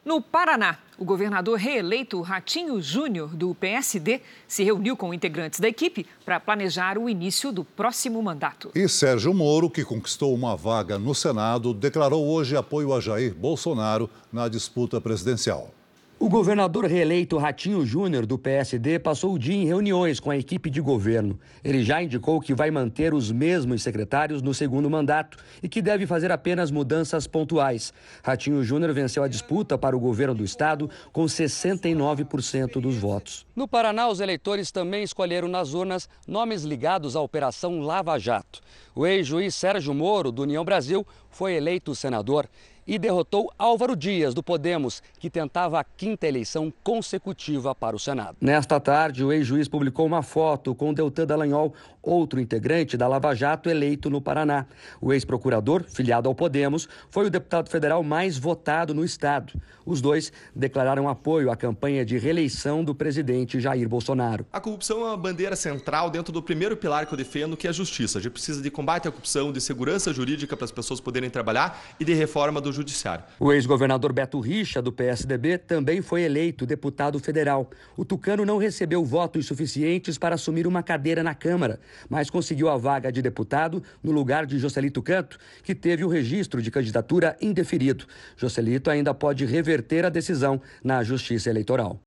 No 0.05 0.21
Paraná, 0.21 0.77
o 0.99 1.03
governador 1.03 1.57
reeleito 1.57 2.21
Ratinho 2.21 2.79
Júnior, 2.79 3.35
do 3.35 3.55
PSD, 3.55 4.21
se 4.47 4.63
reuniu 4.63 4.95
com 4.95 5.11
integrantes 5.11 5.59
da 5.59 5.67
equipe 5.67 6.05
para 6.23 6.39
planejar 6.39 6.95
o 6.95 7.09
início 7.09 7.51
do 7.51 7.63
próximo 7.63 8.21
mandato. 8.21 8.69
E 8.75 8.87
Sérgio 8.87 9.33
Moro, 9.33 9.67
que 9.67 9.83
conquistou 9.83 10.31
uma 10.35 10.55
vaga 10.55 10.99
no 10.99 11.15
Senado, 11.15 11.73
declarou 11.73 12.23
hoje 12.23 12.55
apoio 12.55 12.93
a 12.93 13.01
Jair 13.01 13.33
Bolsonaro 13.33 14.07
na 14.31 14.47
disputa 14.47 15.01
presidencial. 15.01 15.73
O 16.17 16.29
governador 16.29 16.85
reeleito 16.85 17.37
Ratinho 17.37 17.85
Júnior, 17.85 18.25
do 18.25 18.39
PSD, 18.39 18.97
passou 18.99 19.33
o 19.33 19.37
dia 19.37 19.53
em 19.53 19.65
reuniões 19.65 20.17
com 20.17 20.31
a 20.31 20.37
equipe 20.37 20.69
de 20.69 20.79
governo. 20.79 21.37
Ele 21.61 21.83
já 21.83 22.01
indicou 22.01 22.39
que 22.39 22.55
vai 22.55 22.71
manter 22.71 23.13
os 23.13 23.33
mesmos 23.33 23.83
secretários 23.83 24.41
no 24.41 24.53
segundo 24.53 24.89
mandato 24.89 25.37
e 25.61 25.67
que 25.67 25.81
deve 25.81 26.07
fazer 26.07 26.31
apenas 26.31 26.71
mudanças 26.71 27.27
pontuais. 27.27 27.93
Ratinho 28.23 28.63
Júnior 28.63 28.93
venceu 28.93 29.23
a 29.23 29.27
disputa 29.27 29.77
para 29.77 29.95
o 29.95 29.99
governo 29.99 30.33
do 30.33 30.45
estado 30.45 30.89
com 31.11 31.25
69% 31.25 32.79
dos 32.79 32.95
votos. 32.95 33.45
No 33.53 33.67
Paraná, 33.67 34.07
os 34.07 34.21
eleitores 34.21 34.71
também 34.71 35.03
escolheram 35.03 35.49
nas 35.49 35.73
urnas 35.73 36.07
nomes 36.25 36.63
ligados 36.63 37.17
à 37.17 37.21
Operação 37.21 37.81
Lava 37.81 38.17
Jato. 38.17 38.61
O 38.95 39.05
ex-juiz 39.05 39.53
Sérgio 39.53 39.93
Moro, 39.93 40.31
do 40.31 40.43
União 40.43 40.63
Brasil, 40.63 41.05
foi 41.29 41.55
eleito 41.55 41.93
senador 41.93 42.47
e 42.87 42.99
derrotou 42.99 43.51
Álvaro 43.57 43.95
Dias, 43.95 44.33
do 44.33 44.43
Podemos, 44.43 45.01
que 45.19 45.29
tentava 45.29 45.79
a 45.79 45.83
quinta 45.83 46.27
eleição 46.27 46.71
consecutiva 46.83 47.73
para 47.73 47.95
o 47.95 47.99
Senado. 47.99 48.37
Nesta 48.39 48.79
tarde, 48.79 49.23
o 49.23 49.31
ex-juiz 49.31 49.67
publicou 49.67 50.05
uma 50.05 50.21
foto 50.21 50.75
com 50.75 50.93
Deltan 50.93 51.25
Dallagnol, 51.25 51.73
outro 52.01 52.39
integrante 52.39 52.95
da 52.95 53.07
Lava 53.07 53.33
Jato 53.33 53.69
eleito 53.69 54.09
no 54.09 54.21
Paraná. 54.21 54.65
O 55.01 55.11
ex-procurador, 55.11 55.83
filiado 55.83 56.29
ao 56.29 56.35
Podemos, 56.35 56.87
foi 57.09 57.25
o 57.25 57.29
deputado 57.29 57.69
federal 57.69 58.03
mais 58.03 58.37
votado 58.37 58.93
no 58.93 59.03
estado. 59.03 59.53
Os 59.85 60.01
dois 60.01 60.31
declararam 60.55 61.09
apoio 61.09 61.51
à 61.51 61.55
campanha 61.55 62.05
de 62.05 62.17
reeleição 62.17 62.83
do 62.83 62.93
presidente 62.93 63.59
Jair 63.59 63.87
Bolsonaro. 63.87 64.45
A 64.51 64.59
corrupção 64.59 65.01
é 65.01 65.05
uma 65.05 65.17
bandeira 65.17 65.55
central 65.55 66.09
dentro 66.09 66.31
do 66.31 66.41
primeiro 66.41 66.77
pilar 66.77 67.05
que 67.05 67.13
eu 67.13 67.17
defendo, 67.17 67.57
que 67.57 67.67
é 67.67 67.69
a 67.69 67.73
justiça. 67.73 68.19
A 68.19 68.21
gente 68.21 68.33
precisa 68.33 68.61
de 68.61 68.69
combate 68.69 69.07
à 69.07 69.11
corrupção, 69.11 69.51
de 69.51 69.61
segurança 69.61 70.13
jurídica 70.13 70.55
para 70.55 70.65
as 70.65 70.71
pessoas 70.71 70.99
poderem 70.99 71.29
trabalhar 71.29 71.81
e 71.99 72.05
de 72.05 72.13
reforma 72.13 72.61
do 72.61 72.71
Judiciário. 72.75 73.23
O 73.39 73.51
ex-governador 73.51 74.13
Beto 74.13 74.39
Richa, 74.39 74.81
do 74.81 74.91
PSDB, 74.91 75.57
também 75.57 76.01
foi 76.01 76.21
eleito 76.21 76.65
deputado 76.65 77.19
federal. 77.19 77.69
O 77.97 78.05
tucano 78.05 78.45
não 78.45 78.57
recebeu 78.57 79.03
votos 79.03 79.45
suficientes 79.45 80.17
para 80.17 80.35
assumir 80.35 80.67
uma 80.67 80.83
cadeira 80.83 81.23
na 81.23 81.33
Câmara, 81.33 81.79
mas 82.09 82.29
conseguiu 82.29 82.69
a 82.69 82.77
vaga 82.77 83.11
de 83.11 83.21
deputado 83.21 83.81
no 84.03 84.11
lugar 84.11 84.45
de 84.45 84.59
Joselito 84.59 85.01
Canto, 85.01 85.37
que 85.63 85.73
teve 85.73 86.03
o 86.03 86.09
registro 86.09 86.61
de 86.61 86.69
candidatura 86.69 87.35
indeferido. 87.41 88.05
Joselito 88.37 88.89
ainda 88.89 89.13
pode 89.13 89.45
reverter 89.45 90.05
a 90.05 90.09
decisão 90.09 90.61
na 90.83 91.03
Justiça 91.03 91.49
Eleitoral. 91.49 92.04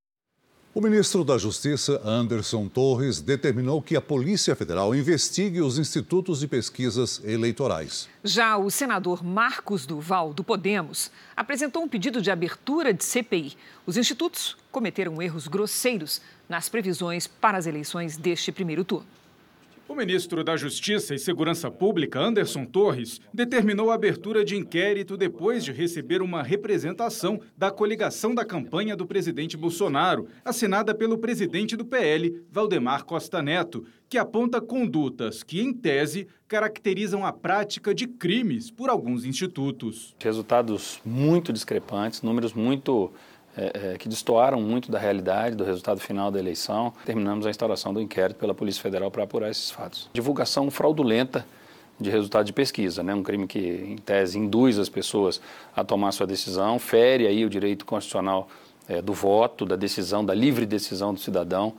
O 0.79 0.81
ministro 0.81 1.25
da 1.25 1.37
Justiça, 1.37 2.01
Anderson 2.05 2.69
Torres, 2.69 3.21
determinou 3.21 3.83
que 3.83 3.97
a 3.97 4.01
Polícia 4.01 4.55
Federal 4.55 4.95
investigue 4.95 5.61
os 5.61 5.77
institutos 5.77 6.39
de 6.39 6.47
pesquisas 6.47 7.21
eleitorais. 7.25 8.09
Já 8.23 8.57
o 8.57 8.71
senador 8.71 9.25
Marcos 9.25 9.85
Duval, 9.85 10.33
do 10.33 10.45
Podemos, 10.45 11.11
apresentou 11.37 11.83
um 11.83 11.89
pedido 11.89 12.23
de 12.23 12.31
abertura 12.31 12.95
de 12.95 13.03
CPI. 13.03 13.57
Os 13.87 13.97
institutos 13.97 14.57
cometeram 14.71 15.21
erros 15.21 15.49
grosseiros 15.49 16.21
nas 16.49 16.69
previsões 16.69 17.27
para 17.27 17.59
as 17.59 17.67
eleições 17.67 18.17
deste 18.17 18.53
primeiro 18.53 18.85
turno. 18.85 19.18
O 19.89 19.95
ministro 19.95 20.45
da 20.45 20.55
Justiça 20.55 21.15
e 21.15 21.19
Segurança 21.19 21.71
Pública, 21.71 22.21
Anderson 22.21 22.67
Torres, 22.67 23.23
determinou 23.33 23.91
a 23.91 23.95
abertura 23.95 24.45
de 24.45 24.55
inquérito 24.55 25.17
depois 25.17 25.65
de 25.65 25.73
receber 25.73 26.21
uma 26.21 26.43
representação 26.43 27.41
da 27.57 27.71
coligação 27.71 28.35
da 28.35 28.45
campanha 28.45 28.95
do 28.95 29.07
presidente 29.07 29.57
Bolsonaro, 29.57 30.29
assinada 30.45 30.95
pelo 30.95 31.17
presidente 31.17 31.75
do 31.75 31.87
PL, 31.87 32.39
Valdemar 32.53 33.07
Costa 33.07 33.41
Neto, 33.41 33.87
que 34.11 34.19
aponta 34.19 34.61
condutas 34.61 35.43
que, 35.43 35.63
em 35.63 35.73
tese, 35.73 36.29
caracterizam 36.47 37.25
a 37.25 37.33
prática 37.33 37.95
de 37.95 38.07
crimes 38.07 38.71
por 38.71 38.91
alguns 38.91 39.25
institutos. 39.25 40.15
Resultados 40.19 41.01
muito 41.03 41.51
discrepantes, 41.51 42.21
números 42.21 42.53
muito 42.53 43.11
é, 43.59 43.95
é, 43.95 43.99
que 43.99 44.09
destoaram 44.09 44.61
muito 44.61 44.89
da 44.89 45.01
realidade, 45.01 45.57
do 45.57 45.65
resultado 45.65 45.99
final 46.01 46.31
da 46.31 46.39
eleição. 46.39 46.93
Terminamos 47.05 47.45
a 47.45 47.51
instauração 47.51 47.93
do 47.93 48.01
inquérito 48.01 48.37
pela 48.37 48.55
Polícia 48.55 48.81
Federal 48.81 49.11
para 49.11 49.25
apurar 49.25 49.51
esses 49.51 49.69
fatos. 49.69 50.09
Divulgação 50.13 50.71
fraudulenta 50.71 51.45
de 52.01 52.09
resultado 52.09 52.47
de 52.47 52.53
pesquisa, 52.53 53.03
né? 53.03 53.13
um 53.13 53.25
crime 53.25 53.49
que, 53.49 53.59
em 53.59 53.97
tese, 53.97 54.39
induz 54.39 54.79
as 54.79 54.89
pessoas 54.89 55.41
a 55.75 55.83
tomar 55.83 56.13
sua 56.13 56.29
decisão, 56.29 56.79
fere 56.79 57.27
aí 57.27 57.45
o 57.45 57.51
direito 57.51 57.85
constitucional 57.85 58.49
é, 58.89 59.03
do 59.03 59.13
voto, 59.13 59.67
da 59.67 59.75
decisão, 59.75 60.25
da 60.25 60.33
livre 60.33 60.65
decisão 60.65 61.13
do 61.13 61.19
cidadão. 61.19 61.75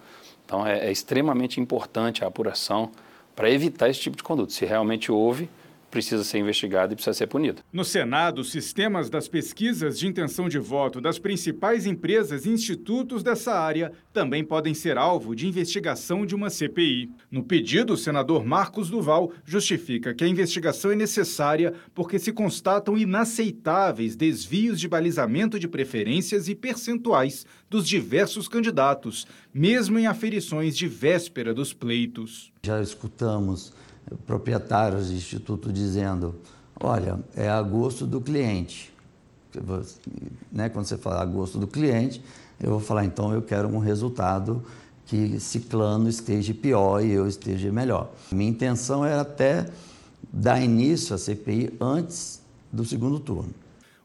Então, 0.46 0.68
é, 0.68 0.88
é 0.88 0.92
extremamente 0.92 1.62
importante 1.62 2.26
a 2.26 2.28
apuração 2.28 2.92
para 3.34 3.50
evitar 3.50 3.88
esse 3.88 4.02
tipo 4.02 4.18
de 4.18 4.24
conduta. 4.24 4.52
Se 4.52 4.66
realmente 4.66 5.10
houve, 5.10 5.50
precisa 5.90 6.24
ser 6.24 6.40
investigado 6.40 6.94
e 6.94 6.96
precisa 6.96 7.14
ser 7.14 7.28
punido. 7.28 7.62
No 7.72 7.84
Senado, 7.84 8.42
os 8.42 8.52
sistemas 8.52 9.10
das 9.10 9.28
pesquisas 9.28 9.98
de 9.98 10.08
intenção 10.08 10.48
de 10.48 10.60
voto 10.60 11.02
das 11.02 11.20
principais 11.20 11.86
empresas 11.86 12.46
e 12.46 12.50
institutos 12.50 13.24
dessa 13.24 13.54
área 13.54 13.92
também 14.14 14.44
podem 14.44 14.74
ser 14.74 14.98
alvo 14.98 15.36
de 15.36 15.48
investigação 15.48 16.26
de 16.26 16.36
uma 16.36 16.50
CPI. 16.50 17.10
No 17.32 17.44
pedido, 17.44 17.94
o 17.94 17.98
senador 17.98 18.46
Marcos 18.46 18.90
Duval 18.90 19.32
justifica 19.46 20.14
que 20.14 20.24
a 20.24 20.28
investigação 20.28 20.92
é 20.92 20.96
necessária 20.96 21.74
porque 21.94 22.20
se 22.20 22.32
constatam 22.32 22.98
inaceitáveis 22.98 24.16
desvios 24.16 24.80
de 24.80 24.88
balizamento 24.88 25.60
de 25.60 25.68
preferências 25.68 26.48
e 26.48 26.56
percentuais 26.56 27.46
dos 27.70 27.88
diversos 27.88 28.48
candidatos, 28.48 29.28
mesmo 29.54 30.00
em 30.00 30.08
aferições 30.08 30.76
de 30.76 30.88
véspera 30.88 31.54
dos 31.54 31.74
pleitos. 31.74 32.52
Já 32.64 32.82
escutamos 32.82 33.74
proprietários 34.26 35.10
de 35.10 35.16
instituto 35.16 35.72
dizendo: 35.72 36.36
olha, 36.80 37.20
é 37.36 37.50
a 37.50 37.62
gosto 37.62 38.06
do 38.06 38.22
cliente. 38.22 38.94
Né? 40.52 40.70
Quando 40.70 40.86
você 40.86 40.98
fala 40.98 41.22
a 41.22 41.26
gosto 41.26 41.58
do 41.58 41.68
cliente, 41.68 42.24
eu 42.60 42.72
vou 42.72 42.80
falar, 42.80 43.06
então 43.06 43.34
eu 43.34 43.42
quero 43.42 43.68
um 43.68 43.80
resultado 43.80 44.64
que 45.06 45.40
Ciclano 45.40 46.08
esteja 46.08 46.54
pior 46.54 47.04
e 47.04 47.12
eu 47.12 47.28
esteja 47.28 47.72
melhor. 47.72 48.12
Minha 48.32 48.52
intenção 48.52 49.04
era 49.04 49.22
até 49.22 49.68
dar 50.32 50.62
início 50.62 51.16
à 51.16 51.18
CPI 51.18 51.74
antes 51.82 52.42
do 52.72 52.86
segundo 52.86 53.20
turno. 53.20 53.50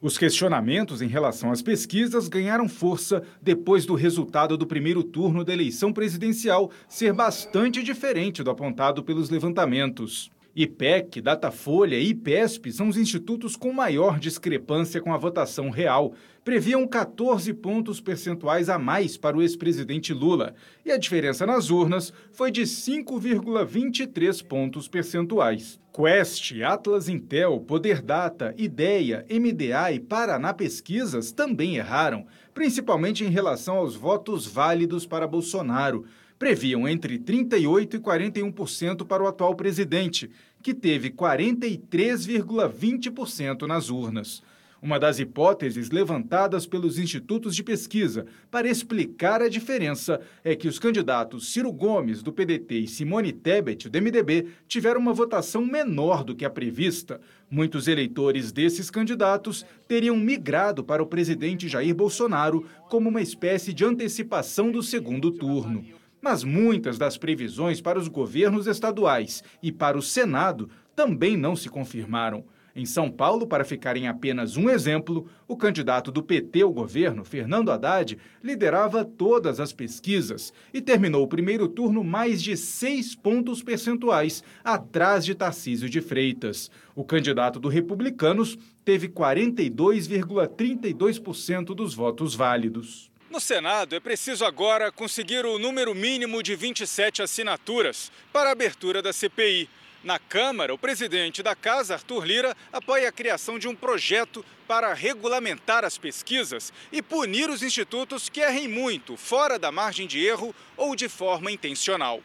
Os 0.05 0.19
questionamentos 0.19 1.01
em 1.01 1.07
relação 1.07 1.51
às 1.51 1.63
pesquisas 1.63 2.29
ganharam 2.29 2.69
força 2.69 3.23
depois 3.41 3.87
do 3.87 3.95
resultado 3.95 4.55
do 4.55 4.67
primeiro 4.67 5.03
turno 5.03 5.43
da 5.43 5.51
eleição 5.51 5.95
presidencial 5.95 6.71
ser 6.87 7.15
bastante 7.15 7.83
diferente 7.83 8.43
do 8.43 8.51
apontado 8.51 9.03
pelos 9.03 9.31
levantamentos. 9.31 10.31
IPEC, 10.57 11.21
Datafolha 11.21 11.97
e 11.97 12.11
IPESP 12.11 12.71
são 12.71 12.89
os 12.89 12.97
institutos 12.97 13.57
com 13.57 13.73
maior 13.73 14.21
discrepância 14.21 15.01
com 15.01 15.13
a 15.13 15.19
votação 15.19 15.69
real. 15.69 16.15
Previam 16.45 16.87
14 16.87 17.53
pontos 17.55 18.01
percentuais 18.01 18.69
a 18.69 18.79
mais 18.79 19.17
para 19.17 19.37
o 19.37 19.43
ex-presidente 19.43 20.13
Lula. 20.13 20.55
E 20.85 20.93
a 20.93 20.97
diferença 20.97 21.45
nas 21.45 21.71
urnas 21.71 22.13
foi 22.31 22.53
de 22.53 22.63
5,23 22.63 24.47
pontos 24.47 24.87
percentuais. 24.87 25.81
Quest, 25.93 26.53
Atlas 26.63 27.09
Intel, 27.09 27.59
Poder 27.61 28.01
Data, 28.01 28.55
Ideia, 28.57 29.27
MDA 29.29 29.93
e 29.93 29.99
Paraná 29.99 30.53
Pesquisas 30.53 31.33
também 31.33 31.77
erraram, 31.77 32.27
principalmente 32.53 33.25
em 33.25 33.29
relação 33.29 33.77
aos 33.77 33.97
votos 33.97 34.47
válidos 34.47 35.05
para 35.07 35.27
Bolsonaro. 35.27 36.05
Previam 36.39 36.89
entre 36.89 37.19
38% 37.19 37.95
e 37.95 37.99
41% 37.99 39.07
para 39.07 39.23
o 39.23 39.27
atual 39.27 39.55
presidente, 39.55 40.31
que 40.63 40.73
teve 40.75 41.11
43,20% 41.11 43.67
nas 43.67 43.91
urnas. 43.91 44.43
Uma 44.85 45.01
das 45.01 45.19
hipóteses 45.19 45.89
levantadas 45.89 46.67
pelos 46.67 46.99
institutos 46.99 47.57
de 47.57 47.63
pesquisa 47.63 48.27
para 48.51 48.69
explicar 48.69 49.41
a 49.41 49.49
diferença 49.49 50.21
é 50.45 50.55
que 50.55 50.69
os 50.69 50.79
candidatos 50.79 51.51
Ciro 51.51 51.73
Gomes, 51.73 52.23
do 52.23 52.31
PDT, 52.31 52.81
e 52.81 52.87
Simone 52.87 53.33
Tebet, 53.33 53.89
do 53.89 53.99
MDB, 53.99 54.47
tiveram 54.69 55.01
uma 55.01 55.15
votação 55.15 55.65
menor 55.65 56.23
do 56.23 56.37
que 56.37 56.45
a 56.45 56.51
prevista. 56.51 57.19
Muitos 57.51 57.89
eleitores 57.89 58.53
desses 58.53 58.91
candidatos 58.91 59.65
teriam 59.89 60.19
migrado 60.19 60.85
para 60.85 61.03
o 61.03 61.07
presidente 61.07 61.67
Jair 61.67 61.95
Bolsonaro 61.95 62.67
como 62.91 63.09
uma 63.09 63.23
espécie 63.23 63.73
de 63.73 63.87
antecipação 63.87 64.71
do 64.71 64.83
segundo 64.83 65.31
turno. 65.31 65.83
Mas 66.25 66.43
muitas 66.43 66.97
das 66.97 67.19
previsões 67.19 67.83
para 67.83 67.99
os 67.99 68.09
governos 68.09 68.67
estaduais 68.67 69.45
e 69.63 69.71
para 69.71 69.99
o 69.99 70.03
Senado 70.03 70.71
também 70.97 71.37
não 71.37 71.55
se 71.55 71.69
confirmaram. 71.69 72.47
Em 72.75 72.87
São 72.87 73.11
Paulo, 73.11 73.47
para 73.47 73.63
ficar 73.63 73.95
em 73.95 74.09
apenas 74.09 74.57
um 74.57 74.71
exemplo, 74.71 75.29
o 75.47 75.55
candidato 75.55 76.11
do 76.11 76.23
PT 76.23 76.63
ao 76.63 76.73
governo, 76.73 77.27
Fernando 77.27 77.71
Haddad, 77.71 78.17
liderava 78.43 79.05
todas 79.05 79.61
as 79.61 79.71
pesquisas 79.71 80.51
e 80.73 80.81
terminou 80.81 81.25
o 81.25 81.29
primeiro 81.29 81.69
turno 81.69 82.03
mais 82.03 82.43
de 82.43 82.57
seis 82.57 83.15
pontos 83.15 83.63
percentuais 83.63 84.43
atrás 84.65 85.27
de 85.27 85.35
Tarcísio 85.35 85.91
de 85.91 86.01
Freitas. 86.01 86.71
O 86.95 87.05
candidato 87.05 87.61
do 87.61 87.69
Republicanos 87.69 88.57
teve 88.83 89.09
42,32% 89.09 91.75
dos 91.75 91.95
votos 91.95 92.35
válidos. 92.35 93.13
No 93.35 93.41
Senado, 93.41 93.97
é 93.97 93.99
preciso 93.99 94.45
agora 94.45 94.93
conseguir 94.93 95.45
o 95.45 95.59
número 95.59 95.93
mínimo 95.93 96.41
de 96.41 96.55
27 96.55 97.21
assinaturas 97.21 98.13
para 98.33 98.49
a 98.49 98.53
abertura 98.53 99.03
da 99.03 99.13
CPI. 99.13 99.69
Na 100.05 100.21
Câmara, 100.21 100.73
o 100.73 100.79
presidente 100.79 101.43
da 101.43 101.57
Casa, 101.57 101.95
Arthur 101.95 102.25
Lira, 102.25 102.57
apoia 102.73 103.09
a 103.09 103.13
criação 103.13 103.59
de 103.59 103.67
um 103.67 103.75
projeto 103.75 104.45
para 104.69 104.95
regulamentar 104.95 105.85
as 105.85 105.99
pesquisas 105.99 106.73
e 106.93 107.03
punir 107.03 107.51
os 107.51 107.65
institutos 107.65 108.29
que 108.29 108.39
errem 108.39 108.69
muito, 108.69 109.17
fora 109.17 109.59
da 109.59 109.73
margem 109.73 110.07
de 110.07 110.25
erro 110.25 110.55
ou 110.77 110.95
de 110.95 111.09
forma 111.09 111.51
intencional. 111.51 112.21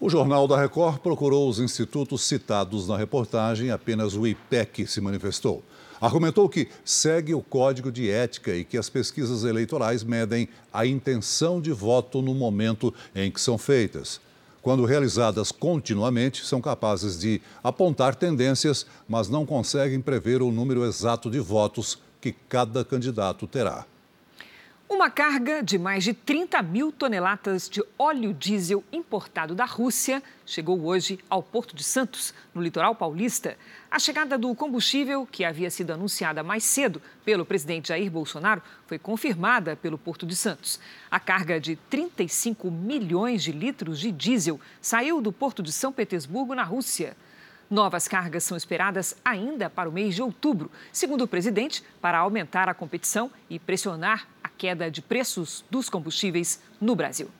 O 0.00 0.10
Jornal 0.10 0.48
da 0.48 0.60
Record 0.60 0.98
procurou 0.98 1.48
os 1.48 1.60
institutos 1.60 2.22
citados 2.24 2.88
na 2.88 2.96
reportagem, 2.96 3.70
apenas 3.70 4.16
o 4.16 4.26
IPEC 4.26 4.84
se 4.84 5.00
manifestou. 5.00 5.62
Argumentou 6.00 6.48
que 6.48 6.68
segue 6.84 7.34
o 7.34 7.42
código 7.42 7.90
de 7.90 8.10
ética 8.10 8.54
e 8.54 8.64
que 8.64 8.78
as 8.78 8.88
pesquisas 8.88 9.44
eleitorais 9.44 10.04
medem 10.04 10.48
a 10.72 10.86
intenção 10.86 11.60
de 11.60 11.72
voto 11.72 12.22
no 12.22 12.34
momento 12.34 12.94
em 13.14 13.30
que 13.30 13.40
são 13.40 13.58
feitas 13.58 14.20
quando 14.68 14.84
realizadas 14.84 15.50
continuamente, 15.50 16.44
são 16.44 16.60
capazes 16.60 17.18
de 17.18 17.40
apontar 17.64 18.14
tendências, 18.14 18.84
mas 19.08 19.26
não 19.28 19.46
conseguem 19.46 19.98
prever 19.98 20.42
o 20.42 20.50
número 20.50 20.84
exato 20.84 21.30
de 21.30 21.38
votos 21.38 21.98
que 22.20 22.32
cada 22.32 22.84
candidato 22.84 23.46
terá. 23.46 23.86
Uma 24.90 25.10
carga 25.10 25.62
de 25.62 25.78
mais 25.78 26.02
de 26.02 26.14
30 26.14 26.62
mil 26.62 26.90
toneladas 26.90 27.68
de 27.68 27.84
óleo 27.98 28.32
diesel 28.32 28.82
importado 28.90 29.54
da 29.54 29.66
Rússia 29.66 30.22
chegou 30.46 30.82
hoje 30.82 31.18
ao 31.28 31.42
Porto 31.42 31.76
de 31.76 31.84
Santos, 31.84 32.32
no 32.54 32.62
litoral 32.62 32.94
paulista. 32.94 33.58
A 33.90 33.98
chegada 33.98 34.38
do 34.38 34.54
combustível, 34.54 35.28
que 35.30 35.44
havia 35.44 35.70
sido 35.70 35.92
anunciada 35.92 36.42
mais 36.42 36.64
cedo 36.64 37.02
pelo 37.22 37.44
presidente 37.44 37.88
Jair 37.88 38.10
Bolsonaro, 38.10 38.62
foi 38.86 38.98
confirmada 38.98 39.76
pelo 39.76 39.98
Porto 39.98 40.24
de 40.24 40.34
Santos. 40.34 40.80
A 41.10 41.20
carga 41.20 41.60
de 41.60 41.76
35 41.76 42.70
milhões 42.70 43.42
de 43.42 43.52
litros 43.52 44.00
de 44.00 44.10
diesel 44.10 44.58
saiu 44.80 45.20
do 45.20 45.30
Porto 45.30 45.62
de 45.62 45.70
São 45.70 45.92
Petersburgo, 45.92 46.54
na 46.54 46.64
Rússia. 46.64 47.14
Novas 47.70 48.08
cargas 48.08 48.44
são 48.44 48.56
esperadas 48.56 49.14
ainda 49.22 49.68
para 49.68 49.90
o 49.90 49.92
mês 49.92 50.14
de 50.14 50.22
outubro, 50.22 50.70
segundo 50.90 51.24
o 51.24 51.28
presidente, 51.28 51.84
para 52.00 52.16
aumentar 52.16 52.66
a 52.66 52.72
competição 52.72 53.30
e 53.50 53.58
pressionar 53.58 54.26
queda 54.58 54.90
de 54.90 55.00
preços 55.00 55.64
dos 55.70 55.88
combustíveis 55.88 56.60
no 56.80 56.96
Brasil. 56.96 57.30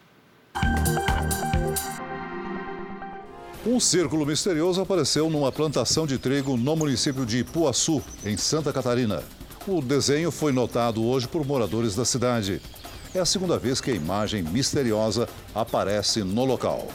Um 3.66 3.80
círculo 3.80 4.24
misterioso 4.24 4.80
apareceu 4.80 5.28
numa 5.28 5.50
plantação 5.50 6.06
de 6.06 6.16
trigo 6.16 6.56
no 6.56 6.76
município 6.76 7.26
de 7.26 7.40
Ipuaçu, 7.40 8.02
em 8.24 8.36
Santa 8.36 8.72
Catarina. 8.72 9.22
O 9.66 9.82
desenho 9.82 10.30
foi 10.30 10.52
notado 10.52 11.04
hoje 11.04 11.28
por 11.28 11.44
moradores 11.44 11.94
da 11.94 12.04
cidade. 12.04 12.62
É 13.14 13.18
a 13.18 13.26
segunda 13.26 13.58
vez 13.58 13.80
que 13.80 13.90
a 13.90 13.94
imagem 13.94 14.42
misteriosa 14.42 15.28
aparece 15.54 16.22
no 16.22 16.44
local. 16.44 16.88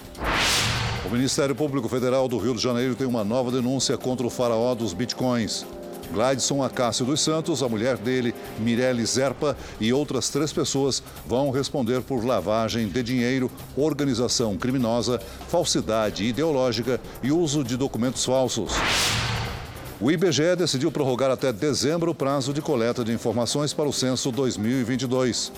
O 1.05 1.09
Ministério 1.09 1.53
Público 1.53 1.89
Federal 1.89 2.28
do 2.28 2.38
Rio 2.38 2.55
de 2.55 2.61
Janeiro 2.61 2.95
tem 2.95 3.05
uma 3.05 3.24
nova 3.24 3.51
denúncia 3.51 3.97
contra 3.97 4.26
o 4.26 4.30
faraó 4.30 4.74
dos 4.74 4.93
bitcoins. 4.93 5.65
Gladson 6.14 6.64
Acácio 6.64 7.05
dos 7.05 7.22
Santos, 7.22 7.64
a 7.64 7.68
mulher 7.68 7.97
dele, 7.97 8.34
Mirelle 8.59 9.05
Zerpa 9.05 9.57
e 9.80 9.91
outras 9.91 10.30
três 10.30 10.53
pessoas 10.53 11.01
vão 11.26 11.49
responder 11.49 12.01
por 12.01 12.24
lavagem 12.24 12.88
de 12.88 13.01
dinheiro, 13.01 13.51
organização 13.76 14.55
criminosa, 14.55 15.20
falsidade 15.49 16.24
ideológica 16.24 17.01
e 17.24 17.32
uso 17.32 17.64
de 17.64 17.76
documentos 17.76 18.24
falsos. 18.24 18.74
O 19.99 20.11
IBGE 20.11 20.55
decidiu 20.55 20.91
prorrogar 20.91 21.32
até 21.32 21.51
dezembro 21.51 22.11
o 22.11 22.16
prazo 22.16 22.53
de 22.53 22.61
coleta 22.61 23.03
de 23.03 23.11
informações 23.11 23.74
para 23.74 23.89
o 23.89 23.93
censo 23.93 24.32
2022. 24.32 25.51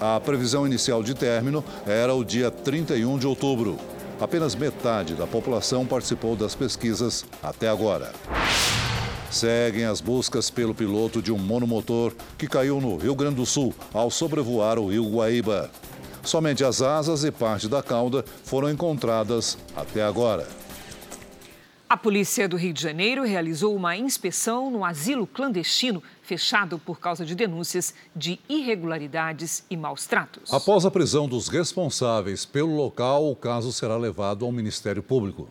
A 0.00 0.20
previsão 0.20 0.66
inicial 0.66 1.02
de 1.02 1.14
término 1.14 1.64
era 1.86 2.12
o 2.14 2.24
dia 2.24 2.50
31 2.50 3.18
de 3.18 3.26
outubro. 3.26 3.78
Apenas 4.20 4.54
metade 4.54 5.14
da 5.14 5.26
população 5.26 5.86
participou 5.86 6.36
das 6.36 6.54
pesquisas 6.54 7.24
até 7.42 7.68
agora. 7.68 8.12
Seguem 9.32 9.86
as 9.86 10.02
buscas 10.02 10.50
pelo 10.50 10.74
piloto 10.74 11.22
de 11.22 11.32
um 11.32 11.38
monomotor 11.38 12.12
que 12.36 12.46
caiu 12.46 12.82
no 12.82 12.98
Rio 12.98 13.14
Grande 13.14 13.36
do 13.36 13.46
Sul 13.46 13.74
ao 13.90 14.10
sobrevoar 14.10 14.78
o 14.78 14.90
rio 14.90 15.08
Guaíba. 15.08 15.70
Somente 16.22 16.62
as 16.62 16.82
asas 16.82 17.24
e 17.24 17.30
parte 17.30 17.66
da 17.66 17.82
cauda 17.82 18.26
foram 18.44 18.70
encontradas 18.70 19.56
até 19.74 20.02
agora. 20.02 20.46
A 21.88 21.96
polícia 21.96 22.46
do 22.46 22.58
Rio 22.58 22.74
de 22.74 22.82
Janeiro 22.82 23.24
realizou 23.24 23.74
uma 23.74 23.96
inspeção 23.96 24.70
no 24.70 24.84
asilo 24.84 25.26
clandestino 25.26 26.02
fechado 26.22 26.78
por 26.78 27.00
causa 27.00 27.24
de 27.24 27.34
denúncias 27.34 27.94
de 28.14 28.38
irregularidades 28.50 29.64
e 29.70 29.78
maus 29.78 30.06
tratos. 30.06 30.52
Após 30.52 30.84
a 30.84 30.90
prisão 30.90 31.26
dos 31.26 31.48
responsáveis 31.48 32.44
pelo 32.44 32.76
local, 32.76 33.30
o 33.30 33.34
caso 33.34 33.72
será 33.72 33.96
levado 33.96 34.44
ao 34.44 34.52
Ministério 34.52 35.02
Público. 35.02 35.48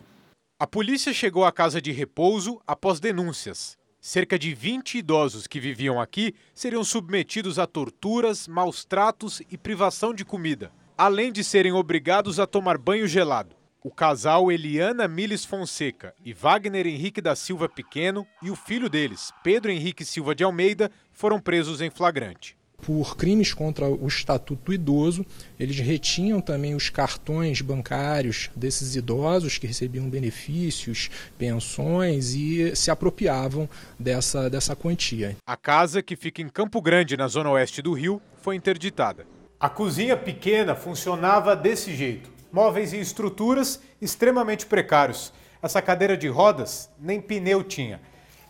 A 0.62 0.66
polícia 0.68 1.12
chegou 1.12 1.44
à 1.44 1.50
casa 1.50 1.82
de 1.82 1.90
repouso 1.90 2.60
após 2.64 3.00
denúncias. 3.00 3.76
Cerca 4.00 4.38
de 4.38 4.54
20 4.54 4.98
idosos 4.98 5.48
que 5.48 5.58
viviam 5.58 6.00
aqui 6.00 6.36
seriam 6.54 6.84
submetidos 6.84 7.58
a 7.58 7.66
torturas, 7.66 8.46
maus 8.46 8.84
tratos 8.84 9.42
e 9.50 9.58
privação 9.58 10.14
de 10.14 10.24
comida, 10.24 10.70
além 10.96 11.32
de 11.32 11.42
serem 11.42 11.72
obrigados 11.72 12.38
a 12.38 12.46
tomar 12.46 12.78
banho 12.78 13.08
gelado. 13.08 13.56
O 13.82 13.90
casal 13.90 14.52
Eliana 14.52 15.08
Miles 15.08 15.44
Fonseca 15.44 16.14
e 16.24 16.32
Wagner 16.32 16.86
Henrique 16.86 17.20
da 17.20 17.34
Silva 17.34 17.68
Pequeno 17.68 18.24
e 18.40 18.48
o 18.48 18.54
filho 18.54 18.88
deles, 18.88 19.32
Pedro 19.42 19.72
Henrique 19.72 20.04
Silva 20.04 20.32
de 20.32 20.44
Almeida, 20.44 20.92
foram 21.10 21.40
presos 21.40 21.80
em 21.80 21.90
flagrante. 21.90 22.56
Por 22.82 23.16
crimes 23.16 23.54
contra 23.54 23.88
o 23.88 24.06
estatuto 24.06 24.64
do 24.64 24.74
idoso, 24.74 25.24
eles 25.58 25.78
retinham 25.78 26.40
também 26.40 26.74
os 26.74 26.90
cartões 26.90 27.62
bancários 27.62 28.50
desses 28.54 28.96
idosos 28.96 29.56
que 29.56 29.66
recebiam 29.66 30.10
benefícios, 30.10 31.08
pensões 31.38 32.34
e 32.34 32.74
se 32.76 32.90
apropriavam 32.90 33.68
dessa, 33.98 34.50
dessa 34.50 34.76
quantia. 34.76 35.36
A 35.46 35.56
casa, 35.56 36.02
que 36.02 36.16
fica 36.16 36.42
em 36.42 36.48
Campo 36.48 36.82
Grande, 36.82 37.16
na 37.16 37.28
zona 37.28 37.50
oeste 37.50 37.80
do 37.80 37.92
Rio, 37.92 38.20
foi 38.42 38.56
interditada. 38.56 39.24
A 39.58 39.68
cozinha 39.68 40.16
pequena 40.16 40.74
funcionava 40.74 41.56
desse 41.56 41.94
jeito 41.94 42.32
móveis 42.52 42.92
e 42.92 43.00
estruturas 43.00 43.80
extremamente 44.00 44.66
precários. 44.66 45.32
Essa 45.62 45.80
cadeira 45.80 46.16
de 46.16 46.28
rodas 46.28 46.90
nem 47.00 47.20
pneu 47.20 47.64
tinha. 47.64 48.00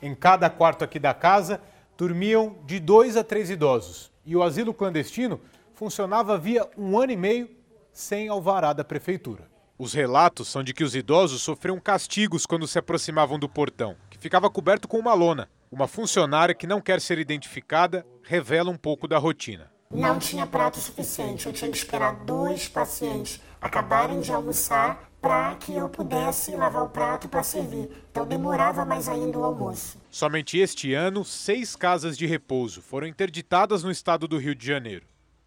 Em 0.03 0.15
cada 0.15 0.51
quarto 0.51 0.83
aqui 0.83 0.99
da 0.99 1.15
casa 1.15 1.61
dormiam 1.97 2.57
de 2.67 2.81
dois 2.81 3.17
a 3.17 3.23
três 3.23 3.49
idosos. 3.49 4.11
E 4.25 4.37
o 4.37 4.43
asilo 4.43 4.73
clandestino 4.73 5.41
funcionava 5.75 6.39
via 6.39 6.69
um 6.77 6.99
ano 6.99 7.13
e 7.13 7.17
meio 7.17 7.51
sem 7.93 8.29
alvará 8.29 8.73
da 8.73 8.85
prefeitura. 8.85 9.51
Os 9.79 9.93
relatos 9.93 10.49
são 10.49 10.63
de 10.63 10.73
que 10.73 10.85
os 10.85 10.95
idosos 10.95 11.43
sofriam 11.43 11.81
castigos 11.81 12.47
quando 12.47 12.69
se 12.69 12.79
aproximavam 12.79 13.39
do 13.39 13.49
portão, 13.49 13.97
que 14.09 14.19
ficava 14.19 14.49
coberto 14.49 14.87
com 14.87 14.99
uma 14.99 15.13
lona. 15.13 15.49
Uma 15.71 15.89
funcionária 15.89 16.55
que 16.55 16.67
não 16.67 16.81
quer 16.81 17.01
ser 17.01 17.19
identificada 17.19 18.07
revela 18.23 18.71
um 18.71 18.77
pouco 18.77 19.09
da 19.09 19.19
rotina. 19.19 19.73
Não 19.91 20.19
tinha 20.19 20.47
prato 20.47 20.79
suficiente, 20.79 21.47
eu 21.47 21.53
tinha 21.53 21.71
que 21.71 21.77
esperar 21.77 22.25
dois 22.25 22.69
pacientes 22.69 23.41
acabarem 23.61 24.21
de 24.21 24.33
almoçar 24.33 25.11
para 25.21 25.55
que 25.57 25.75
eu 25.75 25.89
pudesse 25.89 26.55
lavar 26.57 26.85
o 26.85 26.89
prato 26.89 27.29
para 27.29 27.43
servir. 27.43 27.91
Então 28.11 28.27
demorava 28.27 28.85
mais 28.85 29.09
ainda 29.09 29.39
o 29.39 29.45
almoço. 29.45 30.02
Somente 30.13 30.59
este 30.59 30.93
ano, 30.93 31.25
seis 31.25 31.75
casas 31.75 32.19
de 32.19 32.27
repouso 32.27 32.83
foram 32.83 33.07
interditadas 33.07 33.83
no 33.83 33.91
estado 33.91 34.29
do 34.29 34.37
Rio 34.37 34.55
de 34.55 34.67
Janeiro. 34.67 35.07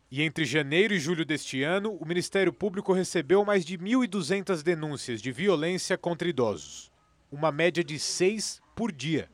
E 0.10 0.24
entre 0.24 0.44
janeiro 0.44 0.92
e 0.92 1.00
julho 1.00 1.24
deste 1.24 1.62
ano, 1.62 1.94
o 1.94 2.04
Ministério 2.04 2.52
Público 2.52 2.92
recebeu 2.92 3.46
mais 3.46 3.64
de 3.64 3.78
1.200 3.78 4.64
denúncias 4.64 5.22
de 5.22 5.32
violência 5.32 6.00
contra 6.00 6.28
idosos. 6.28 6.92
Uma 7.32 7.52
média 7.52 7.84
de 7.84 8.00
seis 8.00 8.60
por 8.76 8.92
dia. 8.92 9.30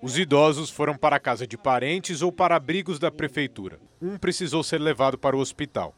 Os 0.00 0.18
idosos 0.18 0.68
foram 0.68 0.96
para 0.96 1.14
a 1.14 1.20
casa 1.20 1.46
de 1.46 1.56
parentes 1.56 2.20
ou 2.20 2.32
para 2.32 2.56
abrigos 2.56 2.98
da 2.98 3.08
prefeitura. 3.08 3.78
Um 4.00 4.18
precisou 4.18 4.64
ser 4.64 4.80
levado 4.80 5.16
para 5.16 5.36
o 5.36 5.40
hospital. 5.40 5.94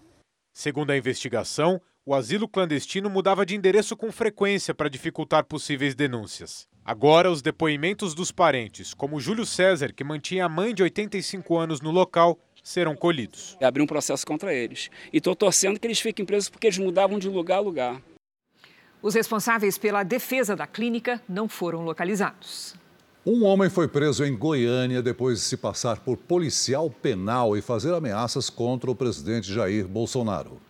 Segundo 0.52 0.90
a 0.90 0.96
investigação, 0.96 1.80
o 2.04 2.14
asilo 2.14 2.46
clandestino 2.46 3.08
mudava 3.08 3.46
de 3.46 3.56
endereço 3.56 3.96
com 3.96 4.12
frequência 4.12 4.74
para 4.74 4.90
dificultar 4.90 5.44
possíveis 5.44 5.94
denúncias. 5.94 6.68
Agora, 6.86 7.30
os 7.30 7.40
depoimentos 7.40 8.14
dos 8.14 8.30
parentes, 8.30 8.92
como 8.92 9.18
Júlio 9.18 9.46
César, 9.46 9.90
que 9.90 10.04
mantinha 10.04 10.44
a 10.44 10.48
mãe 10.50 10.74
de 10.74 10.82
85 10.82 11.56
anos 11.56 11.80
no 11.80 11.90
local, 11.90 12.38
serão 12.62 12.94
colhidos. 12.94 13.56
Abri 13.62 13.82
um 13.82 13.86
processo 13.86 14.26
contra 14.26 14.52
eles. 14.52 14.90
E 15.10 15.16
estou 15.16 15.34
torcendo 15.34 15.80
que 15.80 15.86
eles 15.86 15.98
fiquem 15.98 16.26
presos 16.26 16.50
porque 16.50 16.66
eles 16.66 16.76
mudavam 16.76 17.18
de 17.18 17.26
lugar 17.26 17.56
a 17.56 17.60
lugar. 17.60 18.02
Os 19.00 19.14
responsáveis 19.14 19.78
pela 19.78 20.02
defesa 20.02 20.54
da 20.54 20.66
clínica 20.66 21.22
não 21.26 21.48
foram 21.48 21.82
localizados. 21.84 22.74
Um 23.24 23.44
homem 23.44 23.70
foi 23.70 23.88
preso 23.88 24.22
em 24.22 24.36
Goiânia 24.36 25.02
depois 25.02 25.38
de 25.38 25.44
se 25.46 25.56
passar 25.56 26.00
por 26.00 26.18
policial 26.18 26.90
penal 26.90 27.56
e 27.56 27.62
fazer 27.62 27.94
ameaças 27.94 28.50
contra 28.50 28.90
o 28.90 28.94
presidente 28.94 29.50
Jair 29.50 29.88
Bolsonaro. 29.88 30.60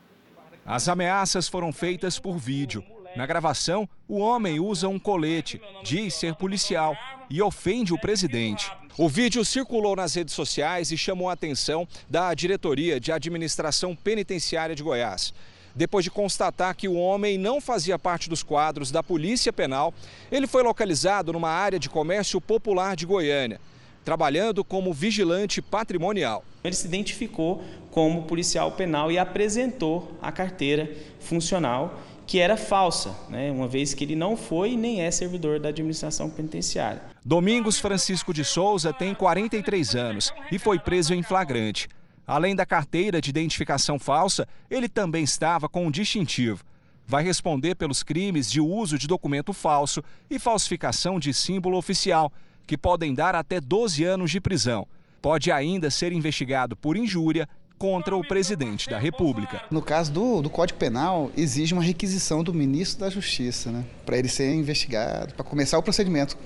As 0.64 0.88
ameaças 0.88 1.48
foram 1.48 1.72
feitas 1.72 2.20
por 2.20 2.38
vídeo. 2.38 2.84
Na 3.16 3.26
gravação, 3.26 3.88
o 4.08 4.18
homem 4.18 4.58
usa 4.58 4.88
um 4.88 4.98
colete, 4.98 5.60
diz 5.84 6.14
ser 6.14 6.34
policial 6.34 6.96
e 7.30 7.40
ofende 7.40 7.94
o 7.94 7.98
presidente. 7.98 8.72
O 8.98 9.08
vídeo 9.08 9.44
circulou 9.44 9.94
nas 9.94 10.14
redes 10.14 10.34
sociais 10.34 10.90
e 10.90 10.96
chamou 10.96 11.28
a 11.28 11.32
atenção 11.32 11.86
da 12.10 12.34
Diretoria 12.34 12.98
de 12.98 13.12
Administração 13.12 13.94
Penitenciária 13.94 14.74
de 14.74 14.82
Goiás. 14.82 15.32
Depois 15.76 16.04
de 16.04 16.10
constatar 16.10 16.74
que 16.74 16.88
o 16.88 16.94
homem 16.94 17.38
não 17.38 17.60
fazia 17.60 17.98
parte 17.98 18.28
dos 18.28 18.42
quadros 18.42 18.90
da 18.90 19.02
Polícia 19.02 19.52
Penal, 19.52 19.94
ele 20.30 20.48
foi 20.48 20.64
localizado 20.64 21.32
numa 21.32 21.50
área 21.50 21.78
de 21.78 21.88
comércio 21.88 22.40
popular 22.40 22.96
de 22.96 23.06
Goiânia, 23.06 23.60
trabalhando 24.04 24.64
como 24.64 24.92
vigilante 24.92 25.62
patrimonial. 25.62 26.44
Ele 26.62 26.74
se 26.74 26.86
identificou 26.86 27.62
como 27.90 28.24
policial 28.24 28.72
penal 28.72 29.10
e 29.10 29.18
apresentou 29.18 30.16
a 30.20 30.32
carteira 30.32 30.92
funcional 31.20 32.00
que 32.26 32.38
era 32.38 32.56
falsa, 32.56 33.14
né? 33.28 33.50
uma 33.50 33.68
vez 33.68 33.94
que 33.94 34.04
ele 34.04 34.16
não 34.16 34.36
foi 34.36 34.76
nem 34.76 35.02
é 35.02 35.10
servidor 35.10 35.60
da 35.60 35.68
administração 35.68 36.30
penitenciária. 36.30 37.02
Domingos 37.24 37.78
Francisco 37.78 38.32
de 38.32 38.44
Souza 38.44 38.92
tem 38.92 39.14
43 39.14 39.94
anos 39.94 40.32
e 40.50 40.58
foi 40.58 40.78
preso 40.78 41.14
em 41.14 41.22
flagrante. 41.22 41.88
Além 42.26 42.56
da 42.56 42.64
carteira 42.64 43.20
de 43.20 43.30
identificação 43.30 43.98
falsa, 43.98 44.48
ele 44.70 44.88
também 44.88 45.24
estava 45.24 45.68
com 45.68 45.86
um 45.86 45.90
distintivo. 45.90 46.64
Vai 47.06 47.22
responder 47.22 47.74
pelos 47.74 48.02
crimes 48.02 48.50
de 48.50 48.60
uso 48.60 48.98
de 48.98 49.06
documento 49.06 49.52
falso 49.52 50.02
e 50.30 50.38
falsificação 50.38 51.20
de 51.20 51.34
símbolo 51.34 51.76
oficial, 51.76 52.32
que 52.66 52.78
podem 52.78 53.12
dar 53.12 53.34
até 53.34 53.60
12 53.60 54.02
anos 54.04 54.30
de 54.30 54.40
prisão. 54.40 54.86
Pode 55.20 55.52
ainda 55.52 55.90
ser 55.90 56.12
investigado 56.12 56.74
por 56.74 56.96
injúria 56.96 57.46
contra 57.78 58.16
o 58.16 58.26
presidente 58.26 58.88
da 58.88 58.98
República. 58.98 59.62
No 59.70 59.82
caso 59.82 60.12
do, 60.12 60.42
do 60.42 60.50
Código 60.50 60.78
Penal, 60.78 61.30
exige 61.36 61.74
uma 61.74 61.82
requisição 61.82 62.42
do 62.42 62.54
ministro 62.54 63.00
da 63.00 63.10
Justiça, 63.10 63.70
né, 63.70 63.84
para 64.06 64.16
ele 64.16 64.28
ser 64.28 64.54
investigado, 64.54 65.34
para 65.34 65.44
começar 65.44 65.78
o 65.78 65.82
procedimento 65.82 66.36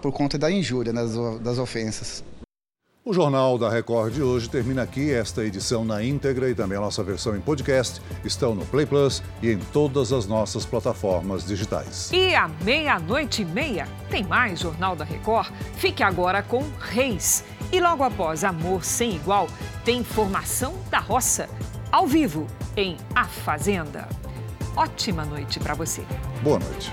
por 0.00 0.12
conta 0.12 0.38
da 0.38 0.50
injúria 0.50 0.92
das, 0.92 1.12
das 1.40 1.58
ofensas. 1.58 2.22
O 3.08 3.12
Jornal 3.12 3.56
da 3.56 3.70
Record 3.70 4.14
de 4.14 4.20
hoje 4.20 4.50
termina 4.50 4.82
aqui. 4.82 5.12
Esta 5.12 5.44
edição 5.44 5.84
na 5.84 6.02
íntegra 6.02 6.50
e 6.50 6.56
também 6.56 6.76
a 6.76 6.80
nossa 6.80 7.04
versão 7.04 7.36
em 7.36 7.40
podcast 7.40 8.02
estão 8.24 8.52
no 8.52 8.66
Play 8.66 8.84
Plus 8.84 9.22
e 9.40 9.52
em 9.52 9.58
todas 9.72 10.12
as 10.12 10.26
nossas 10.26 10.66
plataformas 10.66 11.46
digitais. 11.46 12.10
E 12.12 12.34
à 12.34 12.48
meia-noite 12.64 13.42
e 13.42 13.44
meia 13.44 13.86
tem 14.10 14.24
mais 14.24 14.58
Jornal 14.58 14.96
da 14.96 15.04
Record. 15.04 15.52
Fique 15.76 16.02
agora 16.02 16.42
com 16.42 16.64
Reis. 16.80 17.44
E 17.72 17.80
logo 17.80 18.04
após 18.04 18.44
Amor 18.44 18.84
Sem 18.84 19.16
Igual, 19.16 19.48
tem 19.84 20.04
Formação 20.04 20.74
da 20.90 20.98
Roça, 20.98 21.48
ao 21.90 22.06
vivo 22.06 22.46
em 22.76 22.96
A 23.14 23.24
Fazenda. 23.24 24.08
Ótima 24.76 25.24
noite 25.24 25.58
para 25.58 25.74
você. 25.74 26.02
Boa 26.42 26.58
noite. 26.58 26.92